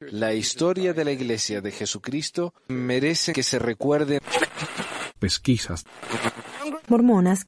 [0.00, 4.20] La historia de la Iglesia de Jesucristo merece que se recuerde.
[5.18, 5.84] Pesquisas.
[6.88, 7.46] Mormonas.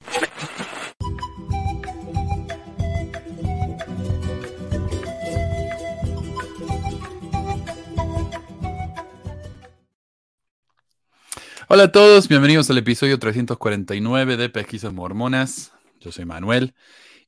[11.66, 15.72] Hola a todos, bienvenidos al episodio 349 de Pesquisas Mormonas.
[16.00, 16.74] Yo soy Manuel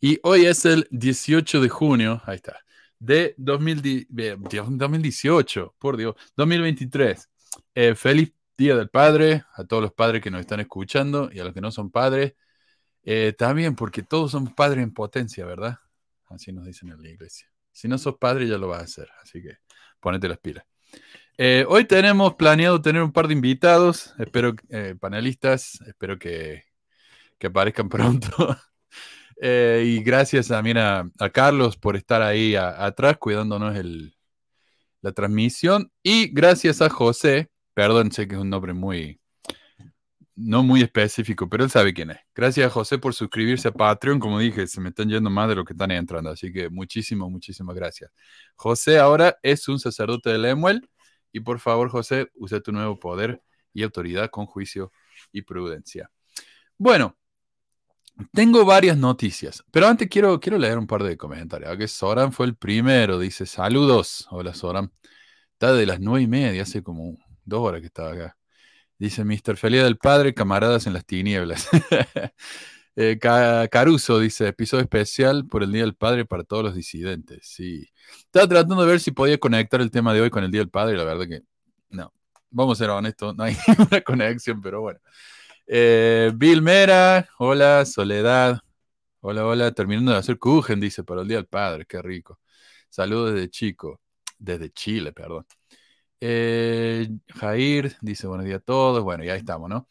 [0.01, 2.61] y hoy es el 18 de junio, ahí está,
[2.99, 7.31] de 2018, por Dios, 2023.
[7.75, 11.45] Eh, feliz Día del Padre a todos los padres que nos están escuchando y a
[11.45, 12.35] los que no son padres.
[13.05, 15.79] Eh, también porque todos somos padres en potencia, ¿verdad?
[16.29, 17.51] Así nos dicen en la iglesia.
[17.71, 19.59] Si no sos padre ya lo vas a hacer, así que
[20.01, 20.65] ponete las pilas.
[21.39, 26.65] Eh, hoy tenemos planeado tener un par de invitados, espero, eh, panelistas, espero que,
[27.39, 28.57] que aparezcan pronto.
[29.41, 34.17] Eh, y gracias también a, a, Carlos por estar ahí atrás cuidándonos el,
[35.03, 35.91] la transmisión.
[36.03, 39.21] Y gracias a José, perdón, sé que es un nombre muy,
[40.37, 42.19] no muy específico, pero él sabe quién es.
[42.35, 44.19] Gracias a José por suscribirse a Patreon.
[44.21, 46.31] Como dije, se me están yendo más de lo que están entrando.
[46.31, 48.11] Así que muchísimas, muchísimas gracias.
[48.55, 50.89] José ahora es un sacerdote de Lemuel
[51.33, 54.93] y por favor, José, usa tu nuevo poder y autoridad con juicio
[55.33, 56.11] y prudencia.
[56.79, 57.17] Bueno,
[58.33, 61.77] tengo varias noticias, pero antes quiero, quiero leer un par de comentarios.
[61.77, 64.27] Que Soran fue el primero, dice saludos.
[64.31, 64.93] Hola Soran.
[65.53, 68.37] Está de las nueve y media, hace como dos horas que estaba acá.
[68.99, 69.57] Dice Mr.
[69.57, 71.69] Feliz del Padre, camaradas en las tinieblas.
[72.97, 77.41] eh, Caruso dice, episodio especial por el Día del Padre para todos los disidentes.
[77.43, 77.89] Sí.
[78.25, 80.71] Estaba tratando de ver si podía conectar el tema de hoy con el Día del
[80.71, 81.43] Padre, la verdad que
[81.91, 82.13] no.
[82.51, 85.01] Vamos a ser honestos, no hay ninguna conexión, pero bueno.
[85.67, 88.61] Eh, Bill Mera, hola, Soledad.
[89.21, 92.39] Hola, hola, terminando de hacer Kuchen, dice, para el Día del Padre, qué rico.
[92.89, 94.01] Saludos desde Chico,
[94.39, 95.47] desde Chile, perdón.
[96.21, 99.03] Eh, Jair dice buenos días a todos.
[99.03, 99.89] Bueno, ya estamos, ¿no?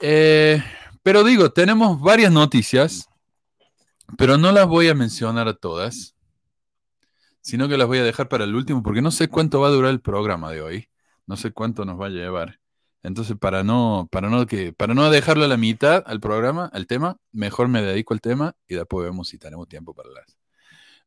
[0.00, 0.62] Eh,
[1.02, 3.08] pero digo, tenemos varias noticias,
[4.18, 6.14] pero no las voy a mencionar a todas
[7.44, 9.70] sino que las voy a dejar para el último porque no sé cuánto va a
[9.70, 10.88] durar el programa de hoy,
[11.26, 12.58] no sé cuánto nos va a llevar.
[13.04, 16.86] Entonces, para no, para no, que, para no dejarlo a la mitad al programa, al
[16.86, 20.38] tema, mejor me dedico al tema y después vemos si tenemos tiempo para las,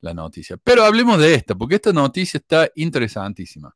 [0.02, 0.58] la noticia.
[0.58, 3.75] Pero hablemos de esta, porque esta noticia está interesantísima.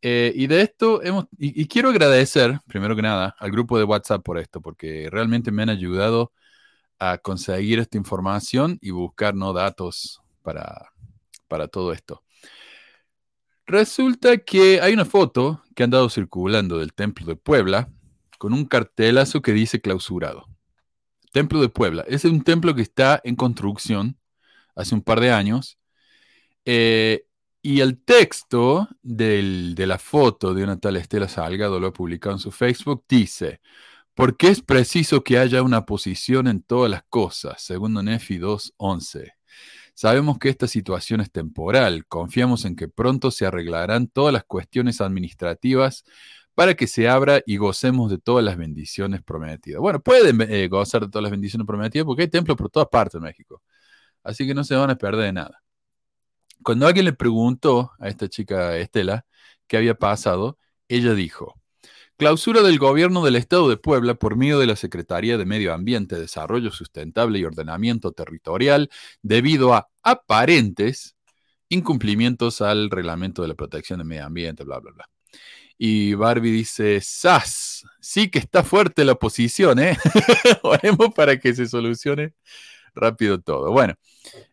[0.00, 4.22] Eh, y de esto hemos, y, quiero agradecer, primero que nada, al grupo de WhatsApp
[4.22, 6.32] por esto, porque realmente me han ayudado
[6.98, 10.90] a conseguir esta información y buscar datos para,
[11.48, 12.22] para todo esto.
[13.66, 17.88] Resulta que hay una foto que ha andado circulando del Templo de Puebla
[18.36, 20.46] con un cartelazo que dice clausurado.
[21.32, 22.04] Templo de Puebla.
[22.06, 24.18] Es un templo que está en construcción
[24.74, 25.78] hace un par de años.
[26.66, 27.24] Eh,
[27.62, 32.40] y el texto de la foto de una tal Estela Salgado, lo ha publicado en
[32.40, 33.62] su Facebook, dice,
[34.12, 39.32] porque es preciso que haya una posición en todas las cosas, segundo Nefi 2.11.
[40.00, 42.06] Sabemos que esta situación es temporal.
[42.06, 46.04] Confiamos en que pronto se arreglarán todas las cuestiones administrativas
[46.54, 49.78] para que se abra y gocemos de todas las bendiciones prometidas.
[49.78, 53.16] Bueno, pueden eh, gozar de todas las bendiciones prometidas porque hay templos por todas partes
[53.16, 53.62] en México.
[54.24, 55.62] Así que no se van a perder de nada.
[56.62, 59.26] Cuando alguien le preguntó a esta chica Estela
[59.66, 60.56] qué había pasado,
[60.88, 61.59] ella dijo,
[62.20, 66.20] Clausura del Gobierno del Estado de Puebla por medio de la Secretaría de Medio Ambiente,
[66.20, 68.90] Desarrollo Sustentable y Ordenamiento Territorial
[69.22, 71.16] debido a aparentes
[71.70, 75.08] incumplimientos al Reglamento de la Protección del Medio Ambiente, bla, bla, bla.
[75.78, 77.86] Y Barbie dice, ¡Sas!
[78.02, 79.96] Sí que está fuerte la oposición, ¿eh?
[80.62, 82.34] Oremos para que se solucione
[82.94, 83.70] rápido todo.
[83.72, 83.94] Bueno,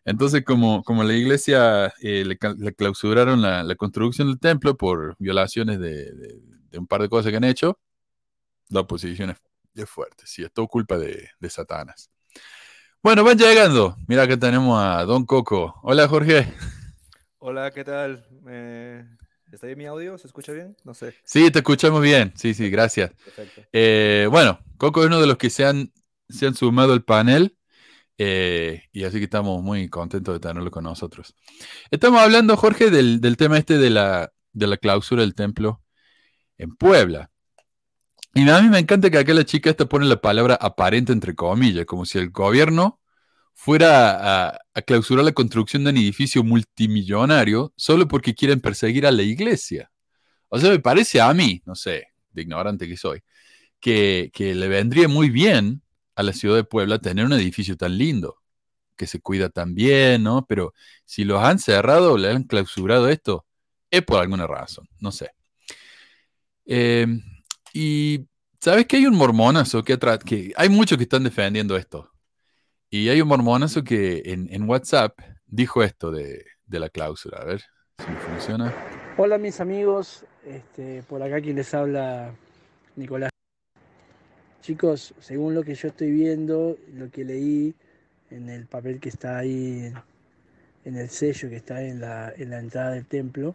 [0.04, 5.16] entonces como, como la iglesia eh, le, le, clausuraron la, la, construcción del templo por
[5.18, 6.40] violaciones de, de
[6.70, 7.78] de un par de cosas que han hecho,
[8.68, 10.24] la oposición es, fuerte.
[10.26, 12.10] Sí, es todo culpa de, de Satanás.
[13.00, 13.96] Bueno, van llegando.
[14.08, 15.76] Mira que tenemos a Don Coco.
[15.82, 16.52] Hola, Jorge.
[17.38, 18.26] Hola, ¿qué tal?
[18.48, 19.04] Eh,
[19.52, 20.18] ¿Está bien mi audio?
[20.18, 20.76] ¿Se escucha bien?
[20.82, 21.14] No sé.
[21.22, 22.32] Sí, te escuchamos bien.
[22.34, 23.12] Sí, sí, gracias.
[23.24, 23.62] Perfecto.
[23.72, 25.92] Eh, bueno, Coco es uno de los que se han,
[26.28, 27.56] se han sumado al panel.
[28.18, 31.34] Eh, y así que estamos muy contentos de tenerlo con nosotros.
[31.90, 35.82] Estamos hablando, Jorge, del, del tema este de la, de la clausura del templo
[36.58, 37.30] en Puebla.
[38.34, 41.34] Y a mí me encanta que acá la chica esta pone la palabra aparente entre
[41.34, 43.00] comillas, como si el gobierno
[43.54, 49.22] fuera a, clausurar la construcción de un edificio multimillonario solo porque quieren perseguir a la
[49.22, 49.90] iglesia.
[50.48, 53.22] O sea, me parece a mí, no sé, de ignorante que soy,
[53.80, 55.82] que, que le vendría muy bien
[56.18, 58.38] a la ciudad de Puebla tener un edificio tan lindo,
[58.96, 60.44] que se cuida tan bien, ¿no?
[60.48, 60.74] Pero
[61.04, 63.46] si los han cerrado, le han clausurado esto,
[63.88, 65.30] es por alguna razón, no sé.
[66.66, 67.06] Eh,
[67.72, 68.26] y
[68.60, 72.10] sabes que hay un mormonazo que, que hay muchos que están defendiendo esto.
[72.90, 75.16] Y hay un mormonazo que en, WhatsApp
[75.46, 77.38] dijo esto de, la cláusula.
[77.38, 77.60] A ver
[77.98, 78.74] si funciona.
[79.16, 82.34] Hola mis amigos, este, por acá quien les habla
[82.96, 83.30] Nicolás.
[84.68, 87.74] Chicos, según lo que yo estoy viendo, lo que leí
[88.30, 89.90] en el papel que está ahí,
[90.84, 93.54] en el sello que está en la, en la entrada del templo,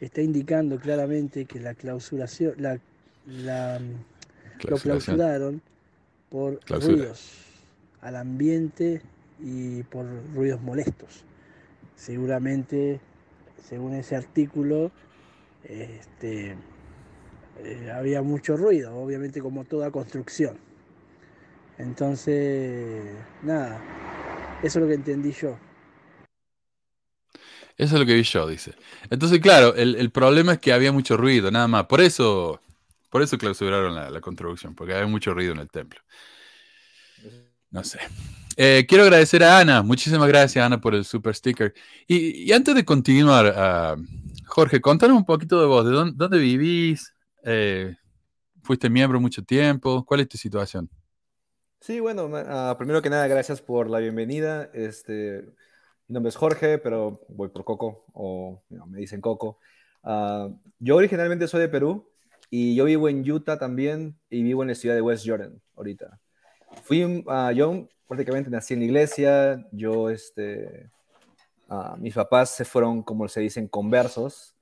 [0.00, 2.80] está indicando claramente que la clausuración, la,
[3.24, 3.80] la,
[4.68, 5.62] lo clausuraron
[6.28, 7.34] por ruidos
[8.00, 9.00] al ambiente
[9.38, 11.22] y por ruidos molestos.
[11.94, 12.98] Seguramente,
[13.68, 14.90] según ese artículo,
[15.62, 16.56] este,
[17.58, 20.56] eh, había mucho ruido, obviamente como toda construcción.
[21.78, 23.02] Entonces,
[23.42, 23.80] nada,
[24.62, 25.58] eso es lo que entendí yo.
[27.76, 28.74] Eso es lo que vi yo, dice.
[29.10, 31.86] Entonces, claro, el, problema es que había mucho ruido, nada más.
[31.86, 32.60] Por eso,
[33.10, 36.00] por eso clausuraron la, construcción, porque había mucho ruido en el templo.
[37.70, 37.98] No sé.
[38.56, 39.82] Eh, quiero agradecer a Ana.
[39.82, 41.74] Muchísimas gracias, Ana, por el super sticker.
[42.06, 43.96] Y, antes de continuar, ah,
[44.46, 45.84] Jorge, contanos un poquito de vos.
[45.84, 47.11] ¿De dónde, vivís?
[47.44, 47.94] Eh,
[48.62, 50.04] ¿Fuiste miembro mucho tiempo?
[50.04, 50.88] ¿Cuál es tu situación?
[51.80, 54.70] Sí, bueno, ah, primero que nada, gracias por la bienvenida.
[54.72, 55.42] Este,
[56.06, 59.58] mi nombre es Jorge, pero voy por Coco, o me dicen Coco.
[60.04, 60.48] Ah,
[60.78, 62.08] yo originalmente soy de Perú
[62.50, 66.20] y yo vivo en Utah también y vivo en la ciudad de West Jordan ahorita.
[66.84, 70.90] Fui, uh, yo prácticamente nací en la iglesia, yo, este,
[71.98, 74.54] mis papás se fueron, como se dicen, conversos.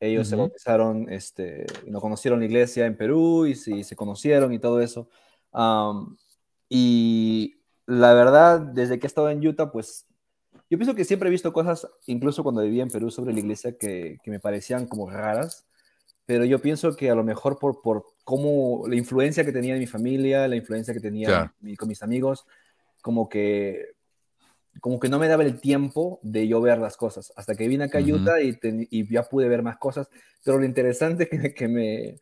[0.00, 4.58] Ellos se bautizaron, este, no conocieron la iglesia en Perú y, y se conocieron y
[4.58, 5.08] todo eso.
[5.52, 6.16] Um,
[6.68, 10.06] y la verdad, desde que he estado en Utah, pues
[10.68, 13.76] yo pienso que siempre he visto cosas, incluso cuando vivía en Perú, sobre la iglesia
[13.78, 15.66] que, que me parecían como raras,
[16.26, 19.80] pero yo pienso que a lo mejor por, por cómo la influencia que tenía en
[19.80, 22.46] mi familia, la influencia que tenía con mis amigos,
[23.02, 23.93] como que,
[24.80, 27.84] como que no me daba el tiempo de yo ver las cosas, hasta que vine
[27.84, 28.58] acá a Utah y,
[28.90, 30.08] y, ya pude ver más cosas,
[30.44, 32.20] pero lo interesante que, que me,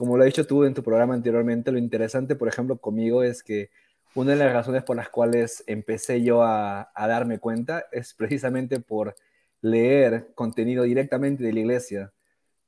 [0.00, 3.42] como lo has dicho tú en tu programa anteriormente, lo interesante, por ejemplo, conmigo es
[3.42, 3.70] que
[4.14, 9.14] una de las razones por las cuales empecé yo a, darme cuenta es precisamente por
[9.60, 12.12] leer contenido directamente de la iglesia,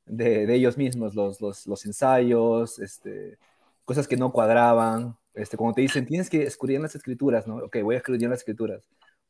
[0.04, 3.38] de, ellos mismos, los, los, ensayos, este,
[3.84, 5.16] cosas que no cuadraban.
[5.34, 7.56] Este, como te dicen, tienes que escribir las escrituras, ¿no?
[7.56, 8.82] Ok, voy a escribir las escrituras,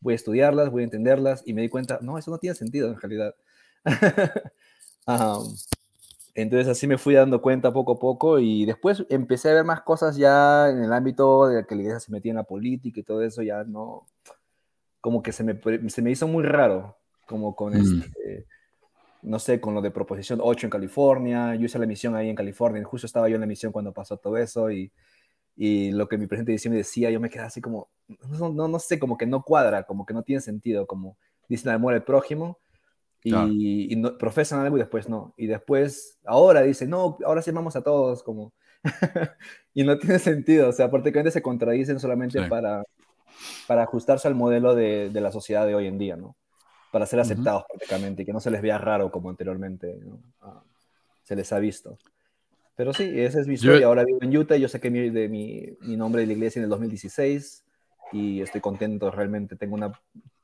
[0.03, 2.89] voy a estudiarlas, voy a entenderlas, y me di cuenta, no, eso no tiene sentido
[2.89, 3.35] en realidad.
[5.07, 5.55] um,
[6.35, 9.83] Entonces así me fui dando cuenta poco a poco y después empecé a ver más
[9.83, 13.03] cosas ya en el ámbito de que la iglesia se metía en la política y
[13.03, 14.07] todo eso, ya no,
[15.01, 15.59] como que se me,
[15.89, 16.97] se me hizo muy raro,
[17.27, 18.03] como con mm.
[18.03, 18.47] este,
[19.23, 22.37] no sé, con lo de Proposición 8 en California, yo hice la misión ahí en
[22.37, 24.91] California, justo estaba yo en la misión cuando pasó todo eso y,
[25.57, 27.89] y lo que mi presidente me decía, yo me quedaba así como,
[28.31, 31.17] no, no, no, sé, como que no cuadra, como que no tiene sentido, como
[31.49, 32.59] dicen amor al prójimo,
[33.25, 35.33] y, no, profesan algo y después no.
[35.37, 38.53] Y después, ahora dice no, ahora sí vamos a todos, como...
[39.75, 42.83] y no tiene sentido, o sea, prácticamente se contradicen solamente para,
[43.69, 46.37] para ajustarse al modelo de, de, la sociedad de hoy en día, ¿no?
[46.91, 50.01] Para ser aceptados prácticamente y que no se les vea raro como anteriormente
[50.41, 50.65] ah,
[51.23, 51.97] se les ha visto.
[52.75, 53.87] Pero sí, esa es mi historia.
[53.87, 56.65] Ahora vivo en Utah, yo saqué mi, de mi, mi nombre de la iglesia en
[56.65, 57.65] el 2016
[58.13, 59.93] y estoy contento, realmente tengo una,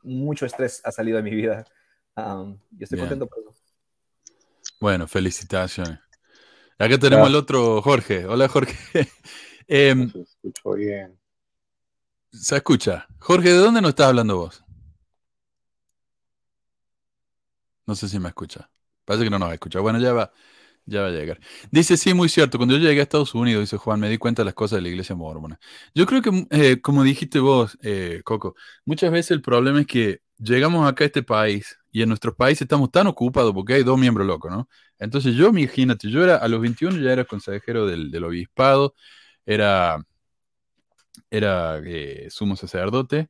[0.02, 1.64] mucho estrés ha salido de mi vida
[2.76, 3.52] y estoy contento por eso.
[4.80, 6.00] Bueno, felicitaciones.
[6.78, 8.24] Acá tenemos al otro Jorge.
[8.26, 8.76] Hola, Jorge.
[9.70, 11.18] Em, se escucha bien.
[12.32, 13.06] Se escucha.
[13.18, 14.64] Jorge, ¿de dónde nos estás hablando vos?
[17.86, 18.70] No sé si me escucha.
[19.04, 19.80] Parece que no nos escucha.
[19.80, 20.32] Bueno, ya va,
[20.88, 21.38] ya va a llegar.
[21.70, 22.58] Dice, sí, muy cierto.
[22.58, 24.82] Cuando yo llegué a Estados Unidos, dice Juan, me di cuenta de las cosas de
[24.82, 25.58] la iglesia mormona.
[25.94, 28.54] Yo creo que, eh, como dijiste vos, eh, Coco,
[28.84, 32.62] muchas veces el problema es que llegamos acá a este país y en nuestros países
[32.62, 34.68] estamos tan ocupados porque hay dos miembros locos, ¿no?
[34.98, 38.94] Entonces yo, imagínate, yo era a los 21 ya era consejero del, obispado,
[39.46, 40.04] era,
[41.30, 43.28] era eh, sumo sacerdote,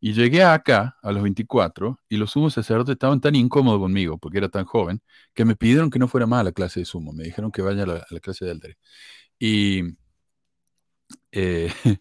[0.00, 4.38] y llegué acá a los 24 y los sumos sacerdotes estaban tan incómodos conmigo porque
[4.38, 5.02] era tan joven
[5.34, 7.62] que me pidieron que no fuera más a la clase de sumo, me dijeron que
[7.62, 8.78] vaya a la, clase de alter.
[9.38, 9.82] Y,
[11.32, 11.72] eh,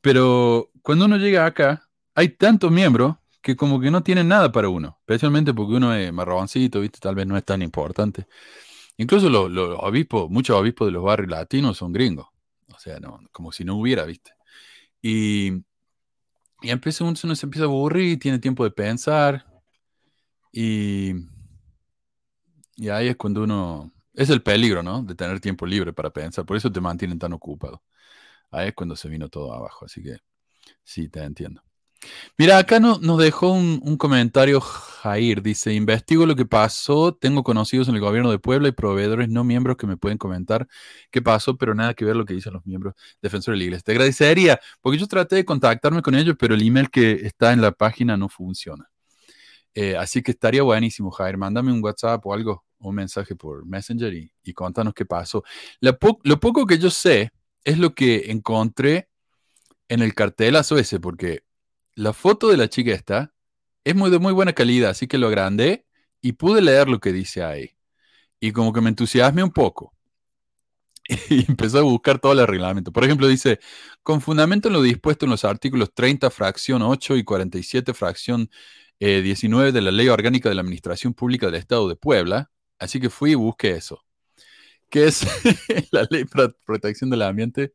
[0.00, 4.68] pero cuando uno llega acá, hay tantos miembros que como que no tienen nada para
[4.68, 6.98] uno, especialmente porque uno es marroncito, ¿viste?
[7.00, 8.26] Tal vez no es tan importante.
[8.96, 12.28] Incluso los, obispos, muchos obispos de los barrios latinos son gringos,
[12.74, 14.32] o sea, no, como si no hubiera, ¿viste?
[15.02, 15.62] Y,
[16.62, 19.46] y empieza, uno, se empieza a aburrir, tiene tiempo de pensar
[20.52, 21.14] y,
[22.76, 23.92] Y ahí es cuando uno...
[24.14, 25.02] Es el peligro, ¿no?
[25.02, 26.44] De tener tiempo libre para pensar.
[26.46, 27.82] Por eso te mantienen tan ocupado.
[28.50, 29.86] Ahí es cuando se vino todo abajo.
[29.86, 30.18] Así que
[30.84, 31.62] sí, te entiendo.
[32.38, 35.42] Mira, acá no, nos dejó un, comentario Jair.
[35.42, 37.14] Dice, investigo lo que pasó.
[37.14, 40.66] Tengo conocidos en el gobierno de Puebla y proveedores no miembros que me pueden comentar
[41.10, 43.82] qué pasó, pero nada que ver lo que dicen los miembros defensores de la iglesia.
[43.84, 47.60] Te agradecería, porque yo traté de contactarme con ellos, pero el email que está en
[47.60, 48.90] la página no funciona.
[49.74, 51.36] Eh, así que estaría buenísimo, Jair.
[51.36, 55.44] Mándame un WhatsApp o algo, un mensaje por Messenger y, y contanos qué pasó.
[55.80, 57.32] Lo poco que yo sé
[57.64, 59.08] es lo que encontré
[59.88, 61.42] en el cartelazo ese, porque
[61.94, 63.34] la foto de la chica esta
[63.84, 65.86] es muy de muy buena calidad, así que lo agrandé
[66.20, 67.76] y pude leer lo que dice ahí.
[68.40, 69.94] Y como que me entusiasme un poco.
[71.28, 72.92] Y empezó a buscar todo el reglamento.
[72.92, 73.58] Por ejemplo, dice,
[74.02, 78.50] con fundamento en lo dispuesto en los artículos 30, fracción 8 y 47, fracción
[79.00, 82.50] 19 eh, de la Ley Orgánica de la Administración Pública del Estado de Puebla.
[82.78, 84.04] Así que fui y busqué eso.
[84.88, 85.22] Que es
[85.92, 87.72] la Ley para Protección del Ambiente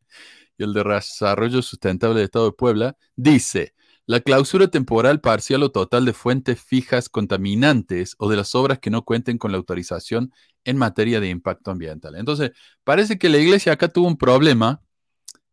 [0.58, 2.98] y el Desarrollo Sustentable del Estado de Puebla.
[3.16, 3.74] Dice,
[4.08, 8.92] la clausura temporal parcial o total de fuentes fijas contaminantes o de las obras que
[8.92, 10.32] no cuenten con la autorización
[10.64, 12.16] en materia de impacto ambiental.
[12.16, 12.52] Entonces,
[12.84, 14.82] parece que la iglesia acá tuvo un problema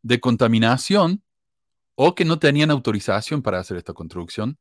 [0.03, 1.23] de contaminación
[1.95, 4.59] o que no tenían autorización para hacer esta construcción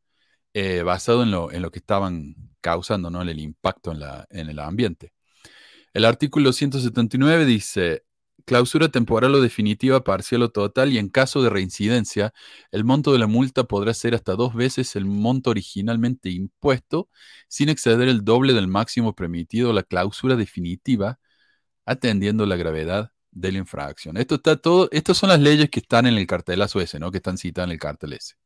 [0.53, 3.21] eh, basado en lo, en lo, que estaban causando, ¿no?
[3.21, 5.13] el impacto en, la, en el ambiente.
[5.93, 8.03] El artículo 179 dice,
[8.45, 12.33] clausura temporal o definitiva, parcial o total, y en caso de reincidencia,
[12.71, 17.09] el monto de la multa podrá ser hasta dos veces el monto originalmente impuesto,
[17.47, 21.19] sin exceder el doble del máximo permitido la clausura definitiva,
[21.85, 24.17] atendiendo la gravedad de la infracción.
[24.17, 27.11] Esto está todo, estas son las leyes que están en el cartelazo ese, ¿no?
[27.11, 28.40] Que están citadas en el cartel ese.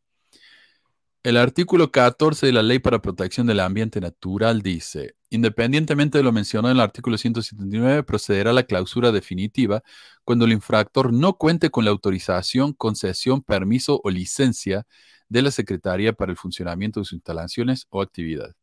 [1.26, 6.32] El artículo 14 de la Ley para Protección del Ambiente Natural dice, independientemente de lo
[6.32, 9.82] mencionado en el artículo 179, procederá a la clausura definitiva
[10.24, 14.86] cuando el infractor no cuente con la autorización, concesión, permiso o licencia
[15.28, 18.54] de la Secretaría para el funcionamiento de sus instalaciones o actividades.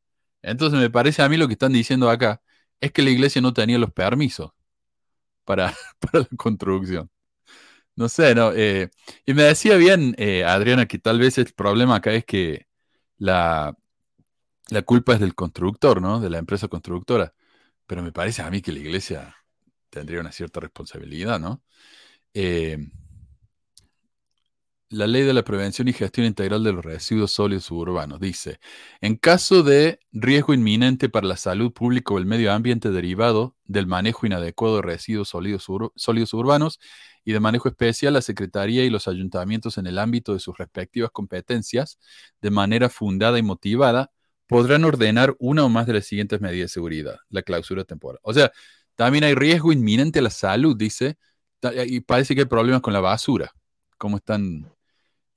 [0.40, 2.42] Entonces me parece a mí lo que están diciendo acá
[2.80, 4.52] es que la iglesia no tenía los permisos
[5.44, 7.11] para, para la construcción.
[7.96, 8.52] No sé, no.
[8.54, 8.90] Eh,
[9.26, 12.66] y me decía bien, eh, Adriana, que tal vez el problema acá es que
[13.18, 13.76] la,
[14.70, 16.20] la culpa es del constructor, ¿no?
[16.20, 17.34] De la empresa constructora.
[17.86, 19.36] Pero me parece a mí que la iglesia
[19.90, 21.62] tendría una cierta responsabilidad, ¿no?
[22.34, 22.78] Eh,
[24.92, 28.60] la ley de la prevención y gestión integral de los residuos sólidos urbanos dice,
[29.00, 33.86] en caso de riesgo inminente para la salud pública o el medio ambiente derivado del
[33.86, 36.78] manejo inadecuado de residuos sólidos, sólidos urbanos
[37.24, 41.10] y de manejo especial, la Secretaría y los ayuntamientos en el ámbito de sus respectivas
[41.10, 41.98] competencias,
[42.40, 44.10] de manera fundada y motivada,
[44.46, 48.20] podrán ordenar una o más de las siguientes medidas de seguridad, la clausura temporal.
[48.22, 48.52] O sea,
[48.96, 51.16] también hay riesgo inminente a la salud, dice,
[51.86, 53.52] y parece que hay problemas con la basura,
[53.96, 54.70] cómo están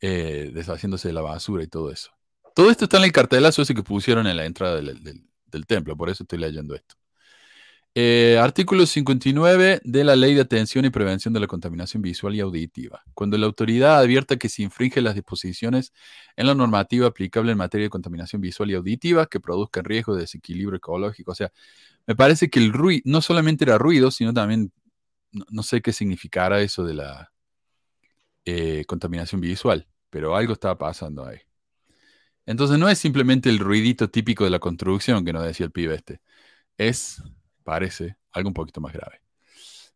[0.01, 2.12] eh, deshaciéndose de la basura y todo eso.
[2.56, 6.10] Todo esto está en el cartelazo ese que pusieron en la entrada del, templo, por
[6.10, 6.96] eso estoy leyendo esto.
[7.98, 12.42] Eh, artículo 59 de la Ley de Atención y Prevención de la Contaminación Visual y
[12.42, 13.04] Auditiva.
[13.14, 15.94] Cuando la autoridad advierta que se infringe las disposiciones
[16.36, 20.22] en la normativa aplicable en materia de contaminación visual y auditiva que produzcan riesgo de
[20.22, 21.32] desequilibrio ecológico.
[21.32, 21.52] O sea,
[22.06, 24.74] me parece que el ruido no solamente era ruido, sino también,
[25.50, 27.32] no sé qué significará eso de la,
[28.46, 31.40] eh, contaminación visual, pero algo estaba pasando ahí.
[32.46, 35.96] Entonces no es simplemente el ruidito típico de la construcción que nos decía el pibe
[35.96, 36.22] este,
[36.78, 37.24] es,
[37.66, 39.20] parece, algo un poquito más grave.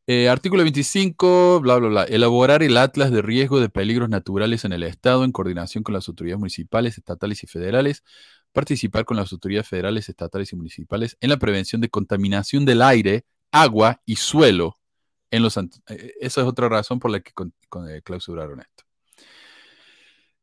[0.07, 2.03] Eh, artículo 25, bla, bla, bla.
[2.03, 6.07] Elaborar el atlas de riesgo de peligros naturales en el Estado en coordinación con las
[6.07, 8.03] autoridades municipales, estatales y federales.
[8.51, 13.25] Participar con las autoridades federales, estatales y municipales en la prevención de contaminación del aire,
[13.51, 14.79] agua y suelo
[15.29, 17.31] en los, eh, esa es otra razón por la que
[17.87, 18.83] eh, clausuraron esto.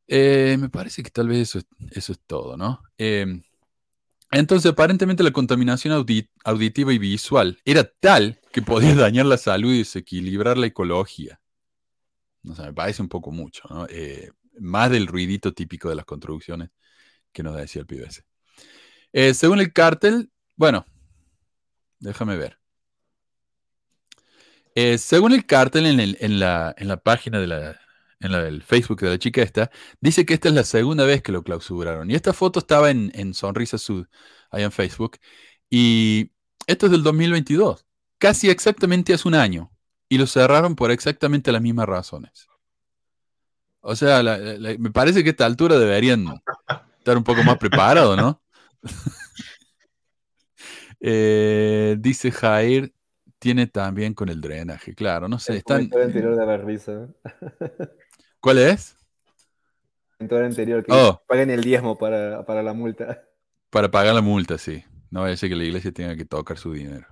[0.07, 1.55] Eh, me parece que tal vez
[1.91, 2.81] eso, es todo, ¿no?
[4.31, 6.05] Entonces, aparentemente la contaminación
[6.43, 11.39] auditiva y visual era tal que podía dañar la salud y desequilibrar la ecología.
[12.43, 13.87] No sé, me parece un poco mucho, ¿no?
[14.59, 16.69] más del ruidito típico de las construcciones
[17.31, 18.23] que nos decía el PBS.
[19.33, 20.85] según el cártel, bueno,
[21.99, 22.57] déjame ver.
[24.79, 27.79] Eh, según el cártel en, la, página de la,
[28.19, 29.69] en del Facebook de la chica esta,
[30.01, 32.09] dice que esta es la segunda vez que lo clausuraron.
[32.09, 34.07] Y esta foto estaba en, Sonrisa Sud,
[34.49, 35.17] ahí en Facebook.
[35.69, 36.31] Y
[36.65, 37.85] esto es del 2022,
[38.17, 39.71] casi exactamente hace un año.
[40.09, 42.47] Y lo cerraron por exactamente las mismas razones.
[43.81, 46.25] O sea, me parece que a esta altura deberían
[46.97, 48.41] estar un poco más preparados, ¿no?
[50.99, 52.91] Eh, dice Jair,
[53.37, 55.89] tiene también con el drenaje, claro, no sé, El están...
[55.89, 57.07] de la risa.
[58.47, 58.95] ¿Cuál es?
[60.19, 61.21] El comentario anterior que Oh.
[61.27, 63.21] paguen el diezmo para, para la multa.
[63.69, 64.85] Para pagar la multa, sí.
[65.11, 67.05] No vaya a ser que la iglesia tenga que tocar su dinero.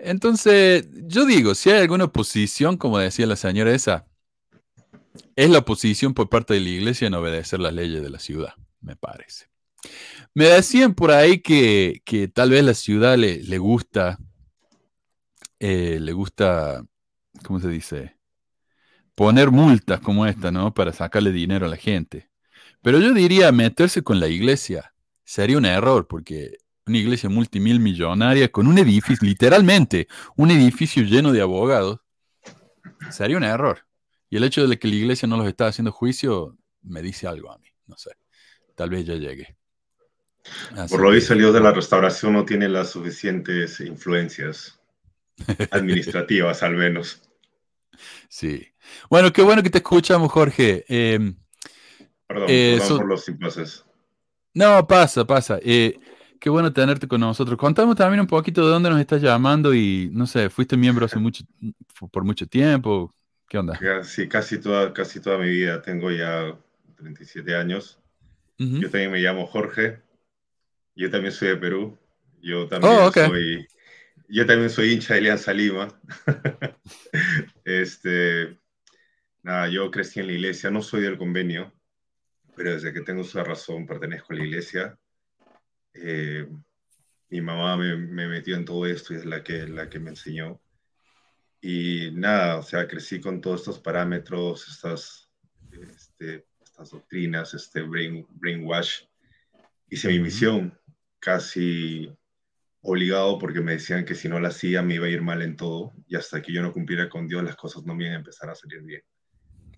[0.00, 4.08] Entonces, yo digo, si hay alguna oposición, como decía la señora esa,
[5.36, 8.54] es la oposición por parte de la iglesia en obedecer las leyes de la ciudad,
[8.80, 9.46] me parece.
[10.34, 14.18] Me decían por ahí que, que tal vez la ciudad le, le gusta,
[15.60, 16.84] eh, le gusta,
[17.44, 18.17] ¿cómo se dice?
[19.18, 20.72] Poner multas como esta, ¿no?
[20.72, 22.30] Para sacarle dinero a la gente.
[22.82, 24.94] Pero yo diría, meterse con la iglesia
[25.24, 30.06] sería un error, porque una iglesia multimil millonaria con un edificio, literalmente,
[30.36, 31.98] un edificio lleno de abogados,
[33.10, 33.80] sería un error.
[34.30, 37.50] Y el hecho de que la iglesia no los está haciendo juicio me dice algo
[37.50, 38.12] a mí, no sé.
[38.76, 39.56] Tal vez ya llegue.
[40.76, 44.78] Así Por lo visto, el Dios de la restauración no tiene las suficientes influencias
[45.72, 47.27] administrativas, al menos.
[48.28, 48.66] Sí.
[49.10, 50.84] Bueno, qué bueno que te escuchamos, Jorge.
[50.88, 51.34] Eh,
[52.26, 53.84] Perdón, Eh, perdón so- por los impases.
[54.54, 55.58] no, pasa, pasa.
[55.62, 55.98] Eh,
[56.40, 57.58] qué bueno tenerte con nosotros.
[57.58, 61.18] Contamos también un poquito de dónde nos estás llamando y, no sé, fuiste miembro hace
[61.18, 61.44] mucho,
[62.10, 63.14] por mucho tiempo.
[63.48, 63.78] ¿Qué onda?
[63.78, 65.80] Casi, casi, toda, casi toda mi vida.
[65.82, 66.56] Tengo ya
[66.96, 67.98] 37 años.
[68.58, 68.78] Ujú.
[68.78, 70.00] Yo también me llamo Jorge.
[70.96, 71.98] Yo también soy de Perú.
[72.42, 73.16] Yo también Oh, ok.
[73.28, 73.66] soy.
[74.30, 75.88] Yo también soy hincha de Alianza Lima.
[77.64, 78.58] este,
[79.42, 81.72] nada, yo crecí en la iglesia, no soy del convenio,
[82.54, 84.98] pero desde que tengo esa razón pertenezco a la iglesia.
[85.94, 86.46] Eh,
[87.30, 90.10] mi mamá me, me metió en todo esto y es la que, la que me
[90.10, 90.60] enseñó.
[91.62, 95.30] Y nada, o sea, crecí con todos estos parámetros, estas,
[95.72, 99.04] este, estas doctrinas, este brain, brainwash.
[99.88, 100.78] Hice mi misión
[101.18, 102.14] casi
[102.80, 105.56] obligado porque me decían que si no la hacía me iba a ir mal en
[105.56, 108.18] todo y hasta que yo no cumpliera con Dios las cosas no me iban a
[108.18, 109.02] empezar a salir bien.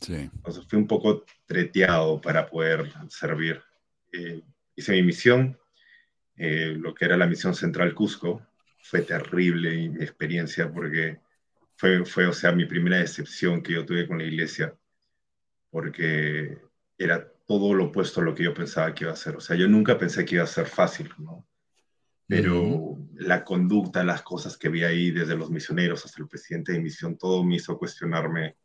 [0.00, 0.14] Sí.
[0.14, 3.62] Entonces fui un poco treteado para poder servir.
[4.12, 4.42] Eh,
[4.74, 5.58] hice mi misión,
[6.36, 8.46] eh, lo que era la misión central Cusco.
[8.82, 11.20] Fue terrible mi experiencia porque
[11.76, 14.74] fue, fue, o sea, mi primera decepción que yo tuve con la iglesia,
[15.70, 16.58] porque
[16.96, 19.36] era todo lo opuesto a lo que yo pensaba que iba a ser.
[19.36, 21.46] O sea, yo nunca pensé que iba a ser fácil, ¿no?
[22.30, 26.80] Pero la conducta, las cosas que vi ahí, desde los misioneros hasta el presidente de
[26.80, 28.56] misión, todo me hizo cuestionarme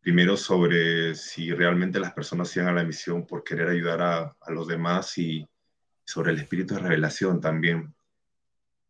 [0.00, 4.50] primero sobre si realmente las personas iban a la misión por querer ayudar a, a
[4.50, 5.48] los demás y
[6.04, 7.94] sobre el espíritu de revelación también,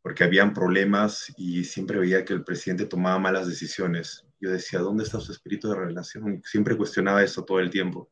[0.00, 4.24] porque habían problemas y siempre veía que el presidente tomaba malas decisiones.
[4.40, 6.40] Yo decía, ¿dónde está su espíritu de revelación?
[6.42, 8.11] Siempre cuestionaba eso todo el tiempo.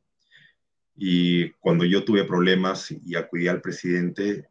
[0.95, 4.51] Y cuando yo tuve problemas y acudí al presidente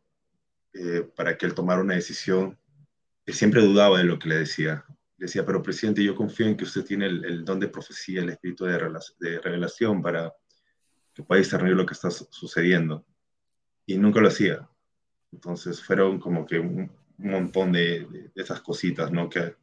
[0.78, 2.58] eh, para que él tomara una decisión,
[3.26, 4.84] él siempre dudaba de lo que le decía.
[5.18, 8.30] Decía, pero presidente, yo confío en que usted tiene el, el don de profecía, el
[8.30, 8.78] espíritu de,
[9.20, 10.34] de revelación para
[11.14, 13.06] que pueda discernir lo que está su sucediendo.
[13.86, 14.68] Y nunca lo hacía.
[15.32, 19.30] Entonces fueron como que un, un montón de, de, esas cositas, ¿no?
[19.30, 19.56] Que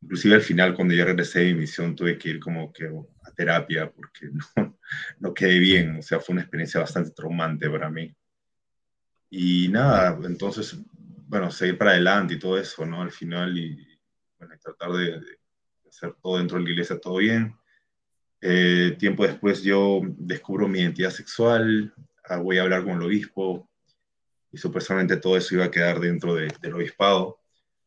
[0.00, 3.30] inclusive al final, cuando yo regresé de mi misión, tuve que ir como que a
[3.30, 4.78] terapia porque no,
[5.20, 5.98] no quedé bien.
[5.98, 8.12] O sea, fue una experiencia bastante traumante para mí.
[9.34, 10.76] Y nada, entonces,
[11.26, 13.00] bueno, seguir para adelante y todo eso, ¿no?
[13.00, 13.98] Al final y,
[14.38, 15.38] bueno, tratar de, de,
[15.88, 17.56] hacer todo dentro de la iglesia, todo bien.
[18.42, 23.70] Eh, tiempo después yo descubro mi identidad sexual, ah, voy a hablar con el obispo
[24.50, 27.40] y supuestamente todo eso iba a quedar dentro de, del obispado.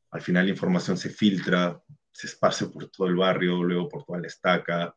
[0.09, 1.79] Al final la información se filtra,
[2.11, 4.95] se esparce por todo el barrio, luego por toda la estaca.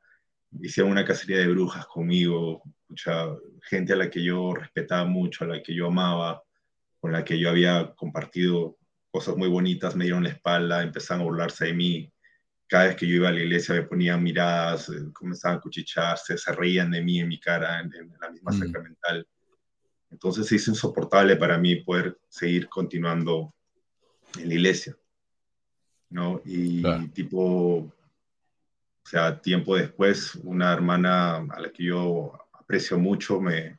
[0.63, 2.63] Hicieron una cacería de brujas conmigo,
[3.63, 6.43] gente a la que yo respetaba mucho, a la que yo amaba,
[7.01, 8.77] con la que yo había compartido
[9.11, 12.13] cosas muy bonitas, me dieron la espalda, empezaron a burlarse de mí.
[12.67, 16.37] Cada vez que yo iba a la iglesia me ponían miradas, eh, comenzaban a cuchicharse,
[16.37, 18.59] se reían de mí en mi cara, en, en la misma mm.
[18.59, 19.27] sacramental.
[20.11, 23.55] Entonces se hizo insoportable para mí poder seguir continuando
[24.39, 24.97] en la iglesia.
[26.11, 26.41] ¿no?
[26.45, 27.09] Y claro.
[27.13, 27.93] tipo, o
[29.05, 32.33] sea, tiempo después, una hermana a la que yo
[32.69, 33.79] aprecio mucho me,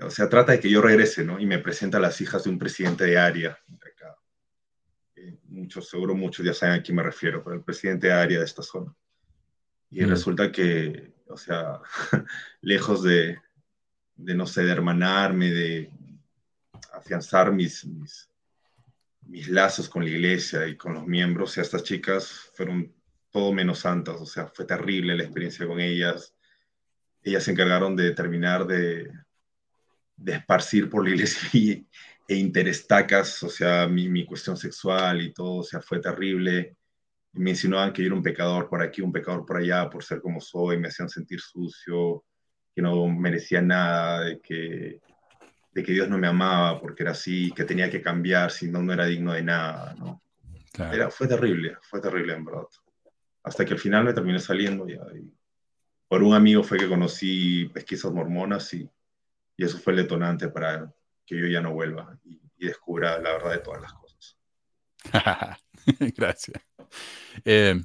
[0.00, 1.38] o sea, trata de que yo regrese, ¿no?
[1.38, 3.56] Y me presenta a las hijas de un presidente de área.
[5.14, 8.40] Eh, muchos, seguro muchos ya saben a quién me refiero, pero el presidente de área
[8.40, 8.92] de esta zona.
[9.90, 10.08] Y mm.
[10.08, 11.80] resulta que, o sea,
[12.62, 13.38] lejos de,
[14.16, 15.92] de, no sé, de hermanarme, de
[16.94, 18.28] afianzar mis, mis,
[19.28, 22.92] mis lazos con la iglesia y con los miembros, o sea, estas chicas fueron
[23.30, 26.34] todo menos santas, o sea, fue terrible la experiencia con ellas.
[27.22, 29.10] Ellas se encargaron de terminar de,
[30.16, 31.50] de esparcir por la iglesia
[32.28, 36.76] e interestacas, o sea, mi, mi, cuestión sexual y todo, o sea, fue terrible.
[37.32, 40.20] Me insinuaban que yo era un pecador por aquí, un pecador por allá, por ser
[40.20, 42.24] como soy, me hacían sentir sucio,
[42.74, 45.00] que no merecía nada, de que,
[45.72, 48.82] de que Dios no me amaba porque era así, que tenía que cambiar, si no,
[48.82, 50.22] no era digno de nada, ¿no?
[50.78, 52.66] Era, fue terrible, fue terrible en verdad.
[53.42, 55.02] Hasta que al final me terminé saliendo ya.
[55.14, 55.30] Y
[56.12, 58.86] por un amigo fue que conocí pesquisas mormonas y,
[59.56, 60.92] eso fue el detonante para
[61.24, 64.36] que yo ya no vuelva y, y descubra la verdad de todas las cosas.
[66.14, 66.62] Gracias.
[67.46, 67.80] Eh,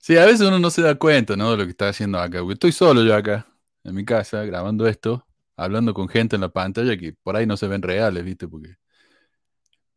[0.00, 1.50] sí, a veces uno no se da cuenta, ¿no?
[1.50, 2.38] De lo que está haciendo acá.
[2.52, 3.48] estoy solo yo acá,
[3.82, 5.26] en mi casa, grabando esto,
[5.56, 8.46] hablando con gente en la pantalla que por ahí no se ven reales, ¿viste?
[8.46, 8.76] Porque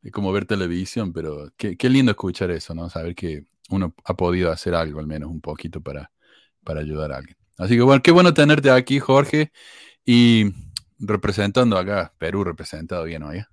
[0.02, 2.90] es como ver televisión, pero qué, qué lindo escuchar eso, ¿no?
[2.90, 6.12] Saber que uno ha podido hacer algo, al menos un poquito, para,
[6.64, 7.38] para ayudar a alguien.
[7.60, 9.52] Así que bueno, qué bueno tenerte aquí, Jorge,
[10.06, 10.46] y
[10.98, 13.44] representando acá, Perú representado bien hoy.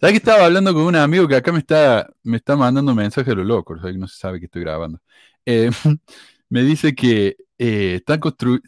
[0.00, 3.28] ¿Sabes que estaba hablando con un amigo que acá me está, me está mandando mensajes
[3.28, 3.74] de lo loco?
[3.74, 5.00] O sea, que no se sabe que estoy grabando.
[5.44, 5.70] Eh,
[6.48, 8.02] me dice que eh,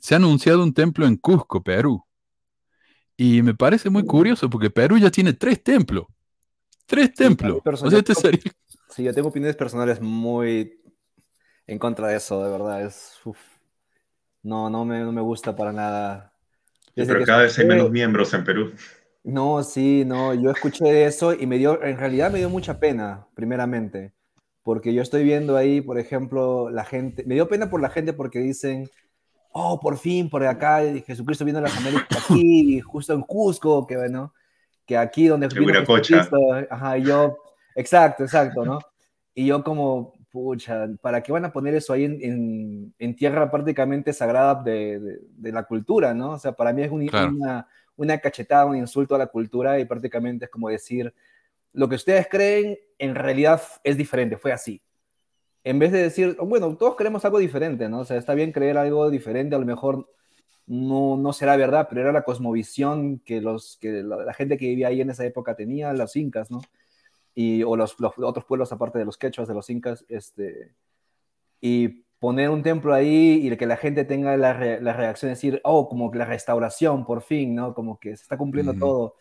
[0.01, 2.05] se ha anunciado un templo en Cusco, Perú.
[3.17, 6.05] Y me parece muy curioso porque Perú ya tiene tres templos.
[6.85, 7.63] Tres templos.
[7.65, 8.53] o sea, este sería...
[8.91, 10.79] Sí, yo tengo opiniones personales muy
[11.67, 12.85] en contra de eso, de verdad.
[12.85, 13.15] Es,
[14.43, 16.33] No, no me, no me gusta para nada.
[16.95, 18.73] pero cada vez hay menos miembros en Perú.
[19.25, 23.27] No, sí, no, yo escuché eso y me dio, en realidad me dio mucha pena,
[23.35, 24.15] primeramente,
[24.63, 28.13] porque yo estoy viendo ahí, por ejemplo, la gente, me dio pena por la gente
[28.15, 28.89] porque dicen,
[29.53, 33.97] oh, por fin, por acá, Jesucristo vino a las Américas, aquí, justo en Cusco, que
[33.97, 34.33] bueno,
[34.87, 36.39] que aquí donde vino Jesucristo,
[36.71, 37.37] ajá, y yo,
[37.75, 38.79] exacto, exacto, ¿no?
[39.35, 44.13] Y yo como, pucha, ¿para qué van a poner eso ahí en, en, tierra prácticamente
[44.13, 46.33] sagrada de, de, la cultura, ¿no?
[46.33, 47.67] O sea, para mí es un, una
[47.99, 51.13] una cachetada, un insulto a la cultura y prácticamente es como decir,
[51.73, 54.81] lo que ustedes creen en realidad es diferente, fue así.
[55.65, 58.01] En vez de decir, bueno, todos creemos algo diferente, ¿no?
[58.01, 60.09] O sea, está bien creer algo diferente, a lo mejor
[60.67, 64.89] no, no será verdad, pero era la cosmovisión que, los, que la, gente que vivía
[64.89, 66.61] ahí en esa época tenía, los incas, ¿no?
[67.41, 70.75] Y, o los, los otros pueblos aparte de los quechuas, de los incas, este,
[71.61, 75.89] y poner un templo ahí y que la gente tenga la, reacción de decir, oh,
[75.89, 77.75] como que la restauración, por fin, ¿no?
[77.75, 79.15] Como que se está cumpliendo todo.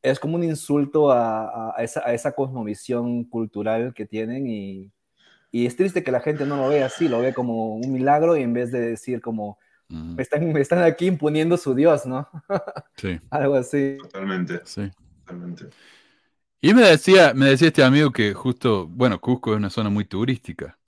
[0.00, 4.92] Es como un insulto a, esa, a, esa, cosmovisión cultural que tienen y,
[5.50, 8.36] y, es triste que la gente no lo ve así, lo ve como un milagro
[8.36, 12.28] y en vez de decir como, me, están, me están aquí imponiendo su Dios, ¿no?
[12.96, 13.18] sí.
[13.30, 13.98] Algo así.
[14.02, 14.60] Totalmente.
[14.62, 14.88] Sí.
[15.24, 15.64] Totalmente.
[16.60, 20.04] Y me decía, me decía este amigo que justo, bueno, Cusco es una zona muy
[20.06, 20.78] turística.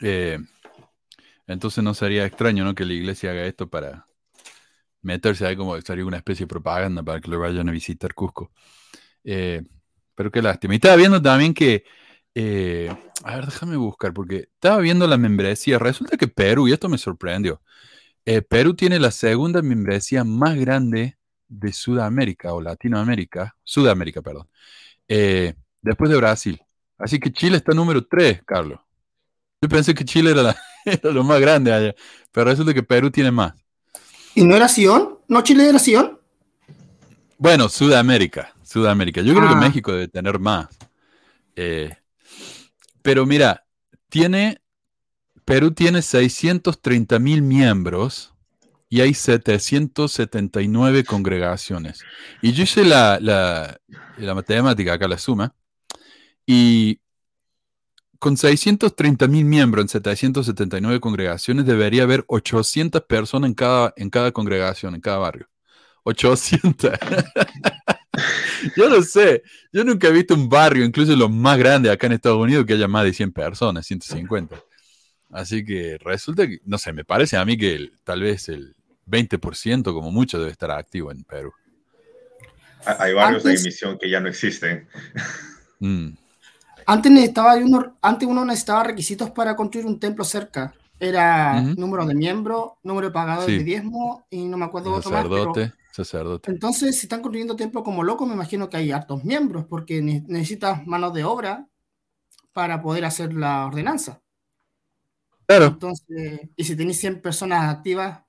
[0.00, 0.38] Eh,
[1.46, 2.74] entonces no sería extraño ¿no?
[2.74, 4.06] que la iglesia haga esto para
[5.02, 8.50] meterse ahí como sería una especie de propaganda para que lo vayan a visitar Cusco.
[9.24, 9.62] Eh,
[10.14, 10.74] pero qué lástima.
[10.74, 11.84] Y estaba viendo también que,
[12.34, 15.78] eh, a ver, déjame buscar, porque estaba viendo la membresía.
[15.78, 17.62] Resulta que Perú, y esto me sorprendió,
[18.48, 21.18] Perú tiene la segunda membresía más grande
[21.50, 24.48] de Sudamérica o Latinoamérica, Sudamérica, perdón,
[25.06, 26.62] después de Brasil.
[26.96, 28.78] Así que Chile está número 3, Carlos.
[29.60, 30.30] Yo pensé que Chile
[30.84, 31.94] era, lo más grande allá,
[32.32, 33.54] pero resulta que Perú tiene más.
[34.34, 35.18] ¿Y no era Sion?
[35.28, 36.18] ¿No Chile era Sion?
[37.36, 39.22] Bueno, Sudamérica, Sudamérica.
[39.22, 39.60] Yo creo que ah.
[39.60, 40.68] México debe tener más.
[41.56, 41.94] Eh,
[43.02, 43.64] pero mira,
[44.08, 44.60] tiene,
[45.44, 48.34] Perú tiene 630 mil miembros
[48.90, 52.02] y hay 779 congregaciones.
[52.42, 53.80] Y yo hice la, la,
[54.18, 55.54] la matemática, acá la suma,
[56.44, 57.00] y
[58.18, 64.32] con 630 mil miembros en 779 congregaciones, debería haber 800 personas en cada, en cada
[64.32, 65.48] congregación, en cada barrio.
[66.02, 66.90] 800.
[68.76, 72.14] yo no sé, yo nunca he visto un barrio, incluso los más grandes acá en
[72.14, 74.56] Estados Unidos, que haya más de 100 personas, 150.
[75.30, 78.74] Así que resulta que, no sé, me parece a mí que tal vez el
[79.10, 81.52] 20% como mucho debe estar activo en Perú.
[82.84, 84.88] Hay barrios de emisión que ya no existen.
[85.80, 86.10] Mm.
[86.86, 90.74] Antes, necesitaba uno, antes uno necesitaba requisitos para construir un templo cerca.
[90.98, 95.26] Era número de miembros, número de pagadores de diezmo y no me acuerdo otro más.
[95.26, 95.52] Pero...
[95.90, 96.50] Sacerdote.
[96.50, 100.86] Entonces, si están construyendo templos como locos, me imagino que hay hartos miembros porque necesitas
[100.86, 101.66] manos de obra
[102.52, 104.22] para poder hacer la ordenanza.
[105.46, 105.66] Claro.
[105.66, 108.20] Entonces, y si tenéis 100 personas activas,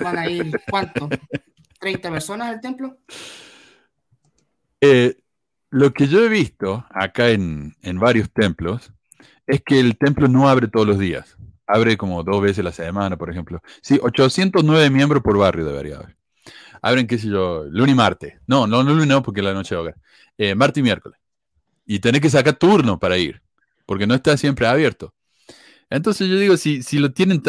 [0.00, 1.08] van a ir, ¿cuánto?
[1.80, 2.98] ¿30 personas al templo?
[4.80, 5.16] Eh,
[5.70, 8.92] lo que yo he visto acá en, varios templos
[9.46, 11.36] es que el templo no abre todos los días.
[11.66, 13.60] Abre como dos veces la semana, por ejemplo.
[13.82, 16.16] Sí, 809 miembros por barrio debería haber.
[16.80, 18.34] abren, qué sé yo, lunes y martes.
[18.46, 19.96] No, no, no lunes no, porque la noche hogar.
[20.38, 21.18] Eh, martes y miércoles.
[21.84, 23.42] Y tenés que sacar turno para ir,
[23.84, 25.14] porque no está siempre abierto.
[25.90, 27.42] Entonces yo digo, si, si lo tienen,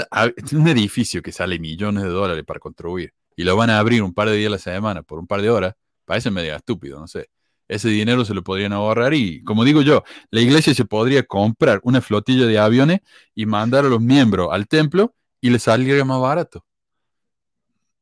[0.54, 4.14] un edificio que sale millones de dólares para construir y lo van a abrir un
[4.14, 7.08] par de días a la semana por un par de horas, parece medio estúpido, no
[7.08, 7.30] sé.
[7.68, 11.82] Ese dinero se lo podrían ahorrar y, como digo yo, la iglesia se podría comprar
[11.84, 13.02] una flotilla de aviones
[13.36, 16.66] y mandar a los miembros al templo y les saldría más barato.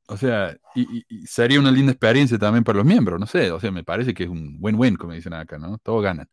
[0.08, 3.71] O sea, y, sería una linda experiencia también para los miembros, no sé, o sea,
[3.71, 5.80] me parece que es un win-win, como dicen acá, ¿no?
[5.80, 6.30] Todos ganan.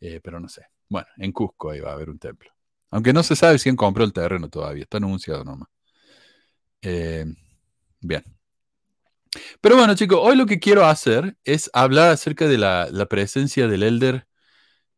[0.00, 0.62] Eh, pero no sé.
[0.88, 2.50] Bueno, en Cusco ahí va a haber un templo.
[2.90, 5.68] Aunque no se sabe han comprado el terreno todavía, está anunciado nomás.
[6.82, 7.26] Eh,
[8.00, 8.24] bien.
[9.60, 13.82] Pero bueno, chicos, hoy lo que quiero hacer es hablar acerca de la, presencia del
[13.82, 14.26] elder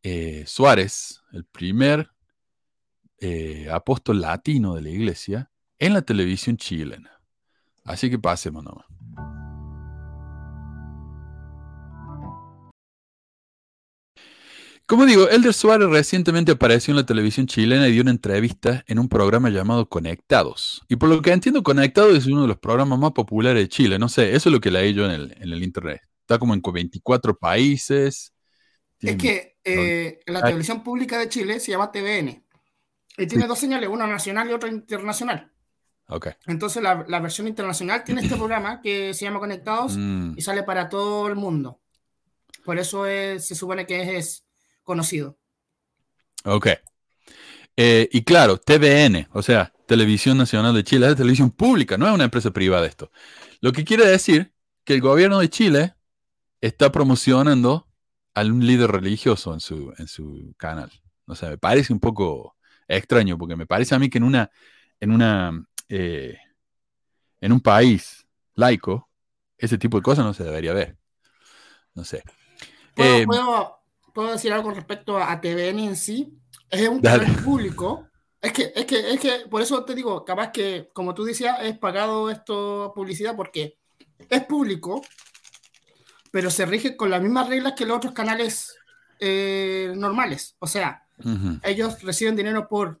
[0.03, 2.09] eh, Suárez, el primer
[3.71, 7.21] apóstol latino de la iglesia, en la televisión chilena.
[7.83, 8.85] Así que pasemos nomás.
[14.91, 18.99] Como digo, Elder Suárez recientemente apareció en la televisión chilena y dio una entrevista en
[18.99, 20.81] un programa llamado Conectados.
[20.89, 23.97] Y por lo que entiendo, Conectados es uno de los programas más populares de Chile.
[23.97, 26.01] No sé, eso es lo que leí yo en el, internet.
[26.19, 28.33] Está como en 24 países.
[28.99, 32.43] Es que eh, la televisión pública de Chile se llama TVN.
[33.17, 35.53] Y tiene dos señales, una nacional y otra internacional.
[36.47, 40.33] Entonces la, versión internacional tiene este programa que se llama Conectados mm.
[40.35, 41.79] y sale para todo el mundo.
[42.65, 44.43] Por eso se supone que es,
[44.83, 45.37] conocido.
[46.45, 46.67] Ok.
[47.77, 52.13] Eh, y claro, TVN, o sea, Televisión Nacional de Chile, es televisión pública, no es
[52.13, 53.11] una empresa privada esto.
[53.61, 55.95] Lo que quiere decir que el gobierno de Chile
[56.59, 57.87] está promocionando
[58.33, 60.91] a un líder religioso en su, en su canal.
[61.25, 62.55] O sea, me parece un poco
[62.87, 64.51] extraño, porque me parece a mí que en una,
[64.99, 66.37] en una eh,
[67.41, 69.09] en un país laico,
[69.57, 70.97] ese tipo de cosas no se debería ver.
[71.93, 72.23] No sé.
[72.95, 73.80] Eh, ¿Puedo,
[74.13, 76.33] decir algo respecto a TVN en sí?
[76.69, 78.07] Es un canal público.
[78.41, 81.57] Es que, es, que, es que, por eso te digo, capaz que, como tú decías,
[81.61, 83.77] es pagado esto publicidad porque
[84.29, 85.01] es público,
[86.31, 88.75] pero se rige con las mismas reglas que los otros canales
[89.19, 90.55] eh, normales.
[90.59, 91.05] O sea,
[91.63, 92.99] ellos reciben dinero por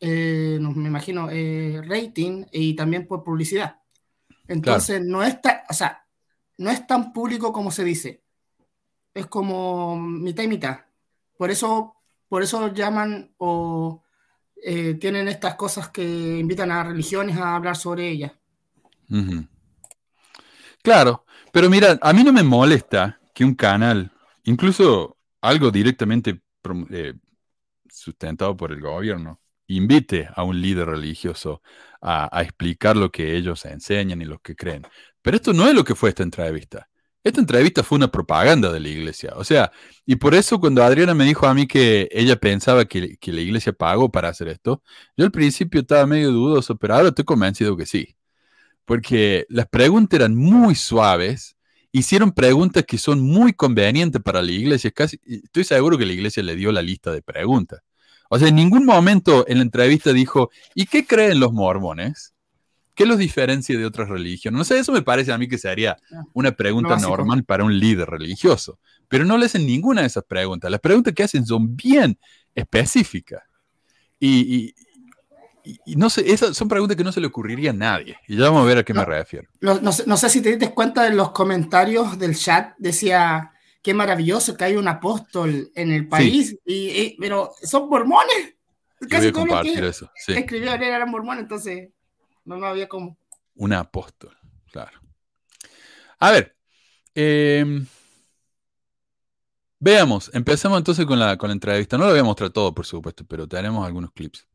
[0.00, 3.76] eh, me imagino, eh, rating y también por publicidad.
[4.48, 6.04] Entonces, no, es tan, o sea,
[6.56, 8.22] no es tan público como se dice.
[9.20, 10.78] Es como mitad y mitad.
[11.36, 11.94] Por eso,
[12.26, 14.02] por eso llaman o
[14.62, 16.02] eh, tienen estas cosas que
[16.38, 18.32] invitan a religiones a hablar sobre ellas.
[20.82, 24.10] Claro, pero mira, a mí no me molesta que un canal,
[24.44, 26.40] incluso algo directamente
[27.90, 31.60] sustentado por el gobierno, invite a un líder religioso
[32.00, 34.86] a, explicar lo que ellos enseñan y lo que creen.
[35.20, 36.89] Pero esto no es lo que fue esta entrevista.
[37.22, 39.32] Esta entrevista fue una propaganda de la iglesia.
[39.36, 39.70] O sea,
[40.06, 43.42] y por eso cuando Adriana me dijo a mí que ella pensaba que, que, la
[43.42, 44.82] iglesia pagó para hacer esto,
[45.16, 48.16] yo al principio estaba medio dudoso, pero ahora estoy convencido que sí.
[48.86, 51.56] Porque las preguntas eran muy suaves,
[51.92, 54.90] hicieron preguntas que son muy convenientes para la iglesia.
[54.90, 57.82] Casi, estoy seguro que la iglesia le dio la lista de preguntas.
[58.30, 62.34] O sea, en ningún momento en la entrevista dijo, ¿y qué creen los mormones?
[62.94, 64.58] ¿Qué los diferencia de otras religiones?
[64.58, 67.78] No sé, eso me parece a mí que sería ah, una pregunta normal para un
[67.78, 68.78] líder religioso.
[69.08, 70.70] Pero no le hacen ninguna de esas preguntas.
[70.70, 72.18] Las preguntas que hacen son bien
[72.54, 73.42] específicas.
[74.18, 74.74] Y,
[75.86, 78.18] no sé, esas son preguntas que no se le ocurriría a nadie.
[78.28, 79.48] Y ya vamos a ver a qué me refiero.
[79.60, 83.94] No, sé, no, sé, si te diste cuenta de los comentarios del chat, decía, qué
[83.94, 88.56] maravilloso que hay un apóstol en el país, y, pero son mormones.
[89.08, 90.10] Casi todo lo que eso.
[90.26, 91.88] eran mormones, entonces
[92.56, 93.16] no, había como.
[93.54, 94.36] Un apóstol,
[94.70, 95.00] claro.
[96.18, 96.56] A ver,
[97.14, 97.86] em,
[99.78, 101.96] veamos, empecemos entonces con la, con la entrevista.
[101.96, 104.49] No lo voy a mostrar todo, por supuesto, pero tenemos algunos clips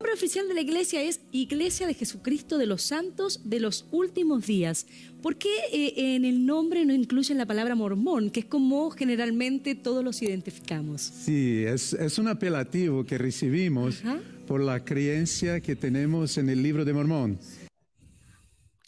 [0.00, 4.46] nombre oficial de la iglesia es Iglesia de Jesucristo de los Santos de los Últimos
[4.46, 4.86] Días.
[5.20, 9.74] ¿Por qué eh, en el nombre no incluyen la palabra mormón, que es como generalmente
[9.74, 11.02] todos los identificamos?
[11.02, 14.02] Sí, es, un apelativo que recibimos
[14.46, 17.38] por la creencia que tenemos en el libro de Mormón.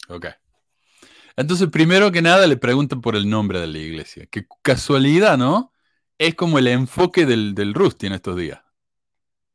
[0.09, 0.25] Ok.
[1.35, 4.25] Entonces, primero que nada, le preguntan por el nombre de la iglesia.
[4.31, 5.73] Qué casualidad, ¿no?
[6.17, 8.62] Es como el enfoque del, del Rusty en estos días.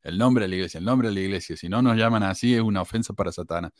[0.01, 1.57] El nombre de la iglesia, el nombre de la iglesia.
[1.57, 3.71] Si no nos llaman así, es una ofensa para Satanás.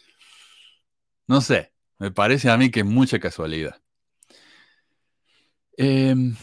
[1.28, 3.82] No sé, me parece a mí que es mucha casualidad.
[5.78, 6.36] Em,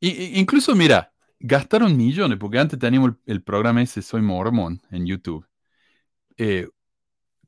[0.00, 5.46] incluso, mira, gastaron millones, porque antes teníamos el, programa ese Soy Mormón en YouTube.
[6.36, 6.68] Eh,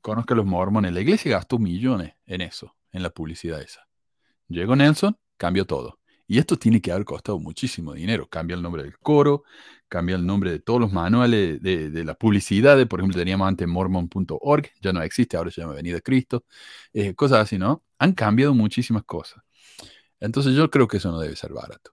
[0.01, 0.93] conozca a los mormones.
[0.93, 3.87] La iglesia gastó millones en eso, en la publicidad esa.
[4.47, 5.99] Llegó Nelson, cambió todo.
[6.27, 8.27] Y esto tiene que haber costado muchísimo dinero.
[8.27, 9.43] Cambia el nombre del coro,
[9.95, 12.85] cambia el nombre de todos los manuales de, la publicidad.
[12.85, 16.43] por ejemplo, teníamos antes mormon.org, ya no existe, ahora se llama Venida Cristo.
[16.91, 17.81] Eh, cosas así, ¿no?
[17.97, 19.41] Han cambiado muchísimas cosas.
[20.19, 21.91] Entonces yo creo que eso no debe ser barato.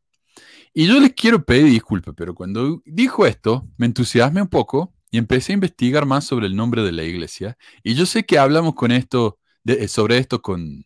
[0.74, 5.18] Y yo les quiero pedir disculpas, pero cuando dijo esto, me entusiasmé un poco y
[5.18, 7.56] empecé a investigar más sobre el nombre de la iglesia.
[7.84, 10.84] Y yo sé que hablamos con esto, de, sobre esto con,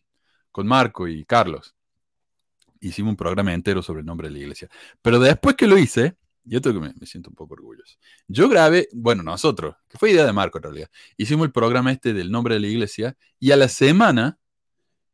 [0.51, 1.73] con Marco y Carlos
[2.79, 4.69] hicimos un programa entero sobre el nombre de la iglesia.
[5.01, 6.15] Pero después que lo hice,
[6.47, 7.97] yo tengo que me, siento un poco orgulloso.
[8.27, 12.13] Yo grabé, bueno, nosotros, que fue idea de Marco en realidad, hicimos el programa este
[12.13, 14.39] del nombre de la iglesia y a la semana,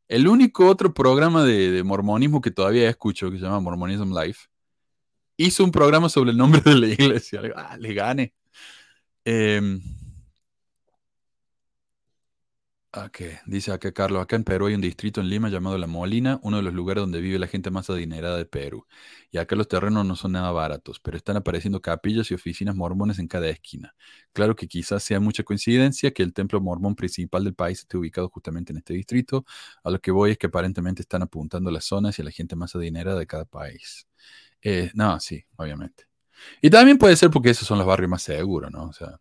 [0.08, 4.48] el único otro programa de, mormonismo que todavía escucho, que se llama Mormonism Life,
[5.38, 7.42] hizo un programa sobre el nombre de la iglesia.
[7.56, 8.34] Ah, le gane.
[9.26, 9.80] Eh,
[12.96, 16.40] Ok, dice acá Carlos, acá en Perú hay un distrito en Lima llamado La Molina,
[16.44, 18.86] uno de los lugares donde vive la gente más adinerada de Perú.
[19.32, 23.18] Y acá los terrenos no son nada baratos, pero están apareciendo capillas y oficinas mormones
[23.18, 23.96] en cada esquina.
[24.32, 28.30] Claro que quizás sea mucha coincidencia que el templo mormón principal del país esté ubicado
[28.30, 29.44] justamente en este distrito.
[29.84, 32.56] A lo que voy es que aparentemente están apuntando las zonas y a la gente
[32.56, 34.08] más adinerada de cada país.
[34.62, 36.06] Eh, no, sí, obviamente.
[36.62, 38.86] Y también puede ser porque esos son los barrios más seguros, ¿no?
[38.86, 39.20] O sea,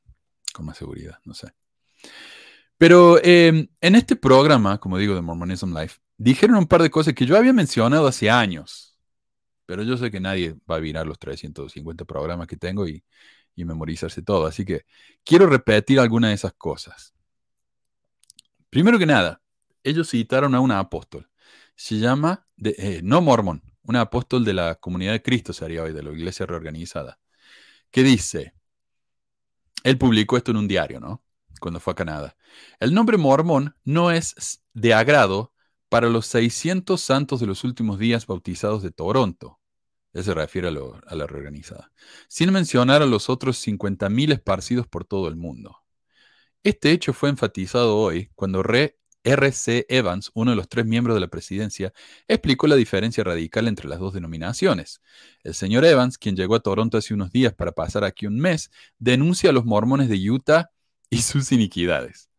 [0.53, 1.53] con más seguridad, no sé.
[2.83, 7.15] Pero em, en este programa, como digo, de Mormonism Life, dijeron un par de cosas
[7.15, 8.99] que yo había mencionado hace años.
[9.67, 13.05] Pero yo sé que nadie va a mirar los 350 programas que tengo y,
[13.55, 14.47] memorizarse todo.
[14.47, 14.85] Así que
[15.23, 17.15] quiero repetir algunas de esas cosas.
[18.69, 19.41] Primero que nada,
[19.85, 21.31] ellos citaron a una apóstol.
[21.77, 26.03] Se llama, eh, no mormón, una apóstol de la comunidad de Cristo sería hoy, de
[26.03, 27.21] la iglesia reorganizada,
[27.93, 28.55] que dice,
[29.85, 31.23] él publicó esto en un diario, ¿no?
[31.63, 32.37] Cuando fue a Canadá.
[32.81, 35.55] El nombre mormón no es de agrado
[35.89, 39.61] para los 600 santos de los últimos días bautizados de Toronto.
[40.13, 41.91] Eso se refiere a, la reorganizada.
[42.29, 45.79] Sin mencionar a los otros 50.000 esparcidos por todo el mundo.
[46.65, 48.63] Este hecho fue enfatizado hoy cuando
[49.25, 49.87] R.C.
[49.89, 51.93] Evans, uno de los tres miembros de la presidencia,
[52.27, 55.01] explicó la diferencia radical entre las dos denominaciones.
[55.45, 58.71] El señor Evans, quien llegó a Toronto hace unos días para pasar aquí un mes,
[58.99, 60.71] denuncia a los mormones de Utah
[61.13, 62.31] y sus iniquidades.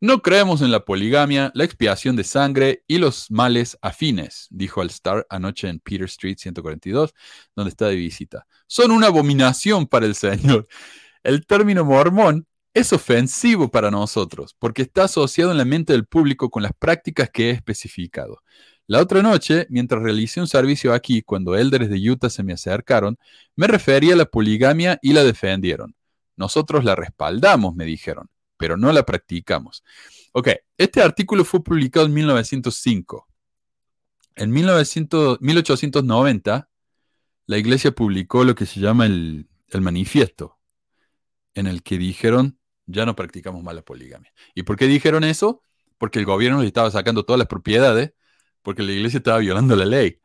[0.00, 4.88] No creemos en la poligamia, la expiación de sangre y los males afines, dijo al
[4.88, 7.14] Star anoche en Peter Street 142,
[7.54, 8.46] donde está de visita.
[8.66, 10.66] Son una abominación para el Señor.
[11.22, 16.50] El término mormón es ofensivo para nosotros porque está asociado en la mente del público
[16.50, 18.42] con las prácticas que he especificado.
[18.86, 23.18] La otra noche, mientras realicé un servicio aquí, cuando élderes de Utah se me acercaron,
[23.54, 25.94] me referí a la poligamia y la defendieron.
[26.40, 29.84] Nosotros la respaldamos, me dijeron, pero no la practicamos.
[30.32, 30.48] Ok,
[30.78, 33.28] este artículo fue publicado en 1905.
[34.36, 36.70] En 1890,
[37.44, 39.50] la iglesia publicó lo que se llama el,
[39.80, 40.58] manifiesto,
[41.52, 44.32] en el que dijeron, ya no practicamos más la poligamia.
[44.54, 45.62] ¿Y por qué dijeron eso?
[45.98, 48.14] Porque el gobierno les estaba sacando todas las propiedades,
[48.62, 50.22] porque la iglesia estaba violando la ley.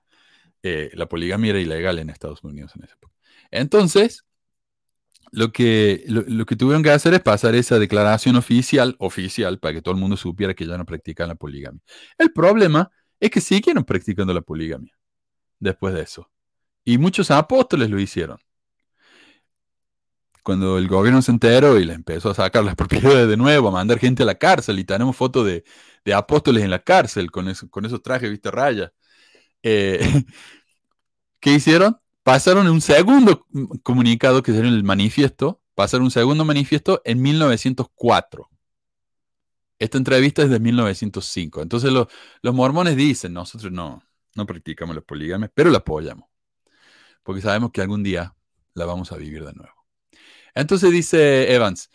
[0.64, 3.14] Eh, la poligamia era ilegal en Estados Unidos en esa época.
[3.52, 4.24] Entonces,
[5.36, 9.82] lo que, lo, que tuvieron que hacer es pasar esa declaración oficial, oficial, para que
[9.82, 11.82] todo el mundo supiera que ya no practican la poligamia.
[12.18, 14.94] El problema es que siguieron practicando la poligamia
[15.60, 16.32] después de eso.
[16.86, 18.38] Y muchos apóstoles lo hicieron.
[20.42, 23.72] Cuando el gobierno se enteró y le empezó a sacar las propiedades de nuevo, a
[23.72, 25.64] mandar gente a la cárcel, y tenemos fotos de,
[26.14, 28.94] apóstoles en la cárcel con, con esos trajes, viste, raya.
[29.64, 30.00] Eh,
[31.42, 32.00] ¿Qué hicieron?
[32.26, 33.46] Pasaron un segundo
[33.84, 38.50] comunicado, que sería el manifiesto, pasaron un segundo manifiesto en 1904.
[39.78, 41.62] Esta entrevista es de 1905.
[41.62, 44.02] Entonces los mormones dicen, nosotros no,
[44.34, 46.28] no practicamos la poligamia, pero la apoyamos.
[47.22, 48.36] Porque sabemos que algún día
[48.74, 49.76] la vamos a vivir de nuevo.
[50.56, 51.92] Entonces dice Evans,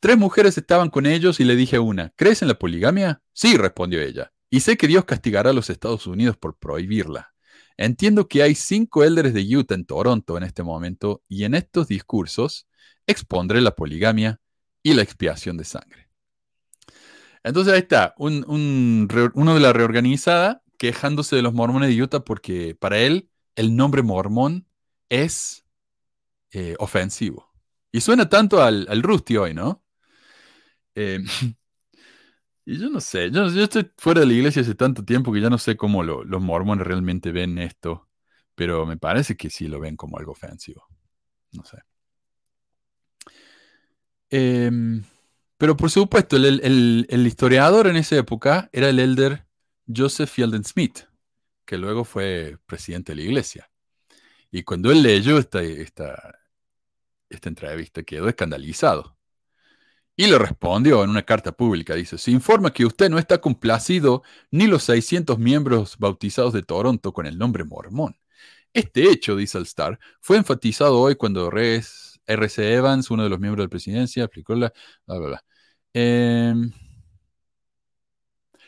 [0.00, 3.20] tres mujeres estaban con ellos y le dije a una, ¿crees en la poligamia?
[3.34, 4.32] Sí, respondió ella.
[4.48, 7.33] Y sé que Dios castigará a los Estados Unidos por prohibirla.
[7.76, 11.88] Entiendo que hay cinco élderes de Utah en Toronto en este momento y en estos
[11.88, 12.68] discursos
[13.06, 14.40] expondré la poligamia
[14.82, 16.08] y la expiación de sangre.
[17.42, 22.98] Entonces ahí está, uno de la reorganizada quejándose de los mormones de Utah porque para
[22.98, 24.66] él el nombre mormón
[25.08, 25.64] es
[26.52, 27.52] eh, ofensivo.
[27.92, 29.84] Y suena tanto al, Rusty hoy, ¿no?
[30.94, 31.20] Eh,
[32.66, 35.50] Y yo no sé, yo, estoy fuera de la iglesia hace tanto tiempo que ya
[35.50, 38.08] no sé cómo los mormones realmente ven esto,
[38.54, 40.86] pero me parece que sí lo ven como algo ofensivo.
[41.52, 41.78] No sé.
[44.30, 45.04] Em,
[45.58, 49.46] Pero por supuesto, el, historiador en esa época era el elder
[49.94, 51.00] Joseph Fielding Smith,
[51.66, 53.70] que luego fue presidente de la iglesia.
[54.50, 55.60] Y cuando él leyó esta
[57.28, 59.16] entrevista, quedó escandalizado.
[60.16, 64.22] Y le respondió en una carta pública, dice, se informa que usted no está complacido
[64.50, 68.16] ni los 600 miembros bautizados de Toronto con el nombre mormón.
[68.72, 72.74] Este hecho, dice el Star, fue enfatizado hoy cuando R.C.
[72.74, 74.72] Evans, uno de los miembros de la presidencia, explicó la...
[75.06, 75.44] bla, bla, bla.
[75.92, 76.72] Em,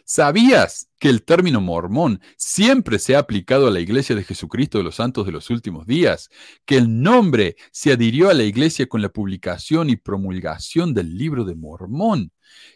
[0.08, 4.84] ¿Sabías que el término mormón siempre se ha aplicado a la Iglesia de Jesucristo de
[4.84, 6.30] los Santos de los Últimos Días?
[6.64, 11.44] Que el nombre se adhirió a la Iglesia con la publicación y promulgación del libro
[11.44, 12.30] de Mormón,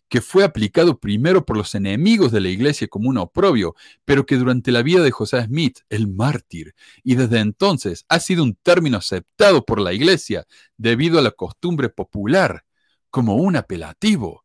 [0.08, 4.34] que fue aplicado primero por los enemigos de la Iglesia como un oprobio, pero que
[4.34, 6.74] durante la vida de José Smith, el mártir,
[7.04, 11.90] y desde entonces ha sido un término aceptado por la Iglesia debido a la costumbre
[11.90, 12.64] popular
[13.08, 14.39] como un apelativo.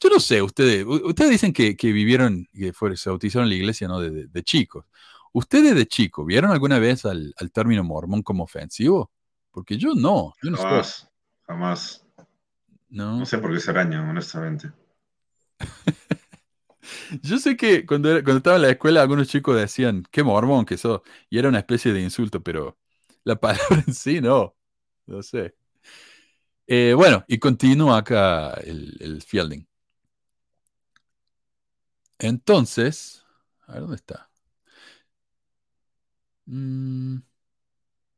[0.00, 3.56] Yo no sé, ustedes, ustedes dicen que, que vivieron, que fue- se bautizaron en la
[3.56, 4.00] iglesia, ¿no?
[4.00, 4.84] De, de- de chicos.
[5.32, 9.10] ¿Ustedes de chicos vieron alguna vez al, al término mormón como ofensivo?
[9.50, 10.56] Porque yo no, yo no.
[10.58, 11.08] Jamás,
[11.46, 12.04] jamás.
[12.88, 13.18] No.
[13.18, 14.70] No sé por qué se arañan, honestamente.
[17.22, 20.64] Yo sé que cuando, era- cuando estaba en la escuela algunos chicos decían, qué mormón
[20.64, 22.78] que sos, y era una especie de insulto, pero
[23.24, 24.54] la palabra en sí no,
[25.06, 25.54] no sé.
[26.66, 29.66] Eh, bueno, y continúa acá el, el Fielding.
[32.18, 33.24] Entonces,
[33.66, 34.30] a ver dónde está.
[36.46, 37.18] Mm,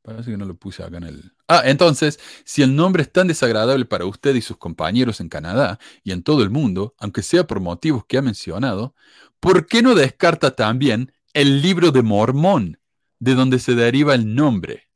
[0.02, 1.32] parece que no lo puse acá en el.
[1.48, 5.78] Ah, entonces, si el nombre es tan desagradable para usted y sus compañeros en Canadá
[6.04, 8.94] y en todo el mundo, aunque sea por motivos que ha mencionado,
[9.40, 12.78] ¿por qué no descarta también el libro de Mormón,
[13.18, 14.88] de donde se deriva el nombre?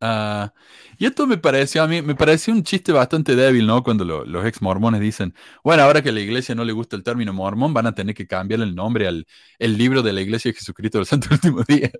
[0.00, 0.52] Ah,
[1.00, 3.82] y esto me pareció a mí, me pareció un chiste bastante débil, ¿no?
[3.82, 5.34] Cuando lo- los ex mormones dicen,
[5.64, 8.14] bueno, ahora que a la iglesia no le gusta el término mormón, van a tener
[8.14, 9.26] que cambiar el nombre al
[9.58, 11.92] el libro de la iglesia de Jesucristo de los Santos Últimos Días.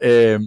[0.00, 0.38] Eh,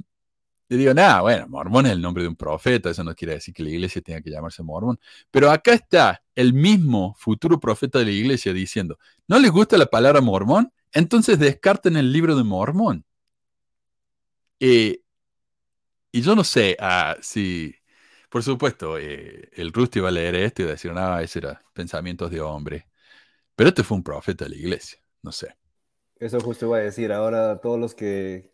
[0.69, 3.53] y digo, nada, bueno, mormón es el nombre de un profeta, eso no quiere decir
[3.53, 4.99] que la iglesia tenga que llamarse mormón.
[5.31, 9.85] Pero acá está el mismo futuro profeta de la iglesia diciendo, ¿no les gusta la
[9.87, 10.71] palabra mormón?
[10.93, 13.05] Entonces descarten el libro de mormón.
[14.59, 15.01] Eh,
[16.11, 17.73] y yo no sé ah, si,
[18.33, 21.39] por supuesto, eh, el Rusty va a leer esto y va a decir, no, ese
[21.39, 22.87] era pensamientos de hombre.
[23.55, 25.55] Pero este fue un profeta de la iglesia, no sé.
[26.19, 27.11] Eso justo iba a decir.
[27.11, 28.51] Ahora todos los que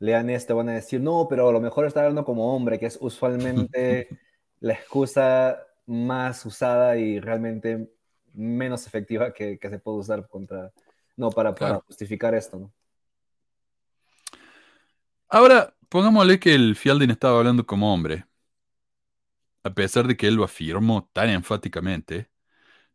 [0.00, 2.86] lean esto van a decir, no, pero a lo mejor está hablando como hombre, que
[2.86, 4.14] es usualmente
[4.60, 7.90] la excusa más usada y realmente
[8.34, 10.72] menos efectiva que, que se puede usar contra,
[11.16, 11.80] no, para, para Claro.
[11.80, 12.72] justificar esto, ¿no?
[15.28, 18.26] Ahora, pongámosle que el Fielding estaba hablando como hombre.
[19.62, 22.30] A pesar de que él lo afirmó tan enfáticamente,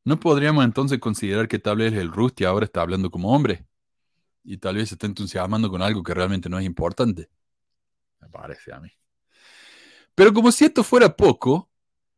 [0.03, 3.65] ¿no podríamos entonces considerar que tal vez el Rusty ahora está hablando como hombre?
[4.43, 7.29] Y tal vez se está entusiasmando con algo que realmente no es importante.
[8.19, 8.89] Me parece a mí.
[10.15, 11.69] Pero como si esto fuera poco,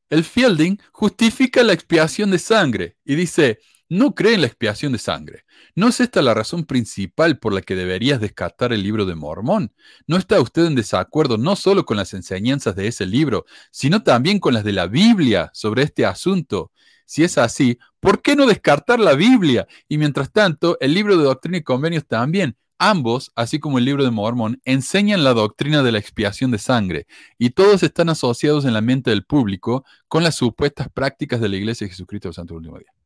[0.10, 5.00] el Fielding justifica la expiación de sangre y dice, no cree en la expiación de
[5.00, 5.44] sangre.
[5.76, 9.74] ¿No es esta la razón principal por la que deberías descartar el libro de Mormón?
[10.08, 14.40] ¿No está usted en desacuerdo no solo con las enseñanzas de ese libro, sino también
[14.40, 16.72] con las de la Biblia sobre este asunto?
[17.06, 19.68] Si es así, ¿por qué no descartar la Biblia?
[19.88, 22.58] Y mientras tanto, el libro de Doctrina y Convenios también.
[22.80, 27.08] Ambos, así como el libro de Mormón, enseñan la doctrina de la expiación de sangre,
[27.40, 31.56] y todos están asociados en la mente del público con las supuestas prácticas de la
[31.56, 32.97] Iglesia de Jesucristo de los Santos Últimos Días.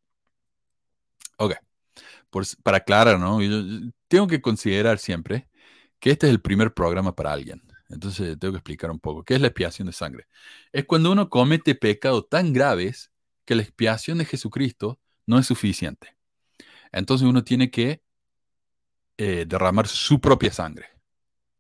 [1.42, 1.56] Ok,
[2.64, 3.40] para aclarar, ¿no?
[4.08, 5.50] Tengo que considerar siempre
[6.00, 7.64] que este es el primer programa para alguien.
[7.90, 9.24] Entonces tengo que explicar un poco.
[9.24, 10.28] ¿Qué es la expiación de sangre?
[10.72, 13.12] Es cuando uno comete pecados tan graves
[13.46, 16.16] que la expiación de Jesucristo no es suficiente.
[16.92, 18.04] Entonces uno tiene que
[19.18, 20.88] eh, derramar su propia sangre,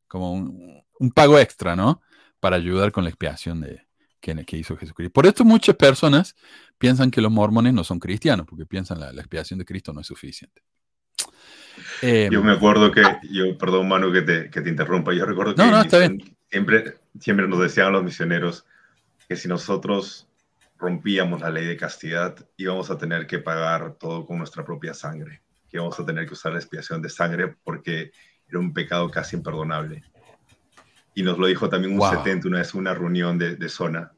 [0.07, 2.01] como un, un pago extra, ¿no?
[2.39, 3.85] Para ayudar con la expiación de,
[4.21, 5.11] que, que hizo Jesucristo.
[5.11, 6.35] Por esto muchas personas
[6.77, 10.01] piensan que los mormones no son cristianos, porque piensan la, la expiación de Cristo no
[10.01, 10.61] es suficiente.
[12.01, 15.55] Eh, Yo me acuerdo que, yo, perdón Manu que te, que te interrumpa, yo recuerdo
[15.55, 18.65] que No, no, en está misión Siempre, siempre nos decían los misioneros
[19.27, 20.27] que si nosotros
[20.77, 25.41] rompíamos la ley de castidad, íbamos a tener que pagar todo con nuestra propia sangre,
[25.69, 28.11] que íbamos a tener que usar la expiación de sangre porque
[28.49, 30.03] era un pecado casi imperdonable.
[31.15, 32.11] Y nos lo dijo también un Wow.
[32.11, 34.11] 70 una vez en una reunión de, de zona.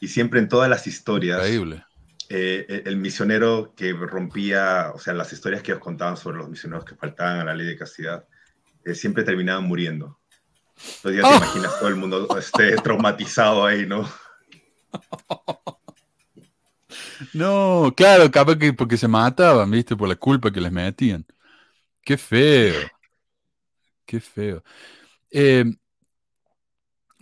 [0.00, 1.84] Y siempre en todas las historias, increíble.
[2.30, 6.48] eh, el- el misionero que rompía, o sea, las historias que os contaban sobre los
[6.50, 8.26] misioneros que faltaban a la ley de castidad,
[8.84, 10.20] eh, siempre terminaban muriendo.
[10.96, 11.34] Entonces ya te Oh.
[11.34, 14.08] imaginas todo el mundo esté traumatizado ahí, ¿no?
[17.32, 19.96] No, claro, capaz que porque se mataban, ¿viste?
[19.96, 21.26] Por la culpa que les metían.
[22.02, 22.93] Qué feo.
[24.06, 24.62] Qué feo.
[25.30, 25.64] Eh,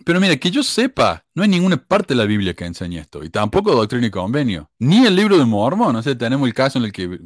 [0.05, 3.23] pero mira, que yo sepa, no hay ninguna parte de la Biblia que enseñe esto,
[3.23, 5.95] y tampoco Doctrina y Convenio, ni el libro de Mormón.
[5.95, 7.19] O sea, tenemos el caso en el que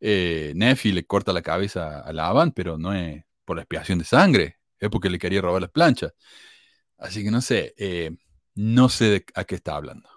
[0.00, 4.04] eh, Nefi le corta la cabeza a Laban, pero no es por la expiación de
[4.04, 6.12] sangre, es porque le quería robar las planchas.
[6.98, 8.10] Así que no sé, eh,
[8.54, 10.08] no sé a qué está hablando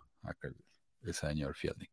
[1.03, 1.89] el señor Fielding.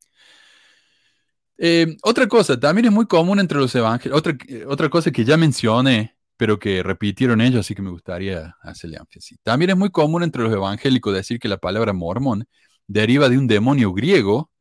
[1.56, 4.36] Eh, otra cosa, también es muy común entre los evangelios, otra,
[4.68, 9.38] otra cosa que ya mencioné, pero que repitieron ellos, así que me gustaría hacerle énfasis.
[9.42, 12.46] También es muy común entre los evangélicos decir que la palabra mormón
[12.86, 14.52] deriva de un demonio griego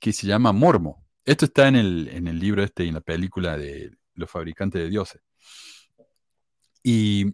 [0.00, 1.06] que se llama mormo.
[1.26, 4.82] Esto está en el, en el libro este y en la película de Los fabricantes
[4.82, 5.20] de dioses.
[6.82, 7.26] Y,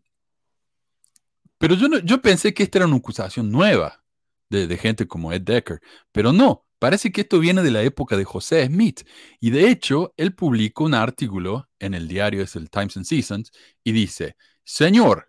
[1.57, 4.03] pero yo, yo pensé que esta era una acusación nueva
[4.51, 8.17] de, de gente como Ed Decker, pero no, Parece que esto viene de la época
[8.17, 9.03] de José Smith
[9.41, 13.51] y de hecho él publicó un artículo en el diario es el Times and Seasons
[13.83, 15.29] y dice, Señor,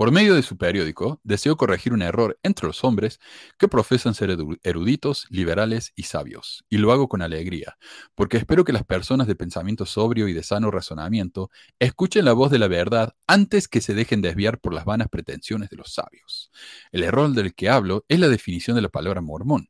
[0.00, 3.20] por medio de su periódico, deseo corregir un error entre los hombres
[3.58, 7.76] que profesan ser eruditos, liberales y sabios, y lo hago con alegría,
[8.14, 12.50] porque espero que las personas de pensamiento sobrio y de sano razonamiento escuchen la voz
[12.50, 16.50] de la verdad antes que se dejen desviar por las vanas pretensiones de los sabios.
[16.92, 19.68] El error del que hablo es la definición de la palabra mormón.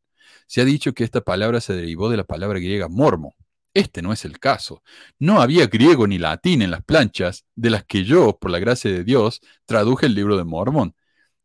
[0.51, 3.37] Se ha dicho que esta palabra se derivó de la palabra griega mormo.
[3.73, 4.83] Este no es el caso.
[5.21, 8.91] No había griego ni latín en las planchas de las que yo, por la gracia
[8.91, 10.97] de Dios, traduje el libro de Mormón.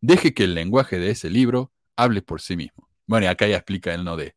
[0.02, 2.90] Deje que el lenguaje de ese libro hable por sí mismo.
[3.06, 4.18] Bueno, y acá ya explica él, ¿no?
[4.18, 4.34] De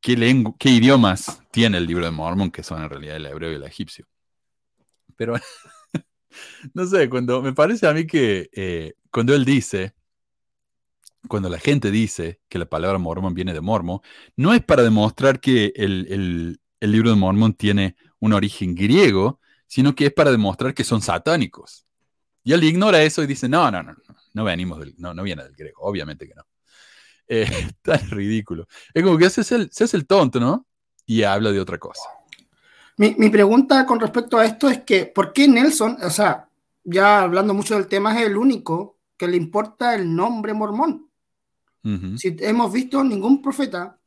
[0.00, 3.54] qué, qué idiomas tiene el libro de Mormón, que son en realidad el hebreo y
[3.54, 4.04] el egipcio.
[5.14, 5.36] Pero,
[6.74, 9.94] no sé, cuando me parece a mí que eh, cuando él dice
[11.28, 14.02] cuando la gente dice que la palabra mormón viene de mormo,
[14.36, 20.06] no es para demostrar que el, libro de Mormón tiene un origen griego, sino que
[20.06, 21.86] es para demostrar que son satánicos.
[22.42, 25.22] Y él ignora eso y dice, no, no, no, no, no venimos del, no, no
[25.22, 26.42] viene del griego, obviamente que no.
[27.26, 28.66] Eh, tan ridículo.
[28.92, 30.66] Es como que se es, el, el tonto, ¿no?
[31.06, 32.02] Y habla de otra cosa.
[32.98, 36.50] Mi, mi, pregunta con respecto a esto es que, ¿por qué Nelson, o sea,
[36.84, 41.08] ya hablando mucho del tema, es el único que le importa el nombre mormón?
[42.16, 43.98] Si hemos visto ningún profeta,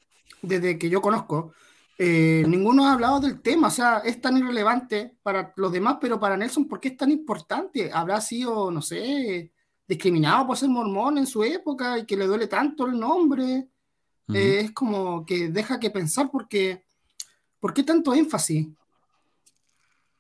[0.42, 1.54] desde que yo conozco,
[2.00, 6.20] eh, ninguno ha hablado del tema, o sea, es tan irrelevante para los demás, pero
[6.20, 7.92] para Nelson, ¿por qué es tan importante?
[7.92, 9.52] ¿Habrá sido, no sé,
[9.88, 13.68] discriminado por ser mormón en su época y que le duele tanto el nombre?
[14.34, 16.84] Eh, es como que deja que pensar porque,
[17.60, 18.68] ¿por qué tanto énfasis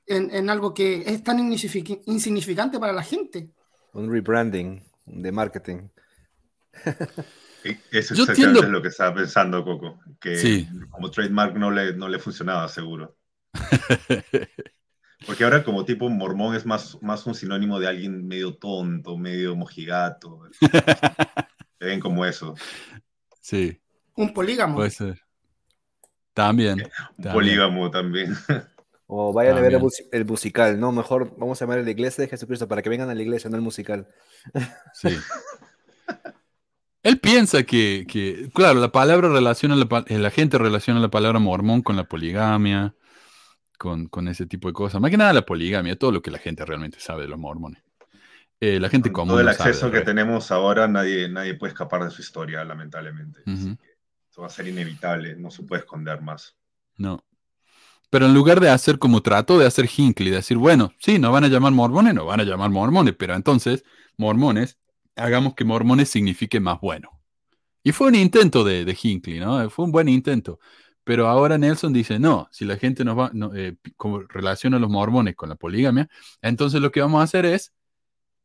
[0.06, 3.50] en, en algo que es tan insignificante para la gente?
[3.94, 5.90] Un rebranding de marketing.
[7.92, 12.20] Eso es exactamente lo que estaba pensando Coco, que como trademark no le, no le
[12.20, 13.16] funcionaba seguro.
[15.26, 19.56] Porque ahora como tipo mormón es más, más un sinónimo de alguien medio tonto, medio
[19.56, 20.42] mojigato.
[21.80, 22.56] ven como eso.
[23.42, 23.82] Sí.
[24.16, 24.76] Un polígamo.
[24.76, 25.22] Puede ser.
[26.34, 26.84] También.
[27.18, 28.36] Un polígamo también.
[29.08, 29.80] O vayan a ver
[30.12, 30.92] el, musical, ¿no?
[30.92, 33.50] Mejor vamos a llamar a la iglesia de Jesucristo para que vengan a la iglesia,
[33.50, 34.08] no el musical.
[34.94, 35.10] Sí.
[37.08, 41.96] Él piensa que, claro, la palabra relaciona, la, la, gente relaciona la palabra mormón con
[41.96, 42.96] la poligamia,
[43.78, 45.00] con, ese tipo de cosas.
[45.00, 47.82] Más que nada la poligamia, todo lo que la gente realmente sabe de los mormones.
[48.60, 49.30] Eh, la gente común.
[49.30, 53.40] Todo el acceso que tenemos ahora, nadie, nadie puede escapar de su historia, lamentablemente.
[53.46, 56.58] Eso va a ser inevitable, no se puede esconder más.
[56.98, 57.24] No.
[58.10, 61.32] Pero en lugar de hacer como trato de hacer Hinckley, de decir, bueno, sí, nos
[61.32, 63.86] van a llamar mormones, no van a llamar mormones, pero entonces,
[64.18, 64.78] mormones
[65.18, 67.10] hagamos que mormones signifique más bueno.
[67.84, 69.70] Y fue un intento de, de Hinckley, ¿no?
[69.70, 70.60] Fue un buen intento.
[71.08, 73.78] Pero ahora Nelson dice, no, si la gente nos va, eh,
[74.28, 76.10] relaciona a los mormones con la poligamia,
[76.42, 77.74] entonces lo que vamos a hacer es,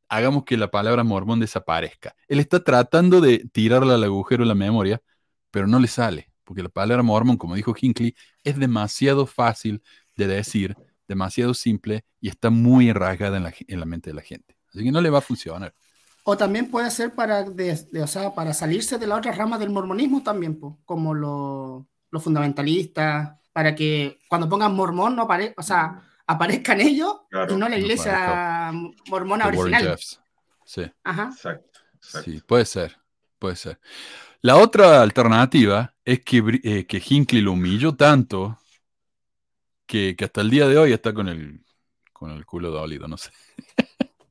[0.09, 2.15] hagamos que la palabra mormón desaparezca.
[2.29, 5.03] Él está tratando de tirarla al agujero en la memoria,
[5.51, 8.15] pero no le sale, porque la palabra mormón, como dijo Hinckley,
[8.45, 9.83] es demasiado fácil
[10.17, 10.77] de decir,
[11.09, 14.57] demasiado simple y está muy la, en la mente de la gente.
[14.69, 15.75] Así que no le va a funcionar.
[16.25, 20.23] O también puede ser para, o sea, para salirse de la otra rama del mormonismo
[20.23, 27.23] también, como los fundamentalistas, para que cuando pongan mormón no apare o sea, aparezcan ellos
[27.51, 28.73] y no la iglesia
[29.09, 29.99] mormona original.
[30.65, 30.91] Sí.
[31.05, 31.31] Ajá.
[31.33, 32.97] Exacto, Sí, puede ser,
[33.39, 33.79] puede ser.
[34.41, 38.59] La otra alternativa es que, eh, que Hinckley lo humilló tanto
[39.87, 41.65] que, que, hasta el día de hoy está con el,
[42.13, 43.31] con el culo dolido, no sé.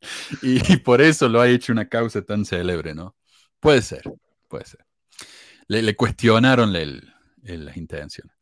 [0.41, 3.15] y, por eso lo ha hecho una causa tan célebre, ¿no?
[3.59, 4.03] Puede ser,
[4.47, 4.85] puede ser.
[5.67, 8.35] Le, le cuestionaron el- el- las intenciones.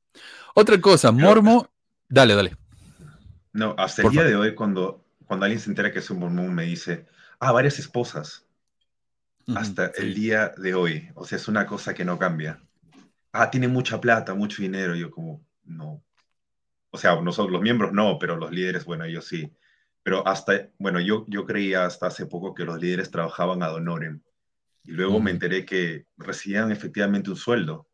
[0.56, 1.70] Otra cosa, Mormo.
[2.08, 2.56] Dale, dale.
[3.54, 6.54] No, hasta el día de hoy, cuando, cuando alguien se entera que es un mormón,
[6.54, 7.06] me dice,
[7.40, 8.46] ah, varias esposas.
[9.56, 11.10] Hasta el día de hoy.
[11.16, 12.62] O sea, es una cosa que no cambia.
[13.32, 14.96] Ah, tiene mucha plata, mucho dinero.
[14.96, 16.04] Yo como, no.
[16.92, 19.52] O sea, nosotros, los miembros no, pero los líderes, bueno, ellos sí.
[20.04, 24.22] Pero hasta, bueno, yo, yo creía hasta hace poco que los líderes trabajaban ad honorem.
[24.84, 27.88] Y luego me enteré que recibían efectivamente un sueldo.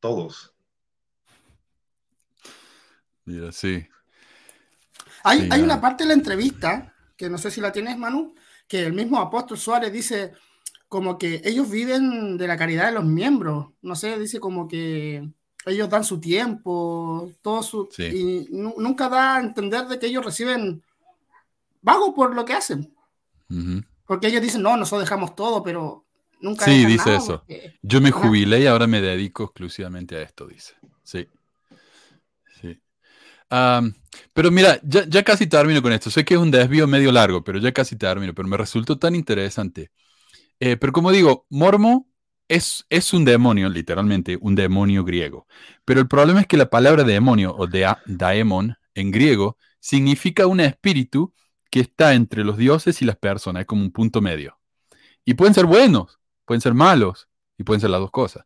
[0.00, 0.54] Todos.
[3.24, 3.86] Mira, sí.
[5.22, 8.34] Hay, Sí, hay una parte de la entrevista, que no sé si la tienes, Manu,
[8.66, 10.32] que el mismo apóstol Suárez dice
[10.88, 13.68] como que ellos viven de la caridad de los miembros.
[13.82, 15.30] No sé, dice como que
[15.64, 17.88] ellos dan su tiempo, todo su...
[17.90, 18.02] Sí.
[18.04, 20.82] Y nu- nunca da a entender de que ellos reciben
[21.84, 22.94] pago por lo que hacen.
[23.50, 23.82] Ujú.
[24.06, 26.04] Porque ellos dicen, no, nosotros dejamos todo, pero
[26.40, 27.38] nunca Sí, dice nada eso.
[27.46, 30.74] porque- Yo me jubilé y ahora me dedico exclusivamente a esto, dice.
[31.02, 31.26] Sí.
[32.60, 32.78] Sí.
[33.50, 33.94] Am,
[34.32, 36.10] pero mira, ya, ya casi termino con esto.
[36.10, 38.34] Sé que es un desvío medio largo, pero ya casi termino.
[38.34, 39.90] Pero me resultó tan interesante.
[40.60, 42.08] Eh, pero como digo, Mormo
[42.48, 45.46] es, es un demonio, literalmente, un demonio griego.
[45.84, 50.60] Pero el problema es que la palabra demonio o dea- daemon en griego significa un
[50.60, 51.32] espíritu
[51.72, 54.58] que está entre los dioses y las personas, es como un punto medio.
[55.24, 58.44] Y pueden ser buenos, pueden ser malos, y pueden ser las dos cosas.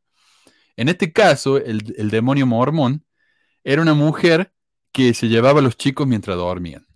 [0.76, 3.04] En este caso, el, demonio mormón
[3.64, 4.52] era una mujer
[4.92, 6.86] que se llevaba a los chicos mientras dormían.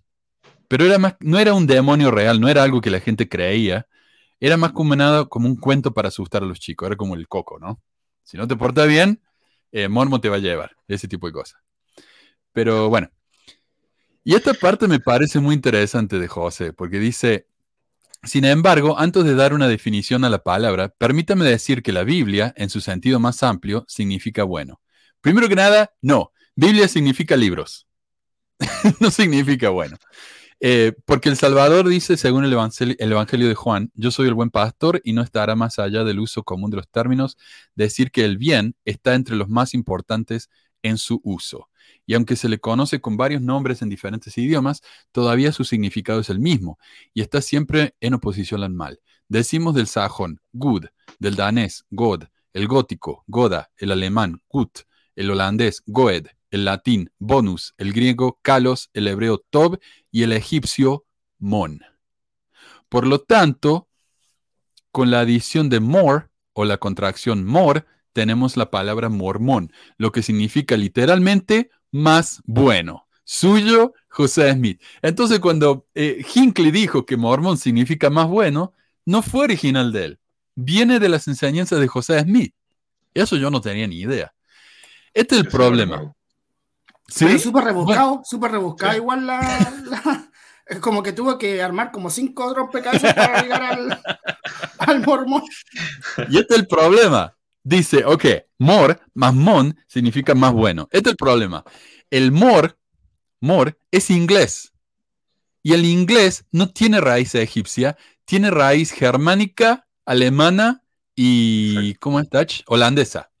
[0.69, 3.87] Pero era más, no era un demonio real, no era algo que la gente creía,
[4.39, 4.95] era más como
[5.27, 7.81] como un cuento para asustar a los chicos, era como el coco, ¿no?
[8.23, 9.21] Si no te portas bien,
[9.73, 9.89] eh,
[10.21, 11.59] te va a llevar, ese tipo de cosas.
[12.53, 13.09] Pero bueno.
[14.23, 17.47] Y esta parte me parece muy interesante de José, porque dice,
[18.23, 22.53] sin embargo, antes de dar una definición a la palabra, permítame decir que la Biblia,
[22.55, 24.79] en su sentido más amplio, significa bueno.
[25.21, 26.31] Primero que nada, no.
[26.55, 27.87] Biblia significa libros.
[28.99, 29.97] no significa bueno.
[30.59, 34.35] Eh, porque el Salvador dice, según el evangelio, el evangelio de Juan, yo soy el
[34.35, 37.39] buen pastor y no estará más allá del uso común de los términos,
[37.73, 40.51] decir que el bien está entre los más importantes
[40.83, 41.70] en su uso.
[42.05, 44.81] Y aunque se le conoce con varios nombres en diferentes idiomas,
[45.11, 46.77] todavía su significado es el mismo
[47.13, 48.99] y está siempre en oposición al mal.
[49.27, 50.85] Decimos del sajón, good,
[51.19, 52.23] del danés, god,
[52.53, 54.79] el gótico, goda, el alemán, gut,
[55.15, 59.79] el holandés, goed, el latín, bonus, el griego, kalos, el hebreo, tob
[60.11, 61.05] y el egipcio,
[61.39, 61.81] mon.
[62.89, 63.87] Por lo tanto,
[64.91, 70.21] con la adición de more o la contracción more, tenemos la palabra mormón, lo que
[70.21, 73.05] significa literalmente más bueno.
[73.23, 74.81] Suyo, José Smith.
[75.01, 78.73] Entonces, cuando eh, Hinckley dijo que mormón significa más bueno,
[79.05, 80.19] no fue original de él.
[80.55, 82.53] Viene de las enseñanzas de José Smith.
[83.13, 84.33] Eso yo no tenía ni idea.
[85.13, 86.13] Este es el problema.
[87.07, 87.25] ¿Sí?
[87.25, 88.91] Pero súper rebuscado, Bueno, súper rebuscado.
[88.93, 88.97] Sí.
[88.97, 89.39] Igual la,
[89.85, 90.29] la-
[90.65, 94.01] es como que tuvo que armar como cinco rompecabezas para llegar al,
[94.79, 95.43] al mormón.
[96.29, 97.35] y este es el problema.
[97.63, 98.25] Dice, ok,
[98.57, 100.87] more más mon significa más bueno.
[100.91, 101.63] Este es el problema.
[102.09, 102.75] El more,
[103.39, 104.73] more es inglés.
[105.63, 110.83] Y el inglés no tiene raíz egipcia, tiene raíz germánica, alemana
[111.15, 112.61] y, ¿cómo es Dutch?
[112.65, 113.31] Holandesa.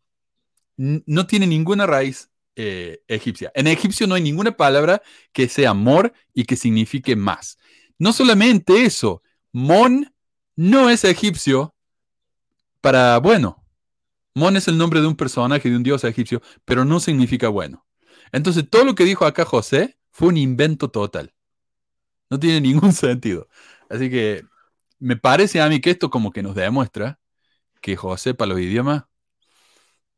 [0.77, 3.51] No tiene ninguna raíz eh, egipcia.
[3.55, 5.01] En egipcio no hay ninguna palabra
[5.31, 7.57] que sea more y que signifique más.
[7.97, 10.13] No solamente eso, mon
[10.55, 11.75] no es egipcio
[12.81, 13.60] para bueno.
[14.33, 17.85] Mon es el nombre de un personaje, de un dios egipcio, pero no significa bueno.
[18.31, 21.33] Entonces, todo lo que dijo acá José fue un invento total.
[22.29, 23.47] No tiene ningún sentido.
[23.89, 24.43] Así que
[24.99, 27.19] me parece a mí que esto como que nos demuestra
[27.81, 29.03] que José para los idiomas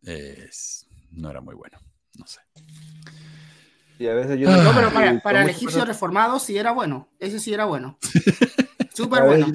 [0.05, 1.78] eh, es- no era muy bueno.
[2.18, 2.39] No sé.
[3.99, 4.57] Y a veces yo Ah.
[4.57, 7.09] No, pero para, y para el egipcio reformado sí era bueno.
[7.20, 7.97] Ese sí era bueno.
[8.93, 9.47] Súper bueno.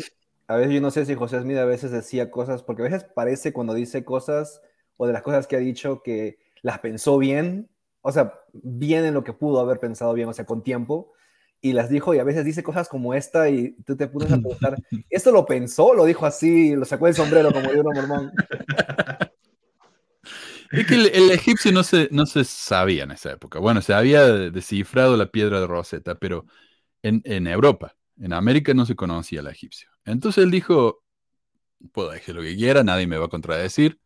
[0.49, 3.05] A veces yo no sé si José Smith a veces decía cosas, porque a veces
[3.05, 4.63] parece cuando dice cosas
[4.97, 7.69] o de las cosas que ha dicho que las pensó bien,
[8.01, 11.13] o sea, bien en lo que pudo haber pensado bien, o sea, con tiempo,
[11.61, 14.39] y las dijo y a veces dice cosas como esta y tú te pones a
[14.39, 14.77] preguntar,
[15.11, 15.93] ¿esto lo pensó?
[15.93, 16.75] ¿Lo dijo así?
[16.75, 18.33] ¿Lo sacó del sombrero como de un mormón?
[20.71, 23.59] Es que el, el egipcio no se, no se sabía en esa época.
[23.59, 26.45] Bueno, se había descifrado la piedra de Rosetta, pero
[27.03, 29.89] en, en Europa, en América no se conocía el egipcio.
[30.09, 31.03] Entonces él dijo,
[31.93, 34.01] puedo decir lo que quiera, nadie me va a contradecir.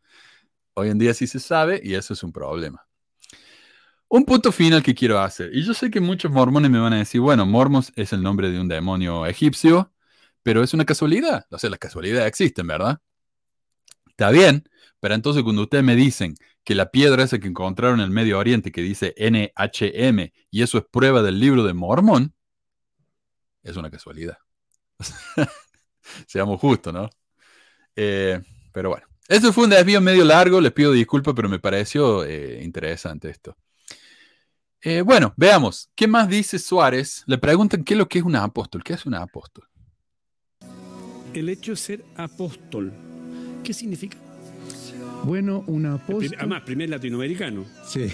[0.73, 2.85] Hoy en día sí se sabe y eso es un problema.
[4.09, 6.97] Un punto final que quiero hacer, y yo sé que muchos mormones me van a
[6.97, 9.91] decir, bueno, Mormos es el nombre de un demonio egipcio,
[10.43, 11.47] pero es una casualidad.
[11.49, 12.99] O sea, las casualidades existen, ¿verdad?
[14.07, 18.05] Está bien, pero entonces cuando ustedes me dicen que la piedra esa que encontraron en
[18.05, 22.35] el Medio Oriente que dice NHM y eso es prueba del libro de Mormón,
[23.63, 24.37] es una casualidad.
[26.27, 27.09] Seamos justos, ¿no?
[27.95, 28.41] Eh,
[28.71, 32.61] pero bueno, eso fue un desvío medio largo, les pido disculpas, pero me pareció eh,
[32.63, 33.55] interesante esto.
[34.81, 37.23] Eh, bueno, veamos, ¿qué más dice Suárez?
[37.25, 38.83] Le preguntan qué es lo que es un apóstol.
[38.83, 39.65] ¿Qué es un apóstol?
[41.33, 42.91] El hecho de ser apóstol,
[43.63, 44.17] ¿qué significa?
[45.23, 46.35] Bueno, un apóstol.
[46.37, 47.63] Además, primer latinoamericano.
[47.85, 48.11] Sí.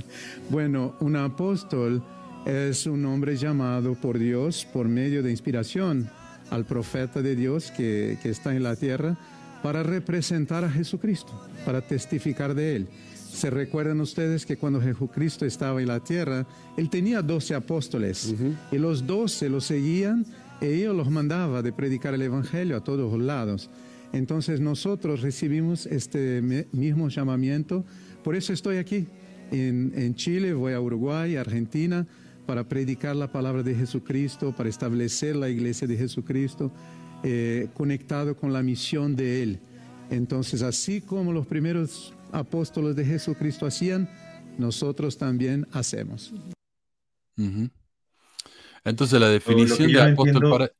[0.48, 2.00] bueno, un apóstol
[2.46, 6.08] es un hombre llamado por Dios por medio de inspiración
[6.52, 9.16] al profeta de Dios que, que está en la tierra
[9.62, 11.32] para representar a Jesucristo,
[11.64, 12.88] para testificar de Él.
[13.14, 16.46] Se recuerdan ustedes que cuando Jesucristo estaba en la tierra,
[16.76, 18.34] Él tenía doce apóstoles
[18.70, 20.26] y los doce los seguían
[20.60, 23.70] y ellos los mandaba de predicar el Evangelio a todos lados.
[24.12, 26.42] Entonces nosotros recibimos este
[26.72, 27.86] mismo llamamiento,
[28.22, 29.06] por eso estoy aquí
[29.50, 32.06] en, en Chile, voy a Uruguay, Argentina,
[32.46, 36.72] para predicar la palabra de Jesucristo, para establecer la iglesia de Jesucristo.
[37.24, 39.60] Eh, conectado con la misión de Él.
[40.10, 44.10] Entonces, así como los primeros apóstoles de Jesucristo hacían,
[44.58, 46.32] nosotros también hacemos.
[48.84, 50.72] Entonces, la definición de apóstol para...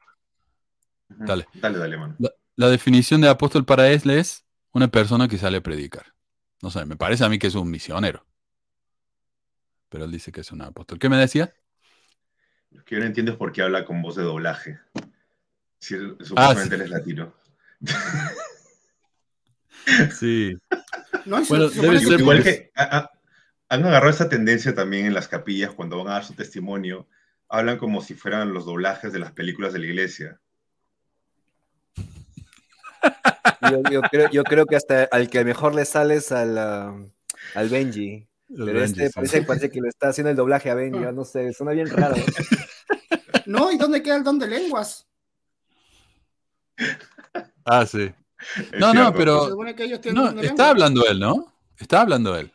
[1.09, 1.47] Dale.
[1.55, 2.17] Dale, dale, mano.
[2.57, 6.07] La, definición de apóstol para él es una persona que sale a predicar.
[6.61, 8.27] No sé, me parece a mí que es un misionero.
[9.93, 10.99] Pero él dice que es un apóstol.
[10.99, 11.53] ¿Qué me decía?
[12.71, 14.79] Lo que yo no entiendo es por qué habla con voz de doblaje.
[15.81, 17.35] Si supuestamente él es latino.
[20.19, 20.57] sí.
[21.27, 26.09] bueno, debe ser igual que han agarrado esa tendencia también en las capillas cuando van
[26.09, 27.07] a dar su testimonio.
[27.51, 30.41] Hablan como si fueran los doblajes de las películas de la iglesia.
[33.91, 34.01] Yo,
[34.43, 38.27] creo, que hasta al que mejor le sales al, al Benji.
[38.57, 41.01] Pero este parece, que le está haciendo el doblaje a Benji.
[41.15, 42.17] No sé, suena bien raro.
[43.45, 45.09] No, ¿y dónde queda el don de lenguas?
[47.65, 48.13] Ah, sí.
[48.79, 49.49] No, no, pero.
[50.13, 51.53] No, está hablando él, ¿no?
[51.77, 52.53] Está hablando él.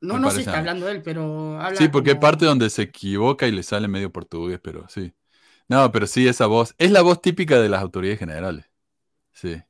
[0.00, 3.46] No, no, sí está hablando él, pero habla Sí, porque hay parte donde se equivoca
[3.46, 5.12] y le sale medio portugués, pero sí.
[5.66, 6.74] No, pero sí, esa voz.
[6.78, 8.70] Es la voz típica de las autoridades generales.
[9.32, 9.60] Sí.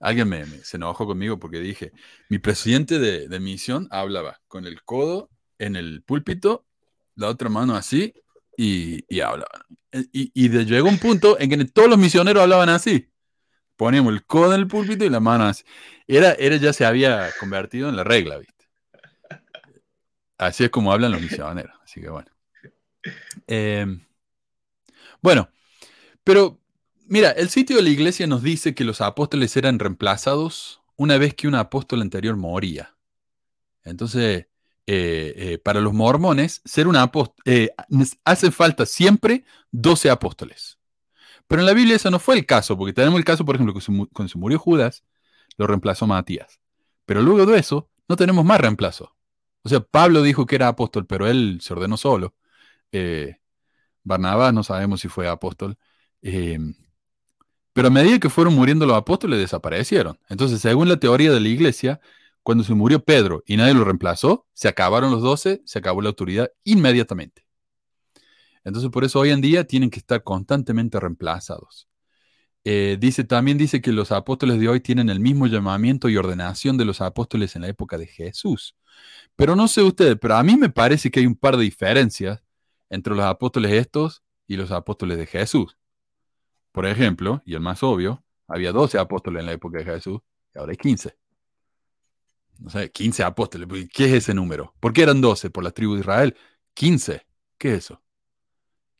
[0.00, 1.92] Alguien me, se enojó conmigo porque dije,
[2.28, 6.66] mi presidente de, misión hablaba con el codo en el púlpito,
[7.14, 8.14] la otra mano así,
[8.56, 9.66] y, y hablaba.
[10.12, 13.10] Y, y llegó un punto en que todos los misioneros hablaban así.
[13.76, 15.64] Poníamos el codo en el púlpito y la mano así.
[16.06, 18.66] Era, era ya se había convertido en la regla, ¿viste?
[20.38, 21.74] Así es como hablan los misioneros.
[21.82, 22.30] Así que bueno.
[23.46, 24.00] Em,
[25.22, 25.48] bueno,
[26.24, 26.60] pero
[27.08, 31.34] mira, el sitio de la iglesia nos dice que los apóstoles eran reemplazados una vez
[31.34, 32.96] que un apóstol anterior moría.
[33.84, 34.46] Entonces,
[34.86, 37.70] eh, eh, para los mormones, ser un apóstol, eh,
[38.52, 40.78] falta siempre 12 apóstoles.
[41.46, 43.74] Pero en la Biblia eso no fue el caso, porque tenemos el caso, por ejemplo,
[43.74, 45.04] que cuando se murió Judas,
[45.56, 46.60] lo reemplazó Matías.
[47.04, 49.16] Pero luego de eso, no tenemos más reemplazo.
[49.62, 52.34] O sea, Pablo dijo que era apóstol, pero él se ordenó solo.
[54.04, 55.76] Barnabás no sabemos si fue apóstol.
[57.76, 60.18] Pero a medida que fueron muriendo los apóstoles, desaparecieron.
[60.30, 62.00] Entonces, según la teoría de la iglesia,
[62.42, 66.08] cuando se murió Pedro y nadie lo reemplazó, se acabaron los doce, se acabó la
[66.08, 67.44] autoridad inmediatamente.
[68.64, 71.86] Entonces, por eso hoy en día tienen que estar constantemente reemplazados.
[72.64, 76.78] Eh, dice, también dice que los apóstoles de hoy tienen el mismo llamamiento y ordenación
[76.78, 78.74] de los apóstoles en la época de Jesús.
[79.36, 82.42] Pero no sé ustedes, pero a mí me parece que hay un par de diferencias
[82.88, 85.76] entre los apóstoles estos y los apóstoles de Jesús.
[86.76, 90.20] Por ejemplo, y el más obvio, había 12 apóstoles en la época de Jesús
[90.54, 91.16] y ahora hay 15
[92.58, 93.68] no sé, 15 apóstoles.
[93.92, 94.74] ¿Qué es ese número?
[94.80, 95.50] ¿Por qué eran 12?
[95.50, 96.36] Por la tribu de Israel.
[96.74, 97.26] 15.
[97.58, 98.02] ¿Qué es eso?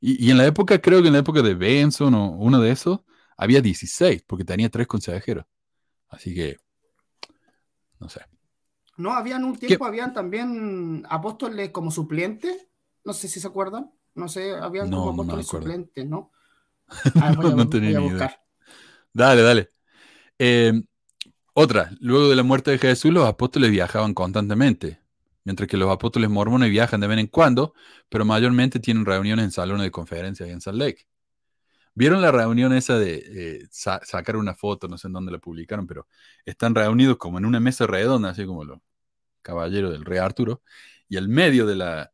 [0.01, 3.01] Y, en la época, creo que en la época de Benson o uno de esos,
[3.37, 5.47] había 16, porque tenía tres consejeros.
[6.09, 6.57] Así que,
[7.99, 8.21] no sé.
[8.99, 12.69] No, habían un tiempo, habían también apóstoles como suplentes.
[13.05, 13.91] No sé si se acuerdan.
[14.15, 16.33] No sé, habían como apóstoles suplentes, ¿no?
[17.21, 18.41] Ah, no, tenía ni idea.
[19.13, 19.69] Dale, dale.
[20.39, 20.73] Eh,
[21.55, 25.01] otra, luego de la muerte de Jesús, los apóstoles viajaban constantemente,
[25.45, 27.75] mientras que los apóstoles mormones viajan de vez en cuando,
[28.09, 31.07] pero mayormente tienen reuniones en salones de conferencias en Salt Lake.
[31.95, 34.87] ¿Vieron la reunión esa de eh, sacar una foto?
[34.87, 36.07] No sé en dónde la publicaron, pero
[36.45, 38.81] están reunidos como en una mesa redonda, así como los
[39.41, 40.63] caballeros del rey Arturo,
[41.09, 42.13] y el medio de la,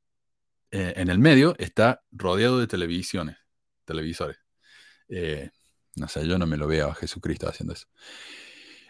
[0.70, 3.38] eh, en el medio está rodeado de televisiones,
[3.84, 4.41] televisores.
[5.14, 5.50] Eh,
[5.96, 7.86] no sé, yo no me lo veo a Jesucristo haciendo eso.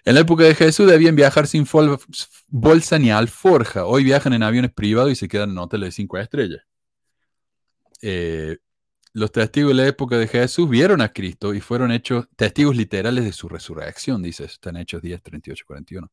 [0.05, 1.67] En la época de Jesús debían viajar sin
[2.49, 3.87] bolsa ni alforja.
[3.87, 6.63] Hoy viajan en aviones privados y se quedan en hoteles de cinco estrellas.
[8.03, 8.59] Eh,
[9.13, 13.25] los testigos de la época de Jesús vieron a Cristo y fueron hechos testigos literales
[13.25, 16.11] de su resurrección, dice, eso está en Hechos 10, 38, 41.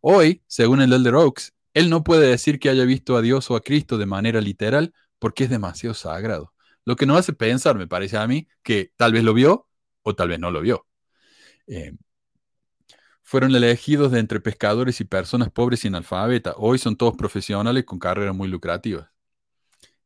[0.00, 3.56] Hoy, según el Elder Oaks, él no puede decir que haya visto a Dios o
[3.56, 6.51] a Cristo de manera literal porque es demasiado sagrado.
[6.84, 9.68] Lo que nos hace pensar, me parece a mí, que tal vez lo vio
[10.02, 10.86] o tal vez no lo vio.
[11.66, 11.92] Eh,
[13.22, 16.54] fueron elegidos de entre pescadores y personas pobres y analfabetas.
[16.58, 19.08] Hoy son todos profesionales con carreras muy lucrativas.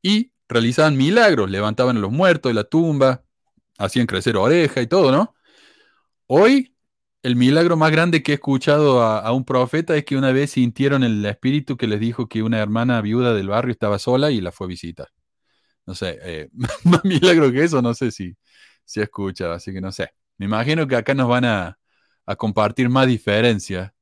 [0.03, 3.25] Y realizaban milagros, levantaban a los muertos de la tumba,
[3.79, 5.35] hacían crecer oreja y todo, ¿no?
[6.27, 6.77] Hoy,
[7.23, 10.53] el milagro más grande que he escuchado a, a un profeta es que una vez
[10.53, 14.41] sintieron el espíritu que les dijo que una hermana viuda del barrio estaba sola y
[14.41, 15.09] la fue a visitar.
[15.87, 16.49] No sé, eh,
[16.85, 18.37] más milagro que eso, no sé si,
[18.85, 20.11] si he escuchado, así que no sé.
[20.39, 21.79] Me imagino que acá nos van a,
[22.27, 23.93] a compartir más diferencias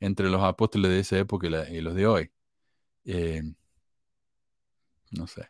[0.00, 2.30] entre los apóstoles de esa época y, los de hoy.
[3.04, 3.42] Eh,
[5.12, 5.48] no sé.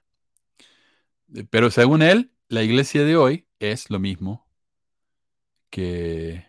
[1.34, 4.46] Eh, Pero según él, la iglesia de hoy es lo mismo
[5.70, 6.44] que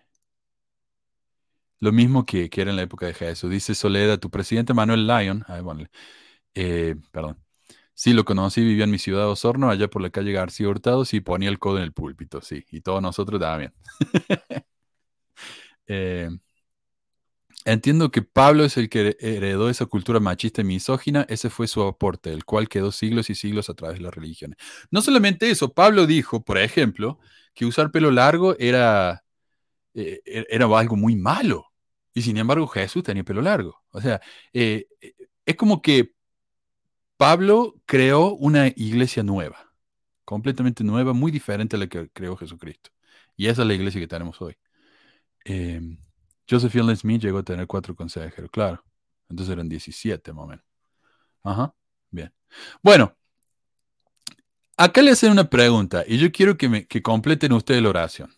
[1.79, 3.49] lo mismo que, que era en la época de Jesús.
[3.51, 5.85] Dice Soledad, tu presidente Manuel Lyon, ay, bueno,
[6.55, 7.42] eh, perdón,
[7.93, 11.21] sí lo conocí, vivía en mi ciudad Osorno, allá por la calle García Hurtado, sí
[11.21, 13.73] ponía el codo en el púlpito, sí, y todos nosotros también.
[15.85, 16.29] Eh,
[17.65, 21.81] entiendo que Pablo es el que heredó esa cultura machista y misógina, ese fue su
[21.83, 24.57] aporte, el cual quedó siglos y siglos a través de las religiones.
[24.91, 27.19] No solamente eso, Pablo dijo, por ejemplo,
[27.53, 29.23] que usar pelo largo era,
[29.93, 31.67] eh, era algo muy malo.
[32.13, 33.83] Y sin embargo Jesús tenía pelo largo.
[33.91, 34.21] O sea,
[34.53, 35.13] eh, eh,
[35.45, 36.13] es como que
[37.17, 39.73] Pablo creó una iglesia nueva,
[40.25, 42.89] completamente nueva, muy diferente a la que creó Jesucristo.
[43.35, 44.55] Y esa es la iglesia que tenemos hoy.
[45.45, 45.81] Eh,
[46.49, 48.83] Joseph Smith llegó a tener cuatro consejeros, claro.
[49.29, 50.65] Entonces eran 17 más o menos.
[51.43, 51.73] Ajá,
[52.09, 52.31] bien.
[52.81, 53.15] Bueno,
[54.77, 58.33] acá le hacen una pregunta y yo quiero que, que completen ustedes la oración.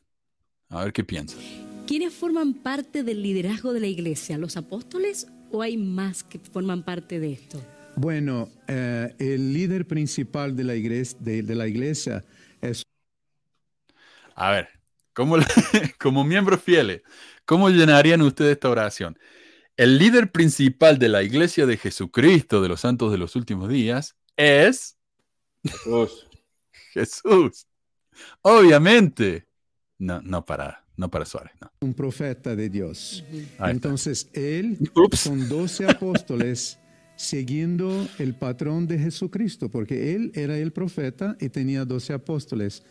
[0.69, 1.39] A ver qué piensan.
[1.88, 4.38] ¿Quiénes forman parte del liderazgo de la iglesia?
[4.38, 7.61] ¿Los apóstoles o hay más que forman parte de esto?
[7.98, 12.26] Bueno, eh, el líder principal de la iglesia, de, de la iglesia
[12.62, 12.84] es
[14.36, 14.70] A ver,
[15.14, 15.38] como,
[16.00, 17.02] como miembros fieles,
[17.46, 19.18] ¿cómo llenarían ustedes esta oración?
[19.78, 24.16] El líder principal de la iglesia de Jesucristo de los santos de los últimos días
[24.38, 24.98] es
[25.64, 26.28] Jesús.
[26.93, 27.68] Jesús.
[28.41, 29.48] Obviamente.
[29.98, 31.72] No, no para, no para Suárez, no.
[31.80, 33.24] un profeta de Dios.
[33.60, 35.20] Entonces, él Ups.
[35.20, 36.78] son doce apóstoles
[37.16, 42.84] siguiendo el patrón de Jesucristo, porque él era el profeta y tenía doce apóstoles.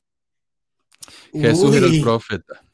[1.32, 2.00] Jesús era el Uy.
[2.02, 2.64] profeta.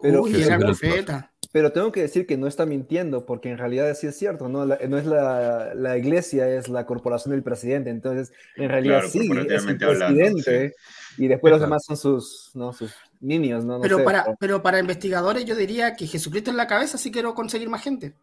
[0.00, 1.32] Pero, Uy, Jesús era era el profeta.
[1.52, 4.66] pero tengo que decir que no está mintiendo, porque en realidad sí es cierto, ¿no?
[4.66, 7.88] La- no es la, la iglesia, es la corporación del presidente.
[7.90, 10.74] Entonces, en realidad Claro, sí, es el corporativamente hablando, presidente.
[11.18, 11.70] Y después los Claro.
[11.70, 12.72] demás son sus, ¿no?
[12.74, 13.76] sus niños, ¿no?
[13.78, 17.10] No Pero sé, para, pero para investigadores yo diría que Jesucristo es la cabeza si
[17.10, 18.14] quiero conseguir más gente.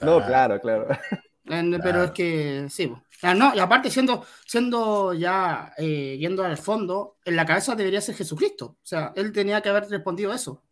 [0.00, 0.86] No, claro, claro.
[1.46, 2.92] En- Pero es que sí.
[3.22, 8.00] Ah, no, y aparte siendo, siendo ya eh, yendo al fondo, en la cabeza debería
[8.00, 8.66] ser Jesucristo.
[8.66, 10.62] O sea, él tenía que haber respondido eso.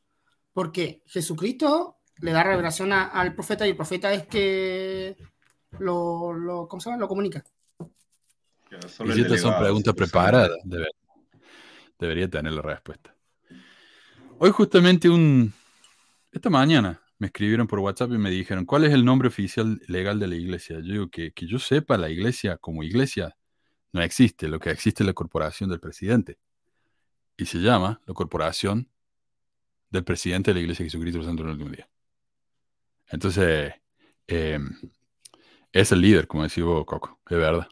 [0.53, 5.16] Porque Jesucristo le da revelación a- al profeta y el profeta es que
[5.79, 7.01] lo, lo, ¿cómo se llama?
[7.01, 7.45] lo comunica.
[8.71, 10.91] Y estas son preguntas preparadas, debe-
[11.99, 13.14] debería tener la respuesta.
[14.39, 15.53] Hoy justamente un...
[16.33, 20.18] Esta mañana me escribieron por WhatsApp y me dijeron, ¿cuál es el nombre oficial legal
[20.18, 20.77] de la iglesia?
[20.81, 23.37] Yo digo que, que yo sepa, la iglesia como iglesia
[23.93, 24.49] no existe.
[24.49, 26.39] Lo que existe es la corporación del presidente.
[27.37, 28.89] Y se llama la corporación
[29.91, 31.89] del presidente de la iglesia de Jesucristo de los Santos del Último Día.
[33.09, 33.75] Entonces,
[34.27, 34.59] eh,
[35.73, 37.68] es el líder, como decís vos, Coco, es verdad.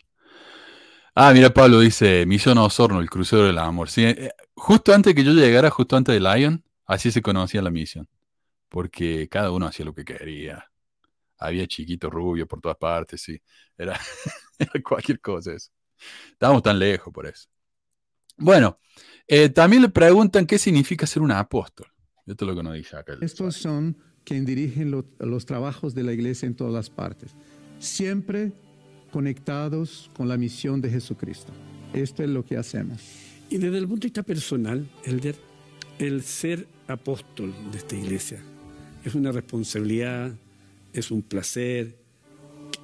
[1.15, 3.89] Ah, mira, Pablo dice, Misión Osorno, el crucero del amor.
[3.89, 7.71] Sí, eh, justo antes que yo llegara, justo antes de Lion, así se conocía la
[7.71, 8.09] misión.
[8.69, 10.65] Porque cada uno hacía lo que quería.
[11.39, 13.41] Había chiquito rubio por todas partes, sí.
[13.77, 13.99] Era,
[14.59, 15.71] era cualquier cosa eso.
[16.33, 17.49] Estábamos tan lejos por eso.
[18.37, 18.79] Bueno,
[19.27, 21.89] eh, también le preguntan qué significa ser un apóstol.
[22.27, 23.17] Esto es lo que nos dice acá.
[23.21, 27.35] Estos son quien dirigen lo- los trabajos de la iglesia en todas las partes,
[27.79, 28.53] siempre
[29.11, 31.53] conectados con la misión de Jesucristo.
[31.95, 33.01] Esto es lo que hacemos.
[33.49, 35.35] Y desde el punto de vista personal, Elder,
[35.99, 38.43] el ser apóstol de esta iglesia
[39.05, 40.33] es una responsabilidad,
[40.93, 41.97] es un placer.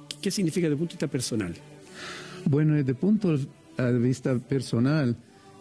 [0.09, 1.55] ¿Qué, qué significa desde el punto de vista personal?
[2.45, 5.15] Bueno, desde el punto de vista personal,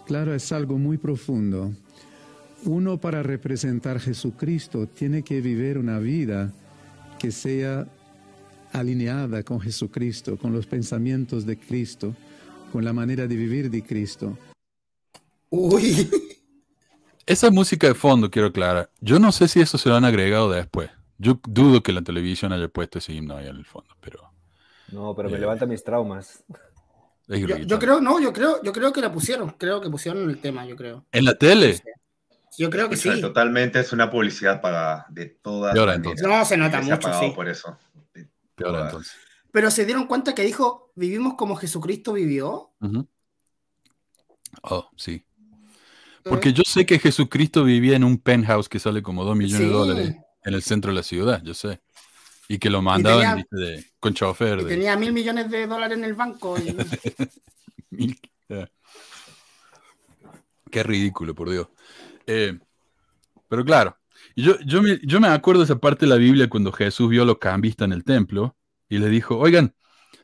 [0.06, 1.72] claro, es algo muy profundo.
[2.64, 6.52] uno para representar a Jesucristo tiene que vivir una vida
[7.18, 7.86] que sea
[8.72, 12.14] alineada con Jesucristo, con los pensamientos de Cristo,
[12.72, 14.36] con la manera de vivir de Cristo.
[15.50, 16.08] Uy.
[17.26, 18.90] Esa música de fondo, quiero aclarar.
[19.00, 20.90] Yo no sé si eso se lo han agregado después.
[21.18, 24.30] Yo dudo que la televisión haya puesto ese himno ahí en el fondo, pero.
[24.92, 25.40] No, pero me Eh.
[25.40, 26.44] levanta mis traumas.
[27.28, 29.50] es Yo, yo creo, no, yo creo, yo creo que la pusieron.
[29.50, 31.06] Creo que pusieron el tema, yo creo.
[31.12, 31.80] ¿En la tele?
[32.58, 33.20] Yo creo que Escucha, sí.
[33.20, 36.20] Totalmente es una publicidad pagada de todas ahora, maneras.
[36.22, 37.32] No, se nota Se ha mucho, pagado sí.
[37.34, 37.78] por eso.
[38.54, 39.12] Peor entonces.
[39.50, 42.72] Pero se dieron cuenta que dijo, vivimos como Jesucristo vivió.
[44.62, 45.24] Oh, sí.
[46.24, 49.64] Porque yo sé que Jesucristo vivía en un penthouse que sale como 2 millones Sí.
[49.66, 51.80] de dólares en el centro de la ciudad, yo sé.
[52.48, 54.62] Y que lo mandaban tenía- viste, de- con chofer.
[54.62, 56.56] De- tenía mil millones de dólares en el banco.
[57.90, 58.14] y-.
[60.70, 61.68] Qué ridículo, por Dios.
[62.26, 62.58] Eh,
[63.48, 63.96] pero claro,
[64.34, 67.08] y yo, yo, me, yo me acuerdo de esa parte de la Biblia cuando Jesús
[67.10, 68.56] vio a los cambistas en el templo
[68.88, 69.74] y le dijo, oigan,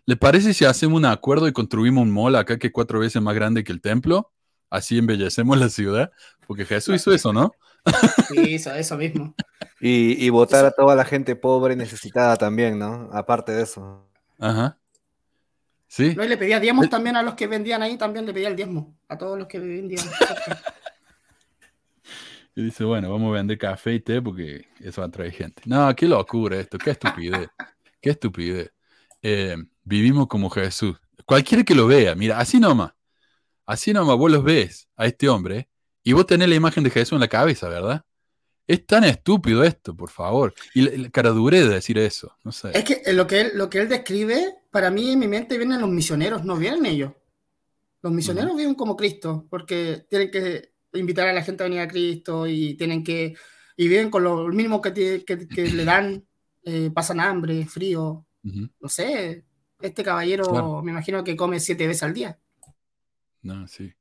[0.07, 3.22] ¿le parece si hacemos un acuerdo y construimos un mall acá que es cuatro veces
[3.22, 4.32] más grande que el templo?
[4.71, 6.11] Así embellecemos la ciudad.
[6.47, 7.53] Porque Jesús hizo eso, ¿no?
[8.29, 9.35] Sí, eso, eso mismo.
[9.83, 13.09] Y, y votar a toda la gente pobre y necesitada también, ¿no?
[13.14, 14.07] Aparte de eso.
[14.39, 14.77] Ajá.
[15.89, 16.14] Sí.
[16.14, 18.57] No, y le pedía diezmos también a los que vendían ahí, también le pedía el
[18.57, 18.95] diezmo.
[19.09, 20.05] A todos los que vendían.
[22.55, 25.62] Y dice, bueno, vamos a vender café y té porque eso atrae gente.
[25.66, 27.49] No, qué locura esto, qué estupidez,
[28.01, 28.73] qué estupidez.
[29.23, 31.01] Eh, vivimos como Jesús.
[31.25, 32.93] Cualquiera que lo vea, mira, así nomás,
[33.71, 35.68] así nomás vos los ves a este hombre
[36.03, 38.05] y vos tenés la imagen de Jesús en la cabeza, ¿verdad?
[38.66, 40.55] Es tan estúpido esto, por favor.
[40.75, 42.71] Y la, la cara de decir eso, no sé.
[42.73, 45.57] Es que eh, lo que, él, lo que él describe, para mí en mi mente
[45.57, 47.12] vienen los misioneros, no vienen ellos.
[48.03, 51.89] Los misioneros viven como Cristo, porque tienen que invitar a la gente a venir a
[51.89, 53.35] Cristo y tienen que,
[53.77, 56.25] y viven con lo mínimo que, que, que le dan,
[56.64, 58.68] eh, pasan hambre, frío, Ujú.
[58.81, 59.45] no sé.
[59.81, 60.83] Este caballero Claro.
[60.83, 62.39] me imagino que come siete veces al día.
[63.43, 63.93] No, sí.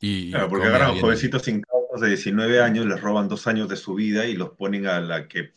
[0.00, 3.76] Y, Claro, porque agarran a jovencitos incautos de 19 años, les roban dos años de
[3.76, 5.52] su vida y los ponen a la que,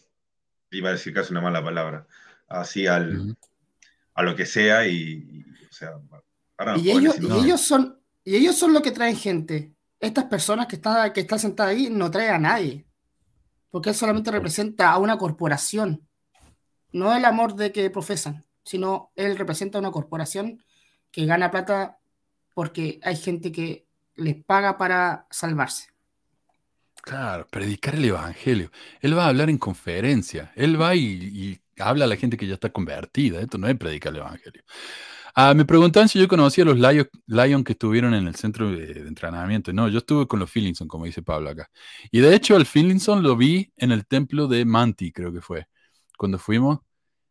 [0.71, 2.07] iba a decir casi una mala palabra,
[2.47, 3.35] así al,
[4.13, 5.91] a lo que sea y, y, o sea,
[6.57, 9.73] agarran Y ellos, y y los- ellos son, y ellos son los que traen gente.
[9.99, 12.85] Estas personas que están, que están sentadas ahí no traen a nadie.
[13.69, 16.07] Porque él solamente representa a una corporación.
[16.91, 20.63] No el amor de que profesan, sino él representa a una corporación
[21.11, 21.98] que gana plata
[22.59, 23.87] porque hay gente que
[24.17, 25.87] les paga para salvarse.
[27.01, 28.69] Claro, predicar el evangelio.
[28.99, 30.51] Él va a hablar en conferencia.
[30.57, 33.39] Él va y, habla a la gente que ya está convertida.
[33.39, 34.61] Esto no es predicar el evangelio.
[35.33, 38.69] Ah, me preguntaban si yo conocía a los Lion, Lion que estuvieron en el centro
[38.69, 39.71] de, entrenamiento.
[39.71, 41.69] No, yo estuve con los Phillinson, como dice Pablo acá.
[42.11, 45.67] Y de hecho, al Phillinson lo vi en el templo de Manti, creo que fue,
[46.17, 46.79] cuando fuimos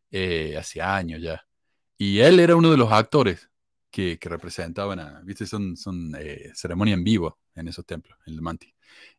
[0.09, 1.39] eh, hace años ya.
[1.99, 3.48] Y él era uno de los actores
[3.91, 8.41] que, representaban a, viste, son, son eh, ceremonia en vivo en esos templos, en el
[8.41, 8.73] Manti.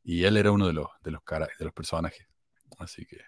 [0.04, 2.26] Y él era uno de los, de los, cara- de los personajes.
[2.78, 3.18] Así que,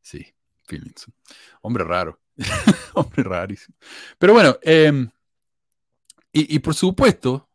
[0.00, 0.24] sí,
[0.66, 1.14] Phillinson.
[1.62, 2.20] Hombre raro.
[2.94, 3.76] Hombre rarísimo.
[4.18, 5.10] Pero bueno, em,
[6.32, 7.48] y, y por supuesto,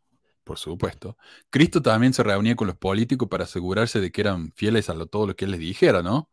[0.44, 1.18] por supuesto,
[1.50, 5.08] Cristo también se reunía con los políticos para asegurarse de que eran fieles a lo-
[5.08, 6.30] todo lo que él les dijera, ¿no?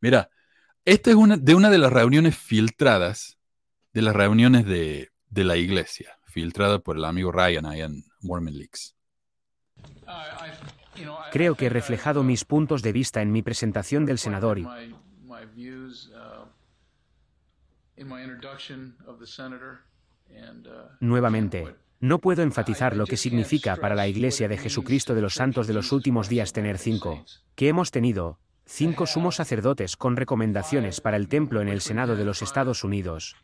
[0.00, 0.30] Mira,
[0.84, 3.38] esta es una de una de las reuniones filtradas,
[3.94, 8.56] de las reuniones de, de la iglesia, filtrada por el amigo Ryan ahí en Mormon
[8.56, 8.94] Leaks.
[11.32, 14.66] Creo que he reflejado mis puntos de vista en mi presentación del senador y
[21.00, 25.66] Nuevamente, no puedo enfatizar lo que significa para la Iglesia de Jesucristo de los Santos
[25.66, 27.24] de los últimos días tener cinco,
[27.56, 32.24] que hemos tenido, cinco sumos sacerdotes con recomendaciones para el templo en el Senado de
[32.24, 33.34] los Estados Unidos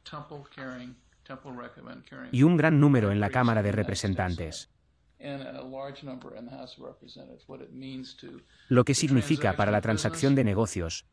[2.33, 4.71] y un gran número en la Cámara de Representantes.
[8.69, 11.07] Lo que significa para la transacción de negocios,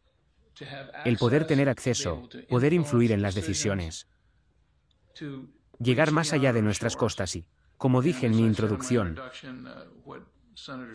[1.06, 4.08] el poder tener acceso, poder influir en las decisiones,
[5.80, 7.46] llegar más allá de nuestras costas y,
[7.78, 9.20] como dije en mi introducción,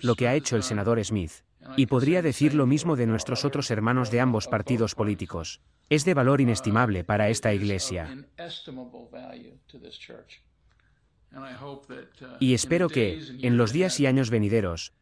[0.02, 1.32] lo que ha hecho el senador Smith,
[1.76, 6.14] y podría decir lo mismo de nuestros otros hermanos de ambos partidos políticos, es de
[6.14, 8.26] valor inestimable para esta iglesia.
[12.40, 14.92] Y espero que, en los días y años venideros,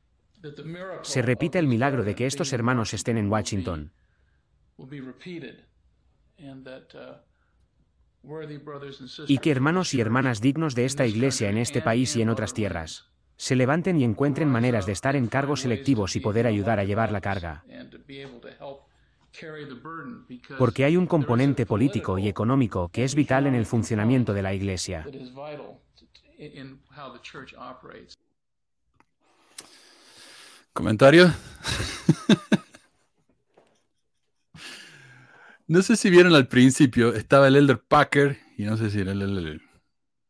[1.03, 3.93] se repita el milagro de que estos hermanos estén en Washington.
[9.27, 12.55] Y que hermanos y hermanas dignos de esta iglesia en este país y en otras
[12.55, 13.10] tierras
[13.41, 17.11] se levanten y encuentren maneras de estar en cargos selectivos y poder ayudar a llevar
[17.11, 17.65] la carga.
[20.59, 24.53] Porque hay un componente político y económico que es vital en el funcionamiento de la
[24.53, 25.07] Iglesia.
[30.75, 31.33] ¿Comentarios?
[35.67, 39.13] no sé si vieron al principio, estaba el Elder Packer y no sé si era
[39.13, 39.63] el,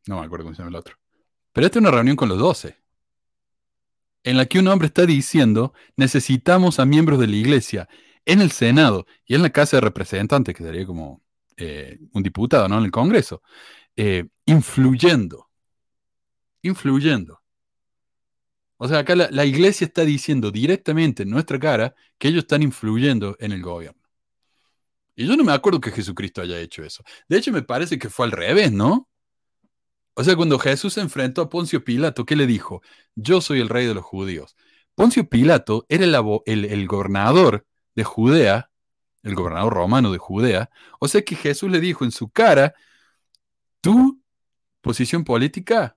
[0.07, 0.97] No me acuerdo cómo se llama el otro.
[1.53, 2.80] Pero esta es una reunión con los doce,
[4.25, 7.89] en la que un hombre está diciendo, necesitamos a miembros de la iglesia
[8.25, 11.23] en el Senado y en la Casa de Representantes, que sería como
[11.57, 12.79] eh, un diputado, ¿no?
[12.79, 13.43] En el Congreso,
[13.97, 15.51] eh, influyendo,
[16.63, 17.41] influyendo.
[18.83, 23.37] O sea, acá la, iglesia está diciendo directamente en nuestra cara que ellos están influyendo
[23.39, 24.01] en el gobierno.
[25.15, 27.05] Y yo no me acuerdo que Jesucristo haya hecho eso.
[27.29, 29.10] De hecho, me parece que fue al revés, ¿no?
[30.15, 32.83] O sea, cuando Jesús se enfrentó a Poncio Pilato, ¿qué le dijo?
[33.15, 34.57] Yo soy el rey de los judíos.
[34.95, 38.71] Poncio Pilato era el, gobernador de Judea,
[39.23, 40.71] el gobernador romano de Judea.
[40.99, 42.75] O sea que Jesús le dijo en su cara,
[43.81, 44.21] tu
[44.81, 45.97] posición política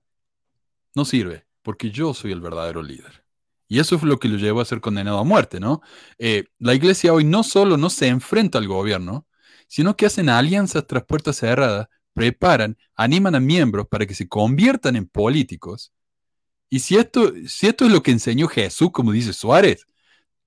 [0.94, 3.24] no sirve porque yo soy el verdadero líder.
[3.66, 5.80] Y eso es lo que lo llevó a ser condenado a muerte, ¿no?
[6.18, 9.26] Eh, la iglesia hoy no solo no se enfrenta al gobierno,
[9.68, 14.96] sino que hacen alianzas tras puertas cerradas, preparan, animan a miembros para que se conviertan
[14.96, 15.92] en políticos.
[16.70, 19.86] Y si esto, si esto es lo que enseñó Jesús, como dice Suárez,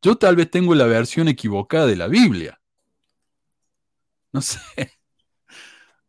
[0.02, 2.60] yo tal vez tengo la versión equivocada de la Biblia.
[4.32, 4.60] No sé.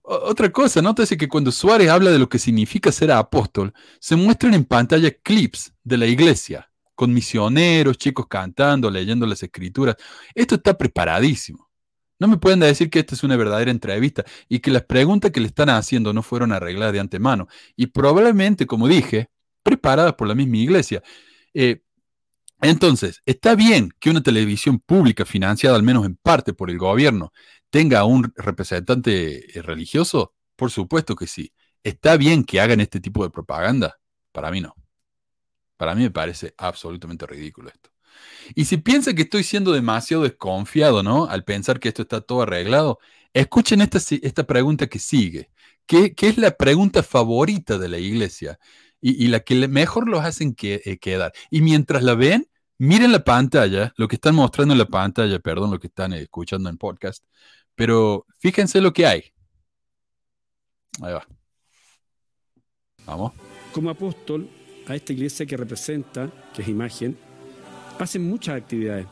[0.02, 4.54] Otra cosa, nótese que cuando Suárez habla de lo que significa ser apóstol, se muestran
[4.54, 9.96] en pantalla clips de la iglesia, con misioneros, chicos cantando, leyendo las escrituras.
[10.34, 11.67] Esto está preparadísimo.
[12.18, 15.40] No me pueden decir que esta es una verdadera entrevista y que las preguntas que
[15.40, 17.48] le están haciendo no fueron arregladas de antemano.
[17.76, 19.30] Y probablemente, como dije,
[19.62, 21.02] preparadas por la misma iglesia.
[21.54, 21.82] Eh,
[22.60, 27.32] entonces, está bien que una televisión pública financiada al menos en parte por el gobierno
[27.70, 30.34] tenga un representante eh, religioso?
[30.56, 31.52] Por supuesto que sí.
[31.84, 33.98] ¿Está bien que hagan este tipo de propaganda?
[34.32, 34.74] Para mí no.
[35.76, 37.90] Para mí me parece absolutamente ridículo esto.
[38.54, 41.26] Y si piensa que estoy siendo demasiado desconfiado, ¿no?
[41.26, 42.98] Al pensar que esto está todo arreglado,
[43.32, 45.50] escuchen esta, esta pregunta que sigue,
[45.86, 48.58] que, es la pregunta favorita de la iglesia
[49.00, 51.32] y, la que mejor los hacen que, eh, quedar.
[51.50, 52.48] Y mientras la ven,
[52.78, 56.68] miren la pantalla, lo que están mostrando en la pantalla, perdón, lo que están escuchando
[56.68, 57.24] en podcast,
[57.74, 59.32] pero fíjense lo que hay.
[61.00, 61.26] Ahí va.
[63.06, 63.32] Vamos.
[63.72, 64.48] Como apóstol,
[64.88, 67.16] a esta iglesia que representa, que es imagen,
[67.98, 69.06] hacen muchas actividades.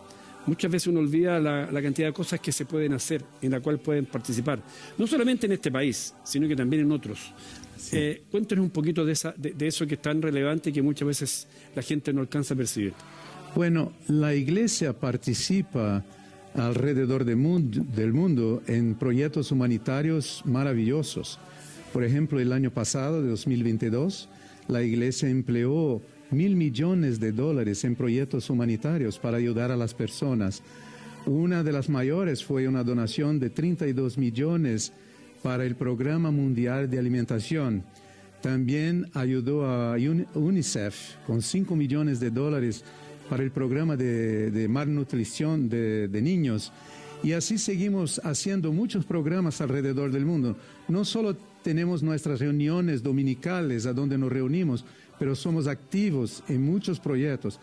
[0.47, 3.80] Muchas veces uno olvida la, cantidad de cosas que se pueden hacer, en la cual
[3.80, 4.61] pueden participar.
[4.97, 7.32] No solamente en este país, sino que también en otros.
[7.93, 11.07] Eh, cuéntenos un poquito de, esa, de, eso que es tan relevante y que muchas
[11.07, 12.93] veces la gente no alcanza a percibir.
[13.57, 16.05] Bueno, la iglesia participa
[16.57, 21.39] alrededor del mundo, en proyectos humanitarios maravillosos.
[21.93, 24.28] Por ejemplo, el año pasado, de 2022,
[24.68, 30.62] la Iglesia empleó mil millones de dólares en proyectos humanitarios para ayudar a las personas.
[31.27, 34.93] Una de las mayores fue una donación de 32 millones
[35.43, 37.85] para el Programa Mundial de Alimentación.
[38.43, 39.97] También ayudó a
[40.35, 42.85] UNICEF con 5 millones de dólares
[43.28, 46.73] para el programa de, malnutrición de, niños.
[47.23, 50.57] Y así seguimos haciendo muchos programas alrededor del mundo.
[50.89, 54.85] No solo tenemos nuestras reuniones dominicales a donde nos reunimos,
[55.18, 57.60] pero somos activos en muchos proyectos.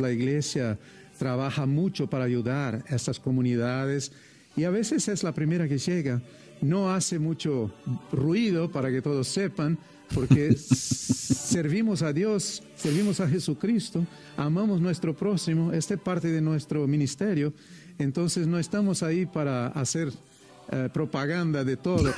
[0.00, 0.78] La iglesia
[1.18, 4.12] trabaja mucho para ayudar a estas comunidades
[4.56, 6.20] y a veces es la primera que llega.
[6.60, 7.72] No hace mucho
[8.12, 9.78] ruido para que todos sepan,
[10.14, 14.06] porque servimos a Dios, servimos a Jesucristo,
[14.36, 17.52] amamos nuestro próximo, este es parte de nuestro ministerio,
[17.98, 20.12] entonces no estamos ahí para hacer
[20.70, 22.12] eh, propaganda de todo.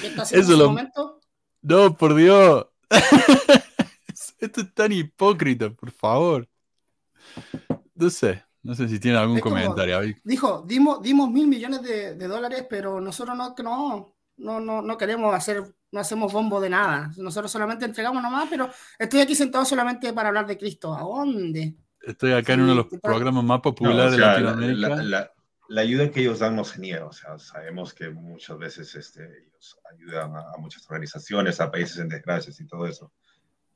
[0.00, 1.17] ¿Qué está haciendo en este momento?
[1.62, 2.66] No, por Dios.
[4.38, 6.48] Esto es tan hipócrita, por favor.
[7.94, 10.00] No sé, no sé si tiene algún comentario.
[10.22, 14.98] Dijo, dimos, dimos mil millones de, de, dólares, pero nosotros no, no, no, no, no
[14.98, 17.10] queremos hacer, no hacemos bombo de nada.
[17.16, 20.94] Nosotros solamente entregamos nomás, pero estoy aquí sentado solamente para hablar de Cristo.
[20.94, 21.74] ¿A dónde?
[22.00, 24.88] Estoy acá en uno de los programas más populares de Latinoamérica.
[24.88, 25.32] La, la,
[25.76, 27.04] ayuda que ellos dan no se niega.
[27.04, 32.08] O sea, sabemos que muchas veces este, ellos ayudan a, muchas organizaciones, a países en
[32.08, 33.12] desgracias y todo eso.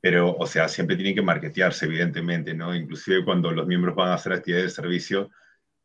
[0.01, 2.75] Pero, o sea, siempre tienen que marketearse, evidentemente, ¿no?
[2.75, 5.29] Inclusive cuando los miembros van a hacer actividades de servicio,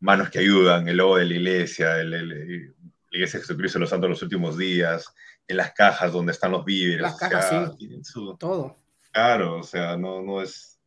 [0.01, 2.75] manos que ayudan, el logo de la iglesia, el, el,
[3.11, 5.15] la Iglesia de Jesucristo de los Santos de los últimos días,
[5.47, 7.03] en las cajas donde están los víveres.
[7.03, 8.01] Las cajas, sea, sí.
[8.03, 8.77] su- Todo.
[9.13, 10.79] Claro, o sea, no, no es,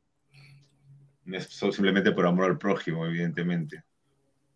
[1.25, 3.83] es solo simplemente por amor al prójimo, evidentemente.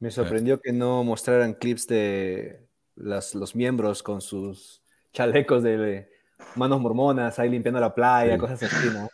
[0.05, 2.63] Me sorprendió que no mostraran clips de
[2.95, 6.07] las, los miembros con sus chalecos de
[6.55, 8.37] manos mormonas ahí limpiando la playa, Sí.
[8.37, 9.09] cosas así, ¿no?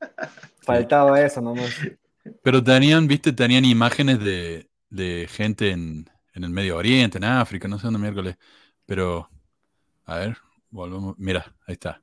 [0.60, 1.74] Faltaba eso nomás.
[2.42, 7.66] Pero tenían, viste, tenían imágenes de, de gente en, en el Medio Oriente, en África,
[7.66, 8.36] no sé dónde miércoles.
[8.84, 9.30] Pero,
[10.04, 10.36] a ver,
[10.68, 11.14] volvemos.
[11.16, 12.02] Mira, ahí está.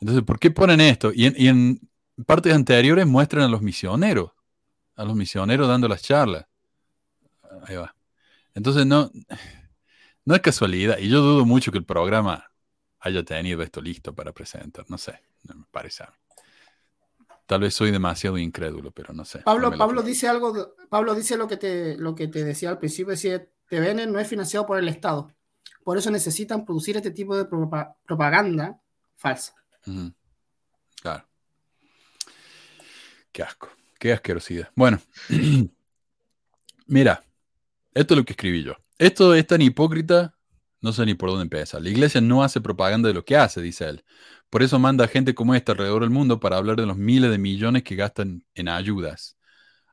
[0.00, 1.12] Entonces, ¿por qué ponen esto?
[1.14, 1.80] Y en, y en
[2.26, 4.32] partes anteriores muestran a los misioneros,
[4.96, 6.46] a los misioneros dando las charlas.
[7.66, 7.94] Ahí va.
[8.54, 9.10] Entonces, no,
[10.24, 10.98] no es casualidad.
[10.98, 12.50] Y yo dudo mucho que el programa
[13.00, 14.84] haya tenido esto listo para presentar.
[14.88, 16.16] No sé, no me parece a mí.
[17.46, 19.40] Tal vez soy demasiado incrédulo, pero no sé.
[19.40, 23.10] Pablo, Pablo dice algo, Pablo dice lo que te, lo que te decía al principio,
[23.10, 25.32] decía, TVN no es financiado por el Estado.
[25.82, 28.80] Por eso necesitan producir este tipo de propa- propaganda
[29.16, 29.54] falsa.
[31.02, 31.24] Claro.
[33.32, 33.68] Qué asco.
[33.98, 34.70] Qué asquerosidad.
[34.76, 35.00] Bueno,
[36.86, 37.24] mira,
[37.94, 38.74] esto es lo que escribí yo.
[38.98, 40.36] Esto es tan hipócrita,
[40.80, 41.82] no sé ni por dónde empezar.
[41.82, 44.04] La iglesia no hace propaganda de lo que hace, dice él.
[44.50, 47.38] Por eso manda gente como esta alrededor del mundo para hablar de los miles de
[47.38, 49.36] millones que gastan en ayudas.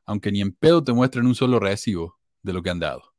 [0.04, 3.14] Aunque ni en pedo te muestran un solo recibo de lo que han dado.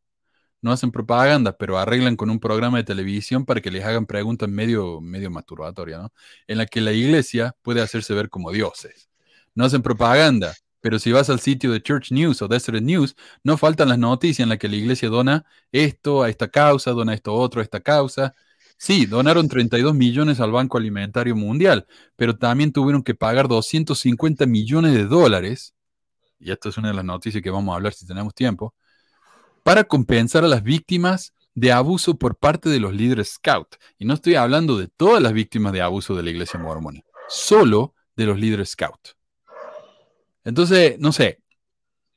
[0.61, 4.49] No hacen propaganda, pero arreglan con un programa de televisión para que les hagan preguntas
[4.49, 6.13] medio, medio masturbatorias, ¿no?
[6.47, 9.09] En la que la iglesia puede hacerse ver como dioses.
[9.55, 13.57] No hacen propaganda, pero si vas al sitio de Church News o Desert News, no
[13.57, 17.33] faltan las noticias en las que la iglesia dona esto a esta causa, dona esto
[17.33, 18.33] otro a esta causa.
[18.77, 21.85] Sí, donaron 32 millones al Banco Alimentario Mundial,
[22.15, 25.73] pero también tuvieron que pagar 250 millones de dólares,
[26.39, 28.73] y esto es una de las noticias que vamos a hablar si tenemos tiempo,
[29.63, 33.75] para compensar a las víctimas de abuso por parte de los líderes scout.
[33.97, 37.95] Y no estoy hablando de todas las víctimas de abuso de la iglesia mormona, solo
[38.15, 39.18] de los líderes scout.
[40.43, 41.41] Entonces, no sé,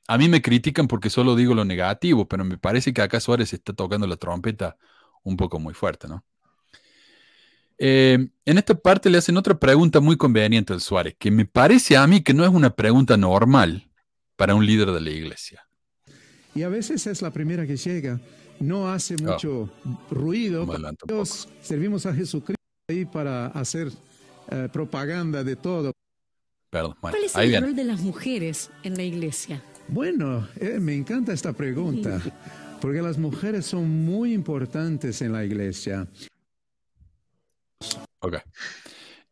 [0.08, 3.52] a mí me critican porque solo digo lo negativo, pero me parece que acá Suárez
[3.52, 4.76] está tocando la trompeta
[5.22, 6.24] un poco muy fuerte, ¿no?
[7.78, 11.96] Eh, en esta parte le hacen otra pregunta muy conveniente al Suárez, que me parece
[11.96, 13.88] a mí que no es una pregunta normal
[14.36, 15.66] para un líder de la iglesia.
[16.54, 18.20] Y a veces es la primera que llega.
[18.60, 19.70] No hace mucho
[20.10, 20.68] ruido.
[21.06, 23.90] Dios, servimos a Jesucristo ahí para hacer
[24.50, 25.92] eh, propaganda de todo.
[26.72, 27.66] Perdón, bueno, ¿Cuál es ahí el viene.
[27.66, 29.62] rol de las mujeres en la iglesia?
[29.88, 32.18] Bueno, eh, me encanta esta pregunta,
[32.80, 36.08] porque las mujeres son muy importantes en la iglesia.
[38.20, 38.36] Ok.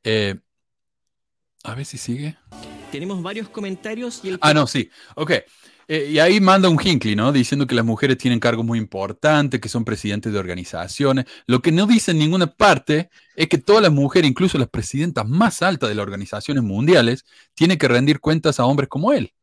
[0.04, 0.34] Eh,
[1.64, 2.36] a ver si sigue.
[2.92, 4.90] Tenemos varios comentarios y el Ah, no, sí.
[5.14, 5.32] Ok.
[5.92, 7.32] Eh, y ahí manda un Hinckley, ¿no?
[7.32, 11.24] Diciendo que las mujeres tienen cargos muy importantes, que son presidentes de organizaciones.
[11.46, 15.26] Lo que no dice en ninguna parte es que todas las mujeres, incluso las presidentas
[15.26, 19.34] más altas de las organizaciones mundiales, tienen que rendir cuentas a hombres como él.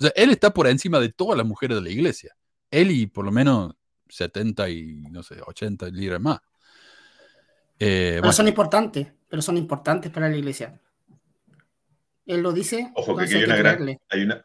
[0.00, 2.34] O sea, él está por encima de todas las mujeres de la iglesia.
[2.68, 3.72] Él y por lo menos
[4.08, 6.40] 70 y, no sé, 80 líderes más.
[7.78, 8.32] Eh, Pero bueno.
[8.32, 10.80] son importantes, pero son importantes para la iglesia.
[12.26, 14.44] Él lo dice, Ojo, que hay una, que gran, hay una,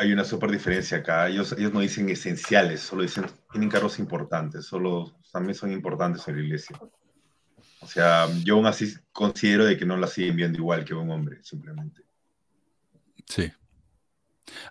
[0.00, 1.28] hay una super diferencia acá.
[1.28, 6.36] Ellos, ellos no dicen esenciales, solo dicen tienen cargos importantes, solo también son importantes en
[6.36, 6.80] la iglesia.
[7.80, 11.10] O sea, yo aún así considero de que no la siguen viendo igual que un
[11.10, 12.02] hombre, simplemente.
[13.26, 13.52] Sí.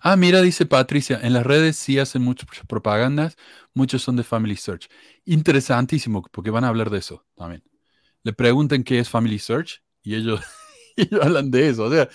[0.02, 3.38] Ah, mira, dice Patricia, en las redes sí hacen muchas propagandas,
[3.74, 4.90] muchos son de Family Search.
[5.26, 7.64] Interesantísimo, porque van a hablar de eso también.
[8.24, 10.42] Le preguntan qué es Family Search y ellos,
[10.98, 11.84] ellos hablan de eso.
[11.84, 12.10] O sea,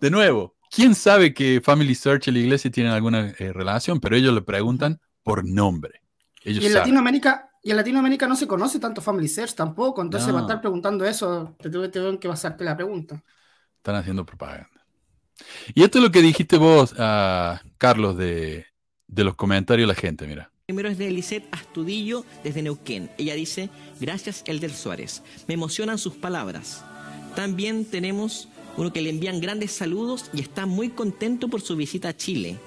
[0.00, 4.00] de nuevo, ¿quién sabe que Family Search y la iglesia tienen alguna eh, relación?
[4.00, 6.02] Pero ellos le preguntan por nombre.
[6.44, 6.74] Ellos Y en saben.
[6.74, 10.34] Latinoamérica, y en Latinoamérica no se conoce tanto Family Search tampoco, entonces No.
[10.34, 13.22] va a estar preguntando eso, te tuve, te tuve que basarte la pregunta.
[13.78, 14.68] Están haciendo propaganda.
[15.74, 18.66] Y esto es lo que dijiste vos, ah, Carlos, de,
[19.06, 20.52] de los comentarios de la gente, mira.
[20.66, 23.10] primero es de Elisette Astudillo desde Neuquén.
[23.18, 25.22] Ella dice, gracias Elder Suárez.
[25.48, 26.84] Me emocionan sus palabras.
[27.34, 32.08] También tenemos uno que le envían grandes saludos y está muy contento por su visita
[32.08, 32.58] a Chile.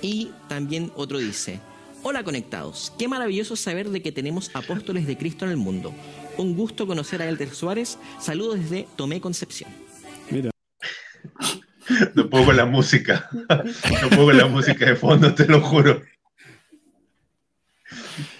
[0.00, 1.60] Y también otro dice,
[2.02, 5.94] hola conectados, qué maravilloso saber de que tenemos apóstoles de Cristo en el mundo.
[6.36, 7.98] Un gusto conocer a Elder Suárez.
[8.20, 9.70] Saludos desde Tomé Concepción.
[10.30, 10.50] Mira,
[12.14, 13.28] No puedo con la música.
[13.32, 16.02] No puedo con la música de fondo, te lo juro.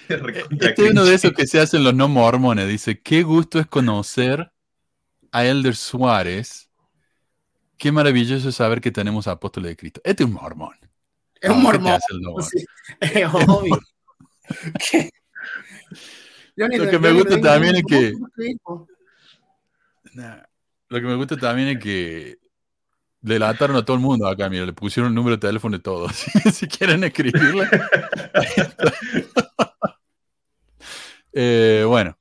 [0.08, 2.68] Recontra Este es uno de esos que se hacen los no mormones.
[2.68, 4.51] Dice, qué gusto es conocer
[5.32, 6.70] a Elder Suárez.
[7.76, 10.00] Qué maravilloso es saber que tenemos apóstoles de Cristo.
[10.04, 10.76] Este es un mormón.
[11.40, 12.00] Es un ¿qué te mormón.
[12.44, 12.64] sí,
[13.00, 13.80] es obvio.
[16.54, 18.12] Lo que me gusta también es que.
[20.88, 22.38] Lo que me gusta también es que
[23.22, 26.12] delataron a todo el mundo acá, mira, le pusieron el número de teléfono de todos.
[26.52, 27.68] si quieren escribirle.
[31.34, 32.14] Eh, bueno,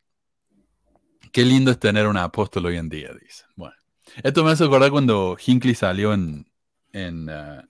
[1.31, 3.45] qué lindo es tener un apóstol hoy en día, dice.
[3.55, 3.75] Bueno,
[4.23, 6.51] esto me hace acordar cuando Hinckley salió en,
[6.93, 7.61] en, uh,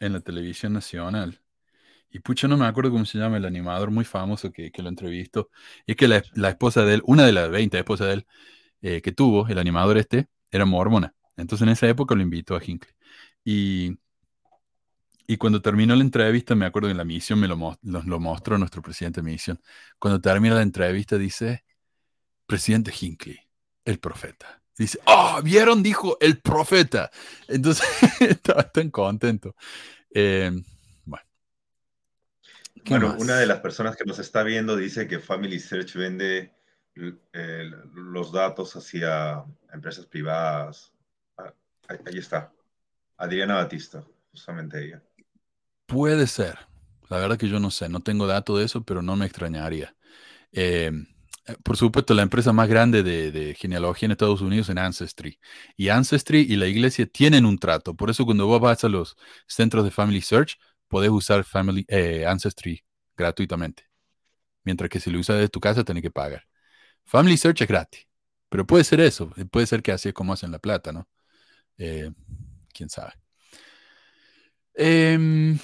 [0.00, 1.40] en la televisión nacional.
[2.10, 4.88] Y pucha, no me acuerdo cómo se llama el animador muy famoso que, que lo
[4.88, 5.50] entrevistó.
[5.86, 8.26] Y es que la, la, esposa de él, una de las 20 esposas de él
[8.82, 11.14] eh, que tuvo, el animador este, era mormona.
[11.36, 12.94] Entonces en esa época lo invitó a Hinckley.
[13.44, 13.98] Y,
[15.26, 18.56] y cuando terminó la entrevista, me acuerdo en la misión me lo, lo, lo mostró
[18.58, 19.60] nuestro presidente de misión.
[19.98, 21.64] Cuando termina la entrevista dice,
[22.48, 23.38] presidente Hinckley,
[23.84, 24.60] el profeta.
[24.76, 25.82] Dice, oh, ¿vieron?
[25.82, 27.10] Dijo el profeta.
[27.46, 27.86] Entonces
[28.20, 29.54] estaba tan contento.
[30.12, 30.50] Eh,
[32.86, 36.54] bueno, una de las personas que nos está viendo dice que Family Search vende
[36.94, 40.92] eh, los datos hacia empresas privadas.
[41.36, 41.52] Ah,
[42.06, 42.50] ahí está.
[43.18, 45.02] Adriana Batista, justamente ella.
[45.84, 46.56] Puede ser.
[47.10, 49.94] La verdad que yo no sé, no tengo datos de eso, pero no me extrañaría.
[50.52, 50.92] Eh,
[51.62, 55.38] por supuesto, la empresa más grande de, genealogía en Estados Unidos es Ancestry.
[55.76, 57.94] Y Ancestry y la iglesia tienen un trato.
[57.94, 59.16] Por eso cuando vos vas a los
[59.46, 60.58] centros de Family Search,
[60.88, 62.84] podés usar Family, eh, Ancestry
[63.16, 63.84] gratuitamente.
[64.64, 66.44] Mientras que si lo usas desde tu casa, tenés que pagar.
[67.04, 68.06] Family Search es gratis.
[68.48, 69.30] Pero puede ser eso.
[69.50, 71.08] Puede ser que así es como hacen la plata, ¿no?
[71.78, 72.10] Eh,
[72.74, 73.12] Quién sabe.
[74.74, 75.58] Eh,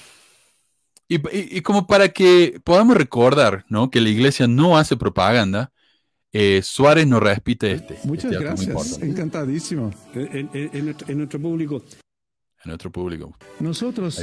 [1.07, 3.89] y, y, y, como para que podamos recordar, ¿no?
[3.91, 5.71] Que la iglesia no hace propaganda,
[6.37, 7.97] eh, Suárez nos repite este.
[8.03, 9.01] Muchas este gracias.
[9.01, 9.91] Encantadísimo.
[10.13, 11.81] En, en, en, nuestro, público.
[12.65, 13.33] En nuestro público.
[13.61, 14.21] Nosotros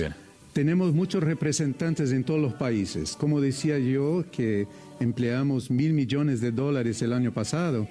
[0.52, 3.16] tenemos muchos representantes en todos los países.
[3.16, 4.68] Como decía yo, que
[5.00, 7.88] empleamos mil millones de dólares el año pasado.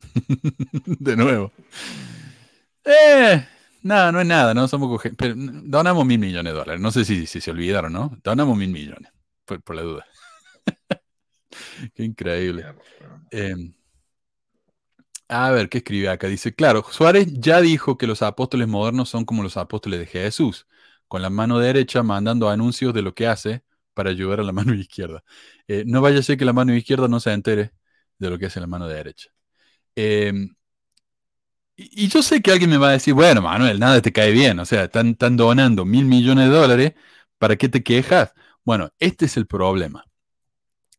[0.98, 1.52] de nuevo.
[2.84, 3.46] Eh,
[3.84, 6.80] nada, no es nada, no somos pero donamos mil millones de dólares.
[6.80, 8.18] No sé si, si se olvidaron, ¿no?
[8.24, 9.12] Donamos mil millones,
[9.44, 10.06] por, por la duda.
[11.94, 12.64] Qué increíble.
[13.30, 13.54] Eh,
[15.28, 16.26] a ver, ¿qué escribe acá?
[16.26, 20.66] Dice, claro, Suárez ya dijo que los apóstoles modernos son como los apóstoles de Jesús
[21.08, 23.62] con la mano derecha mandando anuncios de lo que hace
[23.94, 25.24] para ayudar a la mano izquierda.
[25.68, 27.72] Eh, no vaya a ser que la mano izquierda no se entere
[28.18, 29.30] de lo que hace la mano derecha.
[29.96, 30.32] Eh,
[31.76, 34.32] y, y, yo sé que alguien me va a decir, bueno, Manuel, nada te cae
[34.32, 36.92] bien, o sea, están, están donando mil millones de dólares,
[37.38, 38.34] ¿para qué te quejas?
[38.64, 40.04] Bueno, este es el problema.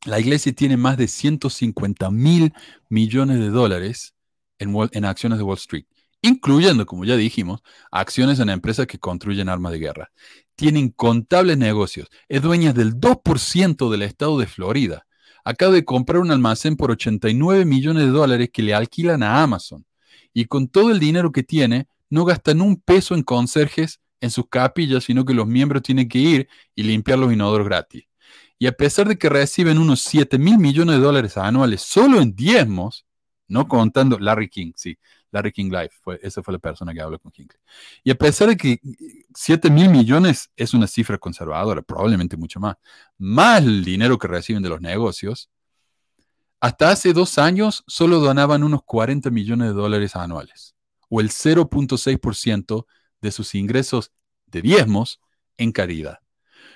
[0.05, 2.53] La iglesia tiene más de 150 mil
[2.89, 4.13] millones de dólares
[4.57, 5.85] en, acciones de Wall Street
[6.21, 7.61] incluyendo, como ya dijimos,
[7.91, 10.11] acciones en empresas que construyen armas de guerra.
[10.55, 12.09] Tiene incontables negocios.
[12.27, 15.05] Es dueña del 2% del estado de Florida.
[15.45, 19.85] Acaba de comprar un almacén por 89 millones de dólares que le alquilan a Amazon.
[20.33, 24.49] Y con todo el dinero que tiene, no gastan un peso en conserjes en sus
[24.49, 28.08] capillas, sino que los miembros tienen que ir y limpiar los inodoros gratis.
[28.59, 32.35] Y a pesar de que reciben unos 7 mil millones de dólares anuales solo en
[32.35, 33.05] diezmos,
[33.47, 34.99] no contando Larry King, sí,
[35.31, 37.59] Larry King Life, esa fue la persona que habló con Hinckley.
[38.03, 38.79] Y a pesar de que
[39.33, 42.75] 7 mil millones es una cifra conservadora, probablemente mucho más,
[43.17, 45.49] más el dinero que reciben de los negocios,
[46.59, 50.75] hasta hace dos años solo donaban unos 40 millones de dólares anuales,
[51.07, 52.85] o el 0.6%
[53.21, 54.11] de sus ingresos
[54.47, 55.21] de diezmos
[55.57, 56.19] en caridad.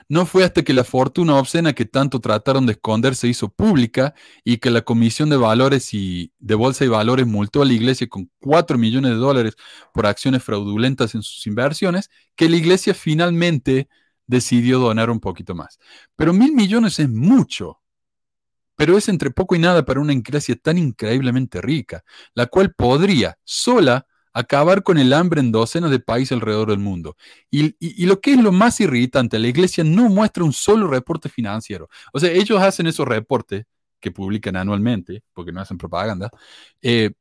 [0.09, 4.13] No fue hasta que la fortuna obscena que tanto trataron de esconder se hizo pública
[4.43, 8.07] y que la Comisión de Valores y de Bolsa y Valores multó a la iglesia
[8.07, 9.55] con 4 millones de dólares
[9.93, 13.87] por acciones fraudulentas en sus inversiones, que la iglesia finalmente
[14.27, 15.79] decidió donar un poquito más.
[16.15, 17.79] Pero mil millones es mucho.
[18.75, 22.03] Pero es entre poco y nada para una iglesia tan increíblemente rica,
[22.33, 27.15] la cual podría sola acabar con el hambre en docenas de países alrededor del mundo.
[27.51, 31.89] Y, lo que es lo más irritante, la iglesia no muestra un solo reporte financiero.
[32.11, 33.65] O sea, ellos hacen esos reportes
[33.99, 36.29] que publican anualmente, porque no hacen propaganda,
[36.81, 37.11] eh,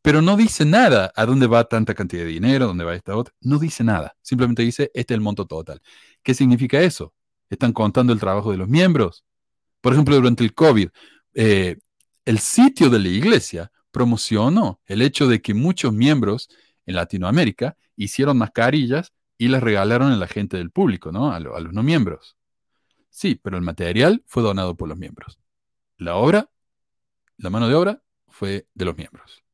[0.00, 3.32] pero no dice nada a dónde va tanta cantidad de dinero, dónde va esta otra.
[3.40, 4.16] No dice nada.
[4.20, 5.80] Simplemente dice, este es el monto total.
[6.22, 7.14] ¿Qué significa eso?
[7.48, 9.24] Están contando el trabajo de los miembros.
[9.80, 10.88] Por ejemplo, durante el COVID,
[11.34, 11.78] eh,
[12.24, 16.48] el sitio de la iglesia promocionó el hecho de que muchos miembros
[16.86, 21.32] en Latinoamérica hicieron mascarillas y las regalaron a la gente del público, ¿no?
[21.32, 22.36] A, lo, a, los no miembros.
[23.10, 25.38] Sí, pero el material fue donado por los miembros.
[25.98, 26.50] La obra,
[27.36, 29.44] la mano de obra, fue de los miembros.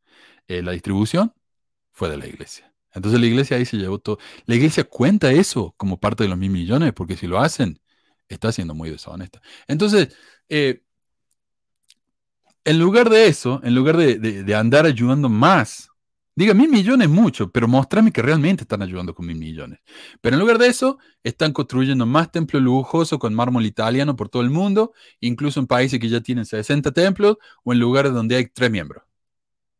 [0.46, 1.34] Eh, la distribución
[1.92, 2.72] fue de la iglesia.
[2.92, 4.18] Entonces la iglesia ahí se llevó todo.
[4.46, 7.80] La iglesia cuenta eso como parte de los mil millones, porque si lo hacen,
[8.28, 9.40] está siendo muy deshonesta.
[9.66, 10.16] Entonces,
[10.48, 10.82] eh,
[12.68, 15.88] en lugar de eso, en lugar de, de andar ayudando más
[16.38, 19.80] Diga, mil millones mucho, pero mostrame que realmente están ayudando con mil millones.
[20.20, 24.42] Pero en lugar de eso, están construyendo más templos lujosos con mármol italiano por todo
[24.42, 28.46] el mundo, incluso en países que ya tienen 60 templos o en lugares donde hay
[28.46, 29.02] tres miembros.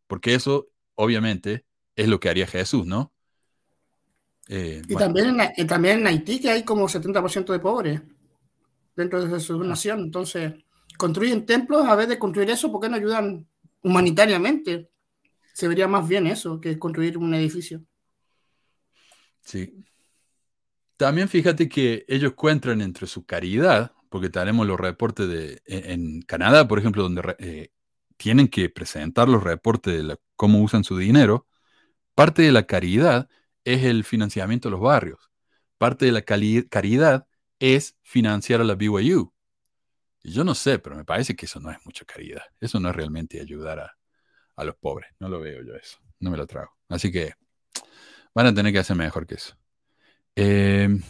[0.09, 0.67] Porque eso,
[0.97, 3.13] obviamente, es lo que haría Jesús, ¿no?
[4.49, 8.03] Eh, y también, en, también en Haití, que hay como 70% de pobres
[8.97, 10.01] dentro de su nación.
[10.01, 10.55] Entonces,
[10.99, 13.47] construyen templos a vez de construir eso, ¿por qué no ayudan
[13.83, 14.91] humanitariamente?
[15.59, 17.83] se vería más bien eso que construir un edificio.
[19.41, 19.85] Sí.
[20.97, 26.69] También fíjate que ellos encuentran entre su caridad, porque tenemos los reportes de en, Canadá,
[26.69, 27.73] por ejemplo, donde eh,
[28.17, 31.49] tienen que presentar los reportes de cómo usan su dinero.
[32.15, 33.29] Parte de la caridad
[33.65, 35.29] es el financiamiento de los barrios.
[35.77, 37.27] Parte de la caridad
[37.59, 39.33] es financiar a la BYU.
[40.23, 42.43] Y yo no sé, pero me parece que eso no es mucha caridad.
[42.61, 43.97] Eso no es realmente ayudar a,
[44.57, 45.11] a los pobres.
[45.21, 45.99] No lo veo yo eso.
[46.21, 46.73] No me lo trago.
[46.89, 47.35] Así que
[48.35, 49.57] van a tener que hacer mejor que eso.
[50.37, 51.03] Em,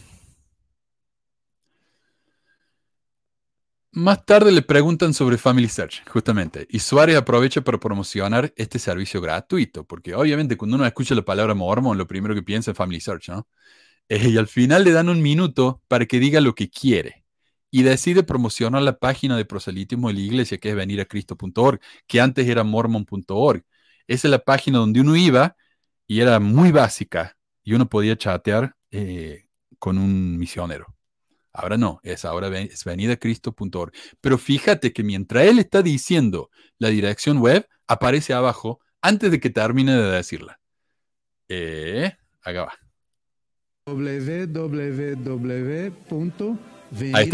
[3.91, 6.67] más tarde le preguntan sobre Family Search, justamente.
[6.69, 11.53] Y Suárez aprovecha para promocionar este servicio gratuito, porque obviamente cuando uno escucha la palabra
[11.55, 13.47] mormon, lo primero que piensa es Family Search, ¿no?
[14.09, 17.25] Eh, y al final le dan un minuto para que diga lo que quiere
[17.71, 22.47] y decide promocionar la página de proselitismo de la iglesia, que es veniracristo.org, que antes
[22.47, 23.63] era mormon.org.
[24.07, 25.55] Esa es la página donde uno iba
[26.07, 29.45] y era muy básica y uno podía chatear eh,
[29.77, 30.95] con un misionero.
[31.53, 33.91] Ahora no, es ahora es veniracristo.org.
[34.21, 39.49] Pero fíjate que mientras él está diciendo la dirección web, aparece abajo antes de que
[39.49, 40.59] termine de decirla.
[41.47, 42.73] Eh, acá va.
[43.85, 45.19] www
[47.13, 47.29] Ahí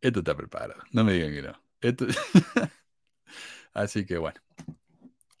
[0.00, 0.82] Esto está preparado.
[0.92, 1.60] No me digan que no.
[3.72, 4.40] Así que bueno.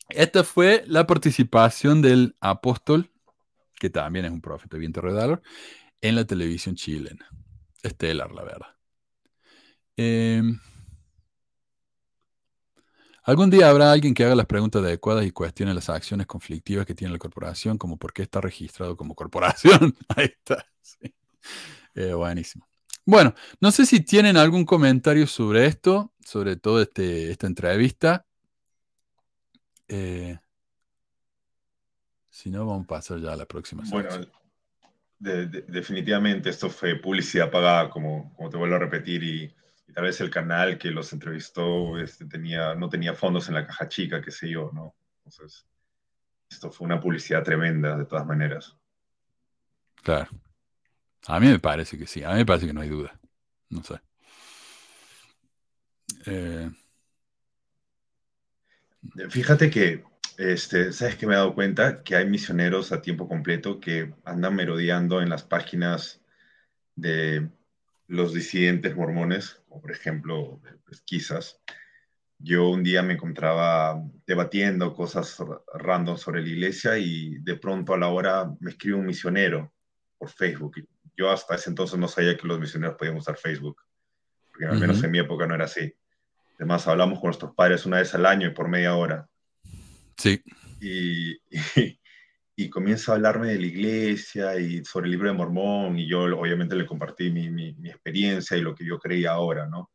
[0.08, 3.10] Esta fue la participación del apóstol,
[3.78, 5.42] que también es un profeta bien redador,
[6.00, 7.28] en la televisión chilena.
[7.82, 8.76] Estelar, la verdad.
[9.96, 10.42] Eh,
[13.28, 16.94] Algún día habrá alguien que haga las preguntas adecuadas y cuestione las acciones conflictivas que
[16.94, 19.94] tiene la corporación, como por qué está registrado como corporación.
[20.16, 20.64] Ahí está.
[21.94, 22.66] Eh, buenísimo.
[23.04, 28.24] Bueno, no sé si tienen algún comentario sobre esto, sobre todo este, esta entrevista.
[29.88, 30.38] Eh,
[32.30, 33.82] si no, vamos a pasar ya a la próxima.
[33.90, 34.08] Bueno,
[35.18, 39.54] definitivamente esto fue publicidad pagada, como, como te vuelvo a repetir, y
[39.88, 43.66] y tal vez el canal que los entrevistó este, tenía, no tenía fondos en la
[43.66, 44.94] caja chica, qué sé yo, ¿no?
[45.24, 45.66] Entonces,
[46.48, 48.76] esto fue una publicidad tremenda, de todas maneras.
[50.02, 50.28] Claro.
[51.26, 53.18] A mí me parece que sí, a mí me parece que no hay duda.
[53.70, 54.00] No sé.
[56.26, 56.70] Eh,
[59.30, 60.04] Fíjate que,
[60.36, 62.02] este, ¿sabes que me he dado cuenta?
[62.02, 66.20] Que hay misioneros a tiempo completo que andan merodeando en las páginas
[66.94, 67.48] de
[68.08, 71.60] los disidentes mormones, como por ejemplo pesquisas.
[72.38, 75.36] Yo un día me encontraba debatiendo cosas
[75.74, 79.72] random sobre la iglesia y de pronto a la hora me escribe un misionero
[80.16, 80.76] por Facebook.
[81.16, 83.82] Yo hasta ese entonces no sabía que los misioneros podían usar Facebook,
[84.50, 85.92] porque al menos en mi época no era así.
[86.56, 89.28] Además, hablamos con nuestros padres una vez al año y por media hora.
[90.16, 90.42] Sí.
[90.80, 91.32] Y,
[91.76, 91.97] y
[92.68, 96.74] comienza a hablarme de la iglesia y sobre el libro de Mormón y yo obviamente
[96.74, 99.92] le compartí mi, mi, experiencia y lo que yo creía ahora, ¿no?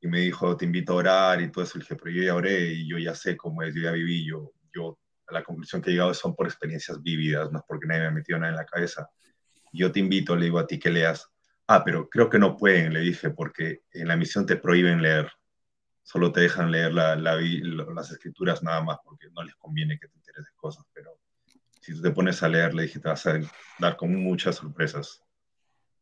[0.00, 1.76] Y me dijo, te invito a orar y todo eso.
[1.76, 4.24] Le dije, pero yo ya oré y yo ya sé cómo es, yo ya viví,
[4.24, 7.86] yo, yo a la conclusión que he llegado son por experiencias vívidas, no es porque
[7.86, 9.10] nadie me ha metido nada en la cabeza.
[9.70, 11.30] Yo te invito, le digo a ti que leas.
[11.66, 15.30] Ah, pero creo que no pueden, le dije, porque en la misión te prohíben leer.
[16.02, 20.08] Solo te dejan leer la, la, las escrituras nada más, porque no les conviene que
[20.08, 21.18] te enteres de cosas, pero
[21.88, 23.40] si tú te pones a leer, le dije, te vas a
[23.78, 25.24] dar con muchas sorpresas.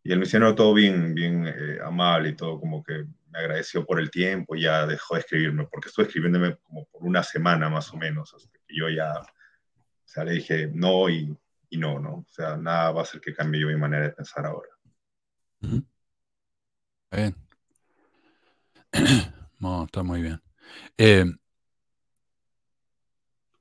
[0.03, 4.01] Y el misionero todo bien, bien eh, amable y todo, como que me agradeció por
[4.01, 7.93] el tiempo y ya dejó de escribirme, porque estuve escribiéndome como por una semana más
[7.93, 9.27] o menos, hasta que yo ya, o
[10.05, 11.37] sea, le dije no y,
[11.71, 12.15] y no, ¿no?
[12.15, 14.69] O sea, nada va a hacer que cambie yo mi manera de pensar ahora.
[17.13, 17.35] Bien.
[19.59, 20.39] No, está muy bien.
[20.99, 21.25] Eh,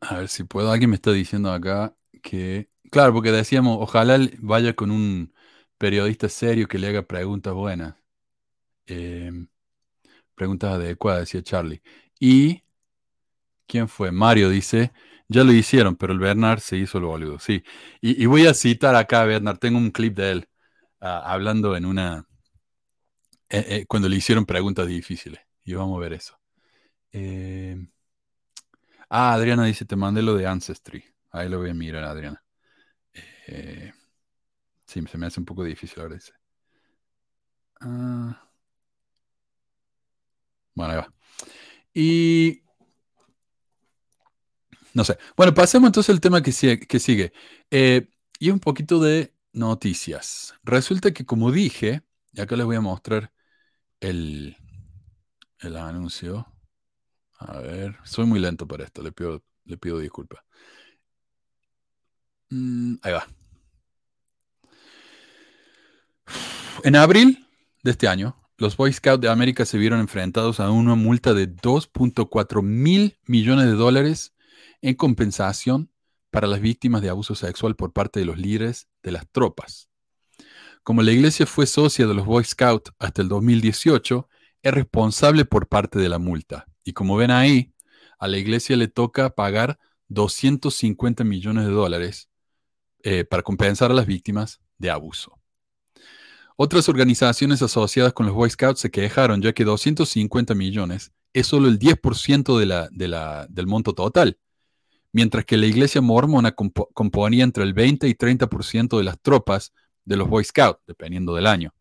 [0.01, 0.69] a ver si puedo.
[0.69, 1.95] Alguien me está diciendo acá
[2.25, 5.33] que, claro, porque decíamos, ojalá vaya con un
[5.77, 7.95] periodista serio que le haga preguntas buenas.
[8.87, 9.47] Em,
[10.35, 11.81] preguntas adecuadas, decía Charlie.
[12.19, 12.63] Y,
[13.67, 14.11] ¿quién fue?
[14.11, 14.91] Mario dice,
[15.27, 17.39] ya lo hicieron, pero el Bernard se hizo el boludo.
[17.39, 17.63] Sí.
[18.01, 20.49] Y, voy a citar acá a Bernard, tengo un clip de él
[21.01, 22.27] ah, hablando en una,
[23.49, 25.41] eh, eh, cuando le hicieron preguntas difíciles.
[25.63, 26.39] Y vamos a ver eso.
[27.11, 27.77] Eh,
[29.09, 31.03] ah, Adriana dice, te mandé lo de Ancestry.
[31.35, 32.41] Ahí lo voy a mirar, Adriana.
[34.85, 36.31] sí, se me hace un poco difícil ahora ese.
[37.81, 38.41] Ah.
[40.73, 41.13] Bueno, ahí va.
[41.93, 42.63] Y...
[44.93, 45.17] No sé.
[45.35, 46.87] Bueno, pasemos entonces al tema que sigue.
[46.99, 47.33] Sigue.
[48.39, 50.55] y un poquito de noticias.
[50.63, 53.33] Resulta que, como dije, y acá les voy a mostrar
[53.99, 54.55] el,
[55.59, 56.47] el anuncio.
[57.39, 60.45] A ver, soy muy lento para esto, le pido, le pido disculpas.
[62.55, 63.27] Mm, ahí va.
[66.83, 67.45] En abril
[67.83, 71.53] de este año, los Boy Scouts de América se vieron enfrentados a una multa de
[71.53, 74.33] 2.4 mil millones de dólares
[74.81, 75.91] en compensación
[76.31, 79.89] para las víctimas de abuso sexual por parte de los líderes de las tropas.
[80.83, 84.29] Como la iglesia fue socia de los Boy Scouts hasta el 2018,
[84.61, 86.67] es responsable por parte de la multa.
[86.85, 87.73] Y como ven ahí,
[88.17, 89.77] a la iglesia le toca pagar
[90.07, 92.29] 250 millones de dólares
[93.05, 95.39] eh, para compensar a las víctimas de abuso.
[96.57, 101.69] Otras organizaciones asociadas con los Boy Scouts se quejaron ya que 250 millones es solo
[101.69, 104.37] el 10% del monto total
[105.15, 109.71] mientras que la iglesia mormona componía entre el 20 y 30% de las tropas
[110.03, 111.73] de los Boy Scouts, dependiendo del año.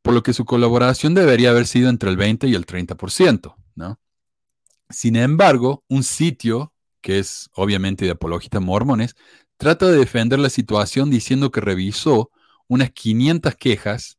[0.00, 3.54] Por lo que su colaboración debería haber sido entre el 20 y el 30%.
[3.74, 4.00] ¿no?
[4.88, 6.72] Sin embargo, un sitio,
[7.02, 9.14] que es obviamente de apologistas mormones,
[9.62, 12.32] trata de defender la situación diciendo que revisó
[12.66, 14.18] unas 500 quejas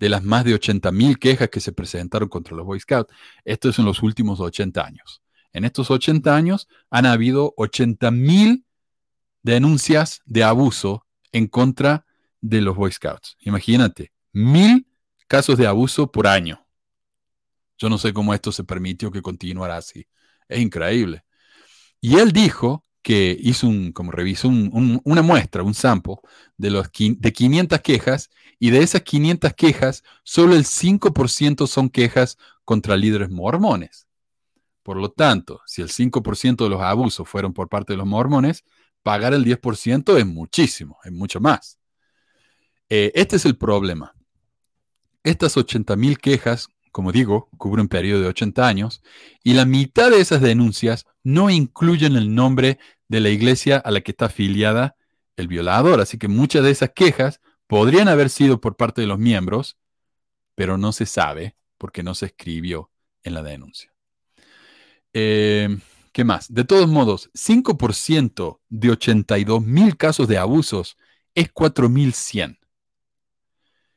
[0.00, 3.14] de las más de 80.000 quejas que se presentaron contra los Boy Scouts.
[3.44, 5.22] Esto es en los últimos 80 años.
[5.52, 8.64] En estos 80 años han habido 80.000
[9.44, 12.04] denuncias de abuso en contra
[12.40, 13.36] de los Boy Scouts.
[13.42, 14.88] Imagínate, mil
[15.28, 16.66] casos de abuso por año.
[17.78, 20.08] Yo no sé cómo esto se permitió que continuara así.
[20.48, 21.24] Es increíble.
[22.00, 26.16] Y él dijo que hizo un, como revisó una muestra, un sample
[26.56, 32.38] de, los, de 500 quejas y de esas 500 quejas, solo el 5% son quejas
[32.64, 34.08] contra líderes mormones.
[34.82, 38.64] Por lo tanto, si el 5% de los abusos fueron por parte de los mormones,
[39.02, 41.78] pagar el 10% es muchísimo, es mucho más.
[42.88, 44.14] Eh, este es el problema.
[45.22, 49.02] Estas 80.000 quejas, como digo, cubren un periodo de 80 años
[49.42, 52.78] y la mitad de esas denuncias no incluyen el nombre
[53.08, 54.96] de la iglesia a la que está afiliada
[55.36, 56.00] el violador.
[56.00, 59.78] Así que muchas de esas quejas podrían haber sido por parte de los miembros,
[60.54, 62.90] pero no se sabe porque no se escribió
[63.22, 63.92] en la denuncia.
[65.12, 65.76] Eh,
[66.12, 66.52] ¿Qué más?
[66.52, 70.96] De todos modos, 5% de 82 mil casos de abusos
[71.34, 72.58] es 4.100.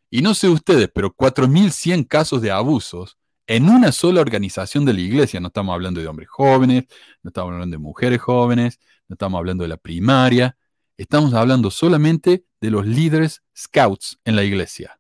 [0.10, 3.18] Y no sé ustedes, pero 4.100 casos de abusos
[3.48, 5.40] en una sola organización de la iglesia.
[5.40, 6.86] No estamos hablando de hombres jóvenes,
[7.24, 10.58] no estamos hablando de mujeres jóvenes, no estamos hablando de la primaria.
[10.98, 15.00] Estamos hablando solamente de los líderes scouts en la iglesia.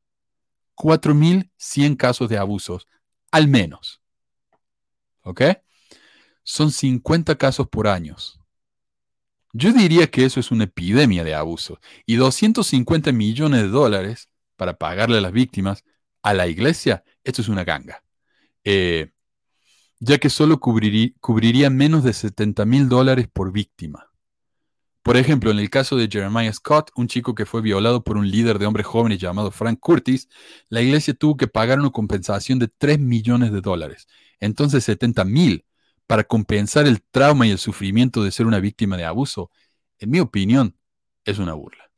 [0.75, 2.87] 4.100 casos de abusos,
[3.31, 4.01] al menos.
[5.21, 5.41] ¿Ok?
[6.47, 8.15] son 50 casos por año.
[9.51, 11.77] Yo diría que eso es una epidemia de abuso.
[12.05, 15.83] Y 250 millones de dólares para pagarle a las víctimas
[16.21, 18.01] a la iglesia, esto es una ganga.
[18.69, 19.11] Eh,
[20.01, 24.09] ya que solo cubriría, menos de 70 mil dólares por víctima.
[25.03, 28.29] Por ejemplo, en el caso de Jeremiah Scott, un chico que fue violado por un
[28.29, 30.27] líder de hombres jóvenes llamado Frank Curtis,
[30.67, 34.05] la iglesia tuvo que pagar una compensación de 3 millones de dólares.
[34.41, 35.65] Entonces 70 mil
[36.05, 39.49] para compensar el trauma y el sufrimiento de ser una víctima de abuso,
[39.99, 40.77] en mi opinión,
[41.23, 41.89] es una burla.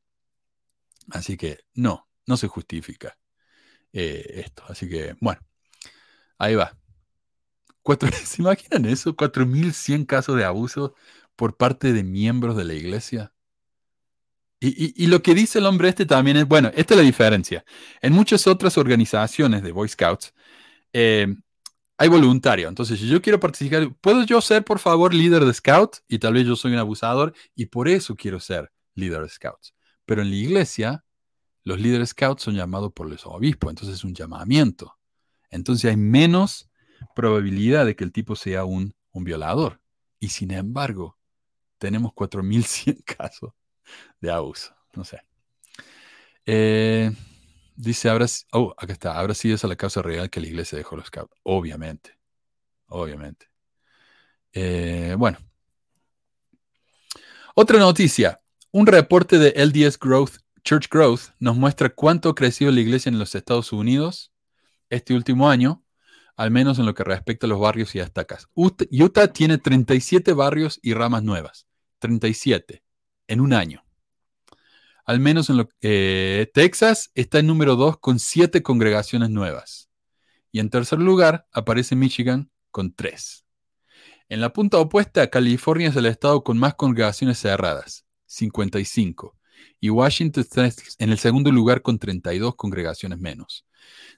[1.09, 3.17] Así que no, no se justifica
[3.91, 4.63] eh, esto.
[4.67, 5.41] Así que, bueno,
[6.40, 6.76] ahí va.
[8.26, 9.16] ¿Se imaginan eso?
[9.16, 10.95] 4.100 casos de abuso
[11.36, 13.34] por parte de miembros de la iglesia.
[14.61, 17.64] Y, lo que dice el hombre este también es, bueno, esta es la diferencia.
[18.02, 20.34] En muchas otras organizaciones de Boy Scouts,
[20.91, 21.34] eh,
[21.98, 22.68] hay voluntario.
[22.68, 25.99] Entonces, si yo quiero participar, ¿puedo yo ser, por favor, líder de Scout?
[26.10, 29.74] Y tal vez yo soy un abusador y por eso quiero ser líder de Scouts.
[30.06, 31.06] Pero en la iglesia,
[31.64, 34.98] los líderes Scouts son llamados por los obispos, entonces es un llamamiento.
[35.49, 36.69] Entonces hay menos
[37.15, 39.81] probabilidad de que el tipo sea un, violador.
[40.19, 41.17] Y sin embargo,
[41.77, 43.51] tenemos 4.100 casos
[44.21, 44.73] de abuso.
[44.93, 45.21] No sé.
[46.45, 47.11] Eh,
[47.81, 50.77] Dice, ahora, oh, acá está, ahora sí es a la causa real que la iglesia
[50.77, 51.34] dejó los scouts.
[51.43, 52.19] Obviamente,
[52.88, 53.45] obviamente.
[54.51, 55.38] Eh, bueno.
[57.55, 58.41] Otra noticia.
[58.71, 63.17] Un reporte de LDS Growth, Church Growth, nos muestra cuánto ha crecido la iglesia en
[63.17, 64.28] los Estados Unidos
[64.90, 65.84] este último año,
[66.36, 68.48] al menos en lo que respecta a los barrios y estacas.
[68.56, 71.68] Utah tiene 37 barrios y ramas nuevas.
[71.99, 72.84] 37
[73.28, 73.86] en un año.
[75.06, 79.90] Al menos en eh, Texas está en número 2 con 7 congregaciones nuevas.
[80.52, 83.45] Y en tercer lugar aparece Michigan con 3.
[84.30, 89.36] En la punta opuesta, California es el estado con más congregaciones cerradas, 55.
[89.80, 93.66] Y Washington está en el segundo lugar con 32 congregaciones menos.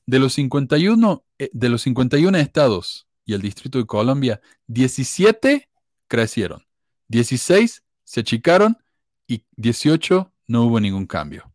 [0.06, 5.70] De los 51, eh, de los 51 estados y el Distrito de Colombia, 17
[6.08, 6.66] crecieron,
[7.08, 8.78] 16 se achicaron
[9.28, 11.52] y 18 no hubo ningún cambio.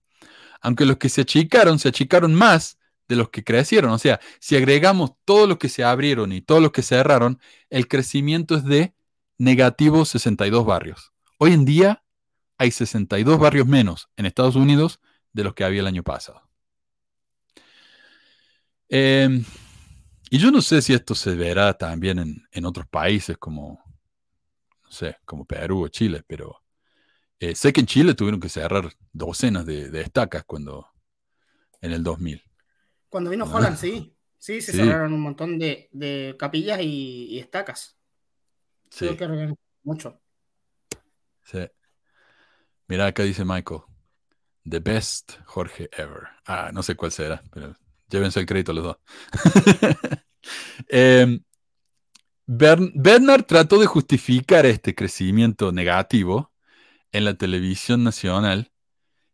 [0.61, 2.78] Aunque los que se achicaron, se achicaron más
[3.09, 3.91] de los que crecieron.
[3.93, 7.41] O sea, si agregamos todos los que se abrieron y todos los que se cerraron,
[7.70, 8.95] el crecimiento es de
[9.39, 11.12] negativo 62 barrios.
[11.39, 12.03] Hoy en día
[12.59, 15.01] hay 62 barrios menos en Estados Unidos
[15.33, 16.45] de los que había el año pasado.
[18.89, 19.45] Em,
[20.31, 23.83] y yo no sé si esto se verá también en, otros países como,
[24.85, 26.63] no sé, como Perú o Chile, pero
[27.39, 30.89] eh, sé que en Chile tuvieron que cerrar docenas de, estacas cuando
[31.81, 32.43] en el 2000.
[33.09, 34.13] Cuando vino Holland, sí.
[34.39, 37.99] Sí, se cerraron un montón de, capillas y, estacas.
[38.91, 39.09] Sí.
[39.17, 40.21] Creo que mucho.
[41.45, 41.69] Sí.
[42.89, 43.81] Mira, acá dice Michael.
[44.69, 46.29] The best Jorge ever.
[46.45, 47.75] Ah, no sé cuál será, pero
[48.09, 48.97] llévense el crédito los dos.
[50.89, 51.41] eh,
[52.47, 56.53] Bernard trató de justificar este crecimiento negativo
[57.11, 58.70] en la televisión nacional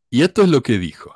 [0.09, 1.15] y esto es lo que dijo.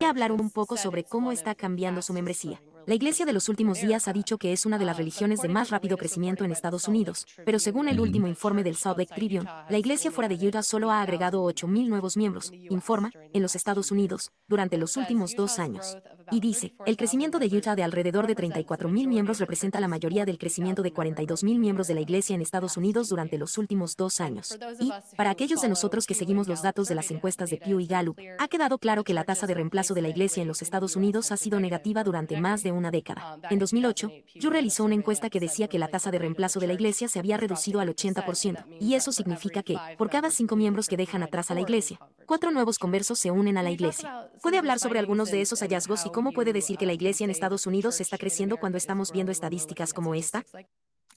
[0.00, 2.60] Voy a hablar un poco sobre cómo está cambiando su membresía.
[2.88, 5.50] La Iglesia de los últimos días ha dicho que es una de las religiones de
[5.50, 9.46] más rápido crecimiento en Estados Unidos, pero según el último informe del Salt Lake Tribune,
[9.68, 13.90] la Iglesia fuera de Utah solo ha agregado 8.000 nuevos miembros, informa, en los Estados
[13.90, 15.98] Unidos, durante los últimos dos años.
[16.30, 20.38] Y dice, el crecimiento de Utah de alrededor de 34.000 miembros representa la mayoría del
[20.38, 24.58] crecimiento de 42.000 miembros de la Iglesia en Estados Unidos durante los últimos dos años.
[24.80, 27.86] Y, para aquellos de nosotros que seguimos los datos de las encuestas de Pew y
[27.86, 30.96] Gallup, ha quedado claro que la tasa de reemplazo de la Iglesia en los Estados
[30.96, 32.02] Unidos ha sido negativa.
[32.02, 33.38] durante más de una década.
[33.50, 34.10] En 2008,
[34.40, 37.18] Pew realizó una encuesta que decía que la tasa de reemplazo de la iglesia se
[37.18, 41.50] había reducido al 80%, y eso significa que, por cada cinco miembros que dejan atrás
[41.50, 44.30] a la iglesia, cuatro nuevos conversos se unen a la iglesia.
[44.42, 47.30] ¿Puede hablar sobre algunos de esos hallazgos y cómo puede decir que la iglesia en
[47.30, 50.44] Estados Unidos está creciendo cuando estamos viendo estadísticas como esta?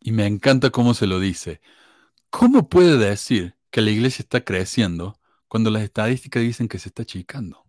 [0.02, 1.62] Y me encanta cómo se lo dice.
[2.30, 7.04] ¿Cómo puede decir que la iglesia está creciendo cuando las estadísticas dicen que se está
[7.04, 7.61] achicando?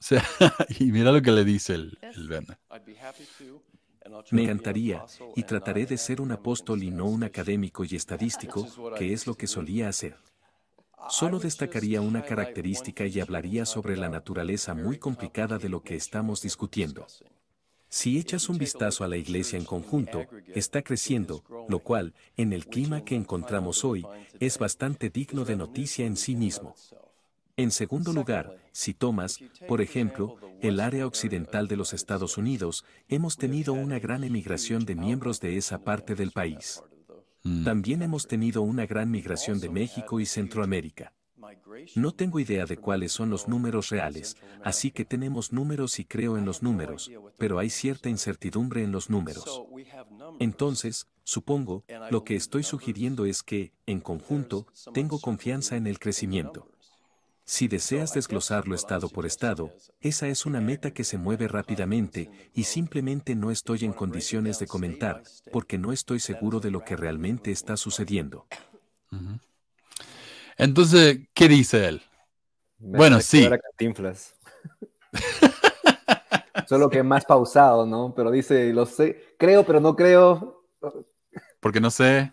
[0.00, 0.22] O sea,
[0.78, 2.46] y mira lo que le dice el, el
[4.30, 5.04] Me encantaría,
[5.34, 8.66] y trataré de ser un apóstol y no un académico y estadístico,
[8.96, 10.16] que es lo que solía hacer.
[11.08, 16.42] Solo destacaría una característica y hablaría sobre la naturaleza muy complicada de lo que estamos
[16.42, 17.06] discutiendo.
[17.88, 22.66] Si echas un vistazo a la iglesia en conjunto, está creciendo, lo cual, en el
[22.66, 24.06] clima que encontramos hoy,
[24.38, 26.74] es bastante digno de noticia en sí mismo.
[27.58, 33.36] En segundo lugar, si tomas, por ejemplo, el área occidental de los Estados Unidos, hemos
[33.36, 36.80] tenido una gran emigración de miembros de esa parte del país.
[37.42, 37.64] Mm.
[37.64, 41.12] También hemos tenido una gran migración de México y Centroamérica.
[41.96, 46.38] No tengo idea de cuáles son los números reales, así que tenemos números y creo
[46.38, 49.64] en los números, pero hay cierta incertidumbre en los números.
[50.38, 56.68] Entonces, supongo, lo que estoy sugiriendo es que, en conjunto, tengo confianza en el crecimiento.
[57.48, 62.64] Si deseas desglosarlo estado por estado, esa es una meta que se mueve rápidamente y
[62.64, 67.50] simplemente no estoy en condiciones de comentar, porque no estoy seguro de lo que realmente
[67.50, 68.46] está sucediendo.
[70.58, 72.02] Entonces, ¿qué dice él?
[72.76, 73.48] bueno, sí.
[76.68, 78.12] Solo que más pausado, ¿no?
[78.14, 80.66] Pero dice, lo sé, creo, pero no creo.
[81.60, 82.30] Porque no sé.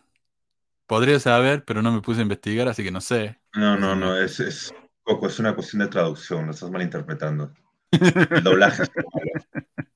[0.87, 3.39] Podría saber, pero no me puse a investigar, así que no sé.
[3.53, 4.73] No, no, no, es, es
[5.05, 7.53] Coco, es una cuestión de traducción, lo estás malinterpretando.
[7.91, 8.83] El doblaje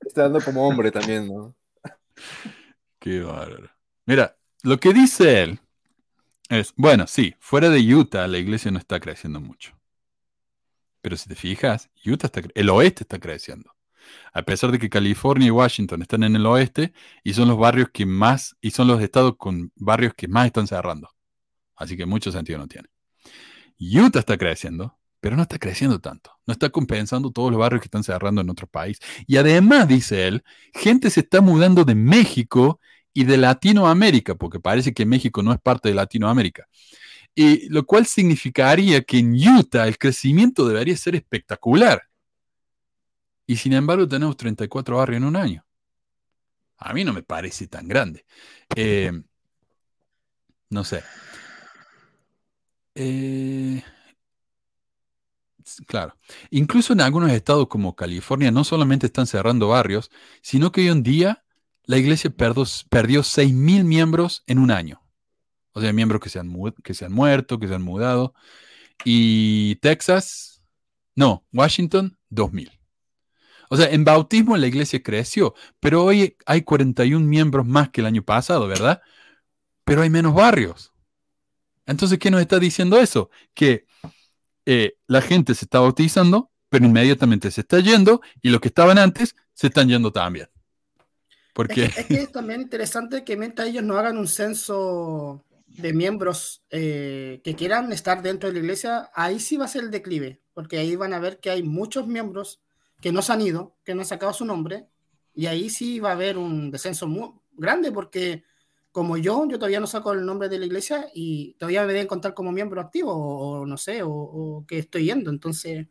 [0.05, 1.55] Está dando como hombre también, ¿no?
[2.99, 3.71] Qué bárbaro.
[4.05, 5.59] Mira, lo que dice él
[6.47, 9.75] es, bueno, sí, fuera de Utah la iglesia no está creciendo mucho.
[11.01, 13.75] Pero si te fijas, Utah está, el oeste está creciendo.
[14.31, 17.89] A pesar de que California y Washington están en el oeste y son los barrios
[17.91, 21.09] que más, y son los estados con barrios que más están cerrando.
[21.75, 22.89] Así que mucho sentido no tiene.
[23.79, 26.31] Utah está creciendo, pero no está creciendo tanto.
[26.45, 28.99] No está compensando todos los barrios que están cerrando en otro país.
[29.27, 30.43] Y además, dice él,
[30.73, 32.79] gente se está mudando de México
[33.13, 36.67] y de Latinoamérica, porque parece que México no es parte de Latinoamérica.
[37.35, 42.03] Y lo cual significaría que en Utah el crecimiento debería ser espectacular.
[43.45, 45.65] Y sin embargo tenemos 34 barrios en un año.
[46.77, 48.25] A mí no me parece tan grande.
[48.75, 49.11] Eh,
[50.69, 51.03] no sé.
[52.95, 53.81] Eh,
[55.87, 56.15] claro.
[56.49, 61.03] Incluso en algunos estados como California no solamente están cerrando barrios, sino que hoy en
[61.03, 61.43] día
[61.85, 65.01] la iglesia perdió, perdió 6.000 miembros en un año.
[65.71, 68.33] O sea, miembros que se, han que se han muerto, que se han mudado.
[69.03, 70.61] Y Texas,
[71.15, 72.71] no, Washington, 2.000.
[73.69, 78.07] O sea, en bautismo la iglesia creció, pero hoy hay 41 miembros más que el
[78.07, 79.01] año pasado, ¿verdad?
[79.83, 80.91] Pero hay menos barrios.
[81.85, 83.29] Entonces, ¿qué nos está diciendo eso?
[83.53, 83.85] Que
[84.71, 88.99] eh, la gente se está bautizando, pero inmediatamente se está yendo y los que estaban
[88.99, 90.47] antes se están yendo también.
[91.55, 91.85] Porque...
[91.85, 97.41] Es, que, es, también interesante que mientras ellos no hagan un censo de miembros eh,
[97.43, 100.77] que quieran estar dentro de la iglesia, ahí sí va a ser el declive, porque
[100.77, 102.61] ahí van a ver que hay muchos miembros
[103.01, 104.85] que no se han ido, que no han sacado su nombre,
[105.33, 108.43] y ahí sí va a haber un descenso muy grande, porque
[108.99, 112.05] como yo, yo todavía no saco el nombre de la iglesia y todavía me deben
[112.05, 115.29] contar como miembro activo, o, no sé, o, que estoy yendo.
[115.29, 115.87] Entonces,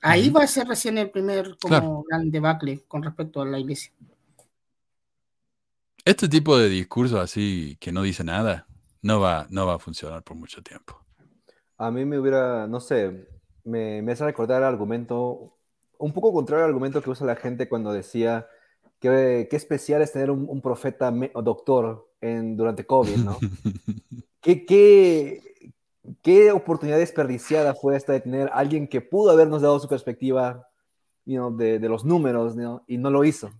[0.00, 3.92] ahí va a ser recién el primer como gran debacle con respecto a la iglesia.
[6.02, 8.66] Este tipo de discurso así que no dice nada,
[9.02, 10.98] no va, no va a funcionar por mucho tiempo.
[11.76, 13.28] A mí me hubiera, no sé,
[13.64, 15.58] me, me hace recordar el argumento
[15.98, 18.48] un poco contrario al argumento que usa la gente cuando decía
[19.00, 23.38] que qué especial es tener un, profeta o doctor en, durante COVID, ¿no?
[24.40, 25.42] ¿Qué, qué,
[26.22, 30.68] qué oportunidad desperdiciada fue esta de tener alguien que pudo habernos dado su perspectiva
[31.24, 32.54] de, de, los números
[32.86, 33.50] y no lo hizo.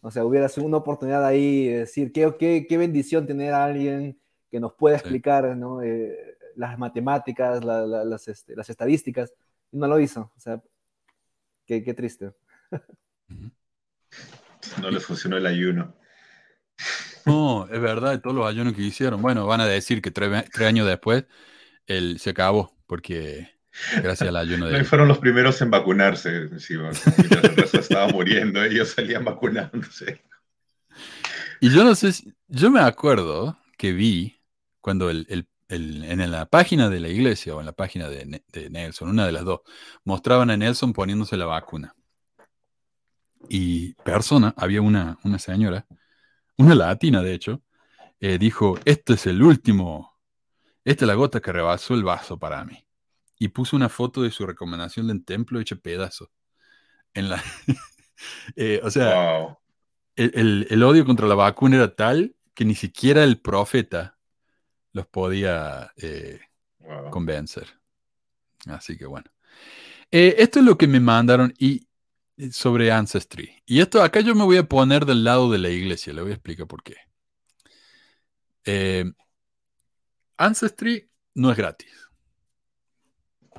[0.00, 3.64] O sea, hubiera sido una oportunidad ahí de decir, qué, qué, qué bendición tener a
[3.64, 4.18] alguien
[4.50, 5.80] que nos pueda explicar ¿no?
[5.82, 9.32] Eh, las matemáticas, las, este, las estadísticas,
[9.70, 10.32] y no lo hizo.
[10.36, 10.60] O sea,
[11.66, 12.32] Qué, triste.
[14.80, 15.94] No les funcionó el ayuno.
[17.26, 19.22] No, es verdad, todos los ayunos que hicieron.
[19.22, 21.24] Bueno, van a decir que tres, años después
[21.86, 23.50] el, se acabó, porque
[24.02, 24.78] gracias al ayuno de...
[24.78, 30.22] No, fueron los primeros en vacunarse, mientras el resto estaba muriendo, ellos salían vacunándose.
[31.60, 32.12] Y yo no sé,
[32.48, 34.40] yo me acuerdo que vi
[34.80, 39.08] cuando el, el en la página de la iglesia o en la página de, Nelson,
[39.08, 39.60] una de las dos,
[40.04, 41.94] mostraban a Nelson poniéndose la vacuna.
[43.48, 45.86] Y persona, había una, una señora,
[46.58, 47.62] una latina de hecho,
[48.20, 50.18] eh, dijo, este es el último,
[50.84, 52.86] esta es la gota que rebasó el vaso para mí.
[53.38, 56.30] Y puso una foto de su recomendación del templo hecha pedazo.
[57.12, 57.42] En la,
[58.56, 59.58] eh, o sea,
[60.16, 64.16] el odio contra la vacuna era tal que ni siquiera el profeta
[64.94, 66.40] los podía eh,
[67.10, 67.66] convencer.
[68.66, 69.30] Así que bueno.
[70.10, 71.86] Eh, esto es lo que me mandaron y
[72.52, 73.62] sobre Ancestry.
[73.66, 76.12] Y esto acá yo me voy a poner del lado de la iglesia.
[76.12, 76.96] Le voy a explicar por qué.
[80.36, 81.90] Ancestry no es gratis.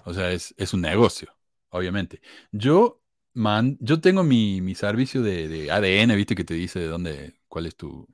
[0.06, 1.36] O sea, es, un negocio,
[1.70, 2.22] obviamente.
[2.52, 3.02] Yo,
[3.34, 7.66] man, yo tengo mi, servicio de, de, ADN, viste, que te dice de dónde, cuál
[7.66, 8.08] es tu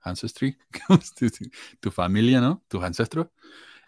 [0.00, 0.56] Ancestry,
[1.80, 2.64] tu, familia, ¿no?
[2.68, 3.28] Tus ancestros.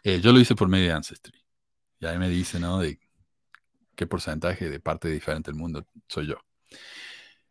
[0.02, 1.38] Eh, yo lo hice por medio de Ancestry.
[2.00, 2.80] Y ahí me dice, ¿no?
[3.98, 6.36] Qué porcentaje de parte diferente del mundo soy yo.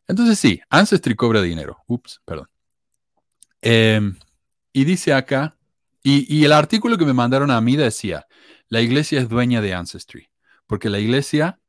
[0.08, 1.84] Entonces sí, Ancestry cobra dinero.
[1.88, 2.48] Ups, perdón.
[3.62, 4.16] Em,
[4.72, 5.58] y dice acá,
[6.02, 8.28] y, el artículo que me mandaron a mí decía,
[8.70, 10.30] la iglesia es dueña de Ancestry,
[10.66, 11.60] porque la iglesia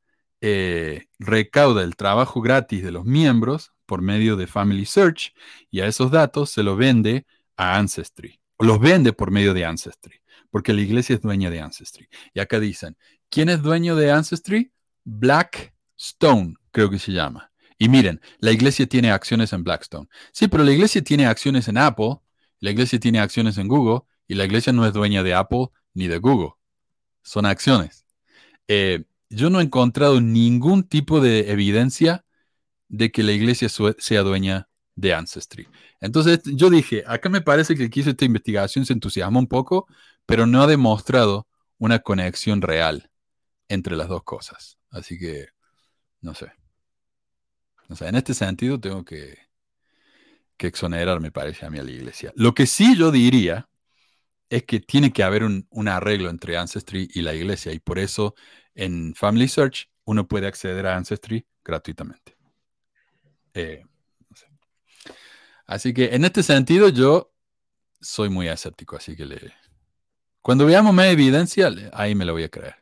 [0.41, 5.35] eh, recauda el trabajo gratis de los miembros por medio de Family Search
[5.73, 7.27] y a esos datos se los vende
[7.57, 8.39] a Ancestry.
[8.59, 12.09] O los vende por medio de Ancestry, porque la iglesia es dueña de Ancestry.
[12.33, 12.97] Y acá dicen,
[13.31, 14.73] ¿quién es dueño de Ancestry?
[15.05, 17.51] Blackstone, creo que se llama.
[17.79, 20.09] Y miren, la iglesia tiene acciones en Blackstone.
[20.33, 22.17] Sí, pero la iglesia tiene acciones en Apple,
[22.61, 26.09] la iglesia tiene acciones en Google, y la iglesia no es dueña de Apple ni
[26.09, 26.53] de Google.
[27.23, 28.05] Son acciones.
[28.67, 32.25] Eh, yo no he encontrado ningún tipo de evidencia
[32.89, 33.69] de que la iglesia
[33.99, 35.69] sea dueña de Ancestry.
[36.01, 39.87] Entonces yo dije, acá me parece que el hizo esta investigación se entusiasmó un poco,
[40.27, 41.47] pero no ha demostrado
[41.79, 43.11] una conexión real
[43.69, 44.79] entre las dos cosas.
[44.91, 45.49] Así que,
[46.21, 46.53] no sé.
[48.01, 49.39] En este sentido tengo que,
[50.57, 52.33] que exonerar, me parece a mí, a la iglesia.
[52.35, 53.69] Lo que sí yo diría
[54.51, 57.99] es que tiene que haber un, un arreglo entre Ancestry y la iglesia, y por
[57.99, 58.35] eso
[58.75, 62.37] en Family Search uno puede acceder a Ancestry gratuitamente.
[63.55, 63.85] Eh,
[65.67, 67.33] así que en este sentido yo
[68.01, 69.53] soy muy escéptico, así que le...
[70.41, 72.77] cuando veamos más evidencia, ahí me lo voy a creer.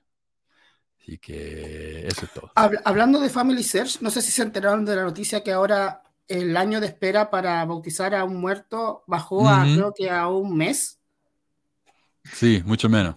[1.07, 2.51] Así que eso es todo.
[2.85, 6.57] hablando de Family Search, no sé si se enteraron de la noticia que ahora el
[6.57, 10.99] año de espera para bautizar a un muerto bajó a creo que a un mes.
[12.25, 13.15] Sí, mucho menos.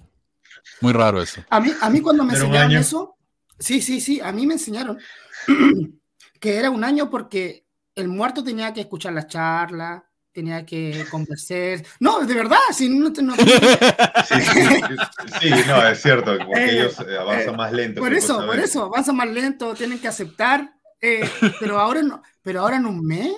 [0.82, 1.44] Muy raro eso.
[1.50, 3.18] A mí, a mí cuando me enseñaron eso,
[3.58, 5.00] sí, sí, sí, a mí me enseñaron
[6.40, 11.84] que era un año porque el muerto tenía que escuchar la charla, tenía que conversar.
[12.00, 13.36] No, de verdad, si no, no...
[15.40, 18.02] Sí, no, es cierto, porque eh, ellos eh, avanzan más lento.
[18.02, 21.30] Por eso, por eso, avanzan más lento, tienen que aceptar, eh,
[21.60, 23.34] pero, ahora no, pero ahora en un mes.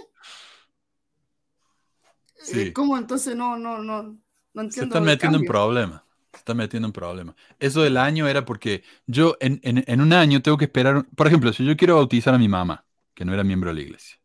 [2.36, 2.74] Sí.
[2.74, 4.72] ¿Cómo entonces no, no, no, no entiendo?
[4.72, 6.02] Se están metiendo en problemas.
[6.32, 7.36] Se están metiendo en problemas.
[7.60, 11.06] Eso del año era porque yo en, en, en un año tengo que esperar.
[11.16, 13.82] Por ejemplo, si yo quiero bautizar a mi mamá, que no era miembro de la
[13.82, 14.21] iglesia,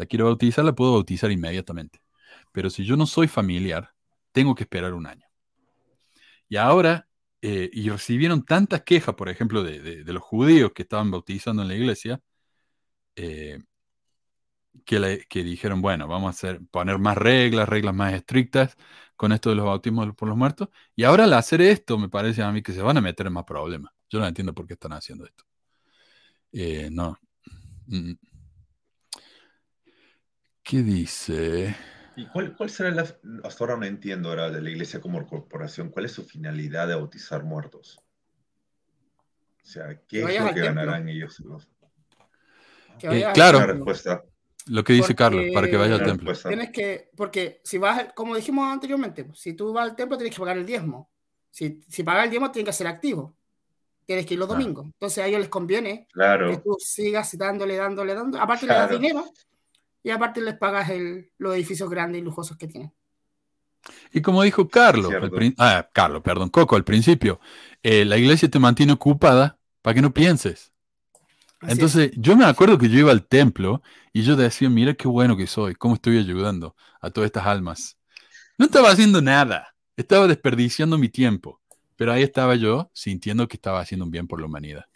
[0.00, 2.00] la quiero bautizar, la puedo bautizar inmediatamente.
[2.52, 3.90] Pero si yo no soy familiar,
[4.32, 5.26] tengo que esperar un año.
[6.48, 7.06] Y ahora,
[7.42, 11.74] eh, y recibieron tantas quejas, por ejemplo, de, los judíos que estaban bautizando en la
[11.74, 12.20] iglesia,
[13.14, 13.58] eh,
[14.86, 18.76] que, que, dijeron, bueno, vamos a hacer, poner más reglas, reglas más estrictas
[19.16, 20.70] con esto de los bautismos por los muertos.
[20.96, 23.34] Y ahora al hacer esto, me parece a mí que se van a meter en
[23.34, 23.92] más problemas.
[24.08, 25.44] Yo no entiendo por qué están haciendo esto.
[26.52, 27.18] Eh, no.
[27.86, 28.29] Mm, mm.
[30.70, 31.74] ¿Qué dice?
[32.14, 35.90] ¿Y cuál, cuál será la, hasta ahora no entiendo ahora de la iglesia como corporación,
[35.90, 37.98] cuál es su finalidad de bautizar muertos?
[39.64, 41.42] O sea, ¿qué es lo que ganarán ellos?
[43.02, 44.22] Eh, claro, respuesta.
[44.66, 46.32] lo que dice Carlos, para que vaya al templo.
[46.34, 50.40] Tienes que, porque si vas, como dijimos anteriormente, si tú vas al templo tienes que
[50.40, 51.10] pagar el diezmo.
[51.50, 53.34] Si, si pagas el diezmo, tienes que ser activo.
[54.06, 54.52] Tienes que ir los ah.
[54.52, 54.84] domingos.
[54.84, 56.52] Entonces a ellos les conviene claro.
[56.52, 58.40] que tú sigas dándole, dándole, dándole.
[58.40, 59.24] Aparte le das dinero
[60.02, 62.92] y aparte les pagas el, los edificios grandes y lujosos que tienen.
[64.12, 65.12] Y como dijo Carlos,
[65.58, 67.40] ah, Carlos, perdón, Coco al principio,
[67.82, 70.72] eh, la iglesia te mantiene ocupada para que no pienses.
[71.62, 73.82] Entonces, yo me acuerdo que yo iba al templo
[74.12, 77.98] y yo decía, mira qué bueno que soy, cómo estoy ayudando a todas estas almas.
[78.56, 81.60] No estaba haciendo nada, estaba desperdiciando mi tiempo,
[81.96, 84.86] pero ahí estaba yo sintiendo que estaba haciendo un bien por la humanidad.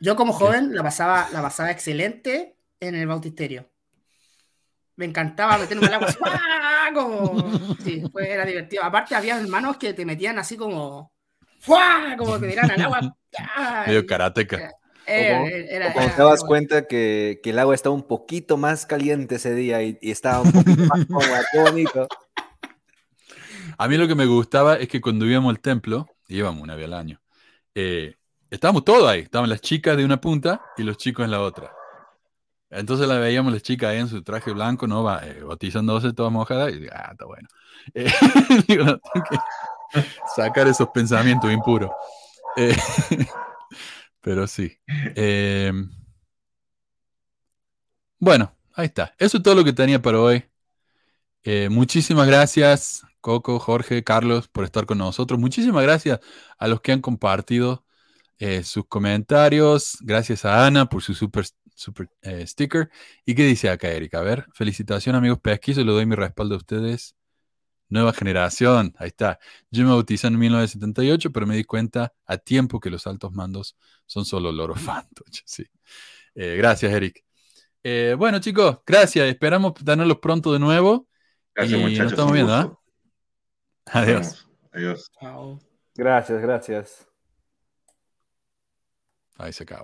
[0.00, 3.68] Yo como joven la pasaba, la pasaba excelente en el bautisterio
[4.98, 6.18] me encantaba meterme al agua así,
[6.92, 8.82] como, sí, fue, era divertido.
[8.82, 11.12] Aparte había hermanos que te metían así como,
[11.60, 12.16] ¡fua!
[12.18, 13.16] como que tiran al agua.
[13.86, 14.72] Medio karateca.
[15.06, 19.80] cuando te das cuenta que, que, el agua estaba un poquito más caliente ese día
[19.84, 22.08] y, estaba un poquito más cómoda, qué bonito.
[23.78, 26.86] A mí lo que me gustaba es que cuando íbamos al templo, íbamos una vez
[26.86, 27.20] al año,
[27.76, 28.16] eh,
[28.50, 31.77] estábamos todos ahí, estaban las chicas de una punta y los chicos en la otra.
[32.70, 35.02] Entonces la veíamos la chica ahí en su traje blanco, ¿no?
[35.02, 37.48] Va, eh, bautizándose toda mojada y ah, está bueno.
[37.94, 38.12] Eh,
[38.68, 39.38] digo, no, tengo que
[40.36, 41.90] sacar esos pensamientos impuros.
[42.56, 42.76] Eh,
[44.20, 44.76] pero sí.
[45.14, 45.88] Em,
[48.18, 49.14] bueno, ahí está.
[49.16, 50.44] Eso es todo lo que tenía para hoy.
[51.44, 55.38] Eh, muchísimas gracias, Coco, Jorge, Carlos, por estar con nosotros.
[55.38, 56.18] Muchísimas gracias
[56.58, 57.84] a los que han compartido
[58.64, 59.98] sus comentarios.
[60.00, 61.44] Gracias a Ana por su super
[61.78, 62.90] super eh, sticker.
[63.24, 64.18] ¿Y qué dice acá, Erika?
[64.18, 67.14] A ver, felicitación amigos pesquizos, le doy mi respaldo a ustedes.
[67.90, 69.38] Nueva generación, ahí está.
[69.70, 73.78] Yo me bauticé en 1978, pero me di cuenta a tiempo que los altos mandos
[74.04, 75.42] son solo loro fantoche.
[75.46, 75.64] Sí.
[76.34, 77.24] Eh, gracias, Eric.
[77.82, 79.26] Eh, bueno, chicos, gracias.
[79.28, 81.08] Esperamos tenerlos pronto de nuevo.
[81.54, 82.02] Gracias, muchachos.
[82.02, 82.78] Nos estamos viendo, ¿ah?
[83.86, 84.46] Adiós.
[84.72, 85.10] Adiós.
[85.94, 87.08] Gracias, gracias.
[89.38, 89.76] Ahí se acabó.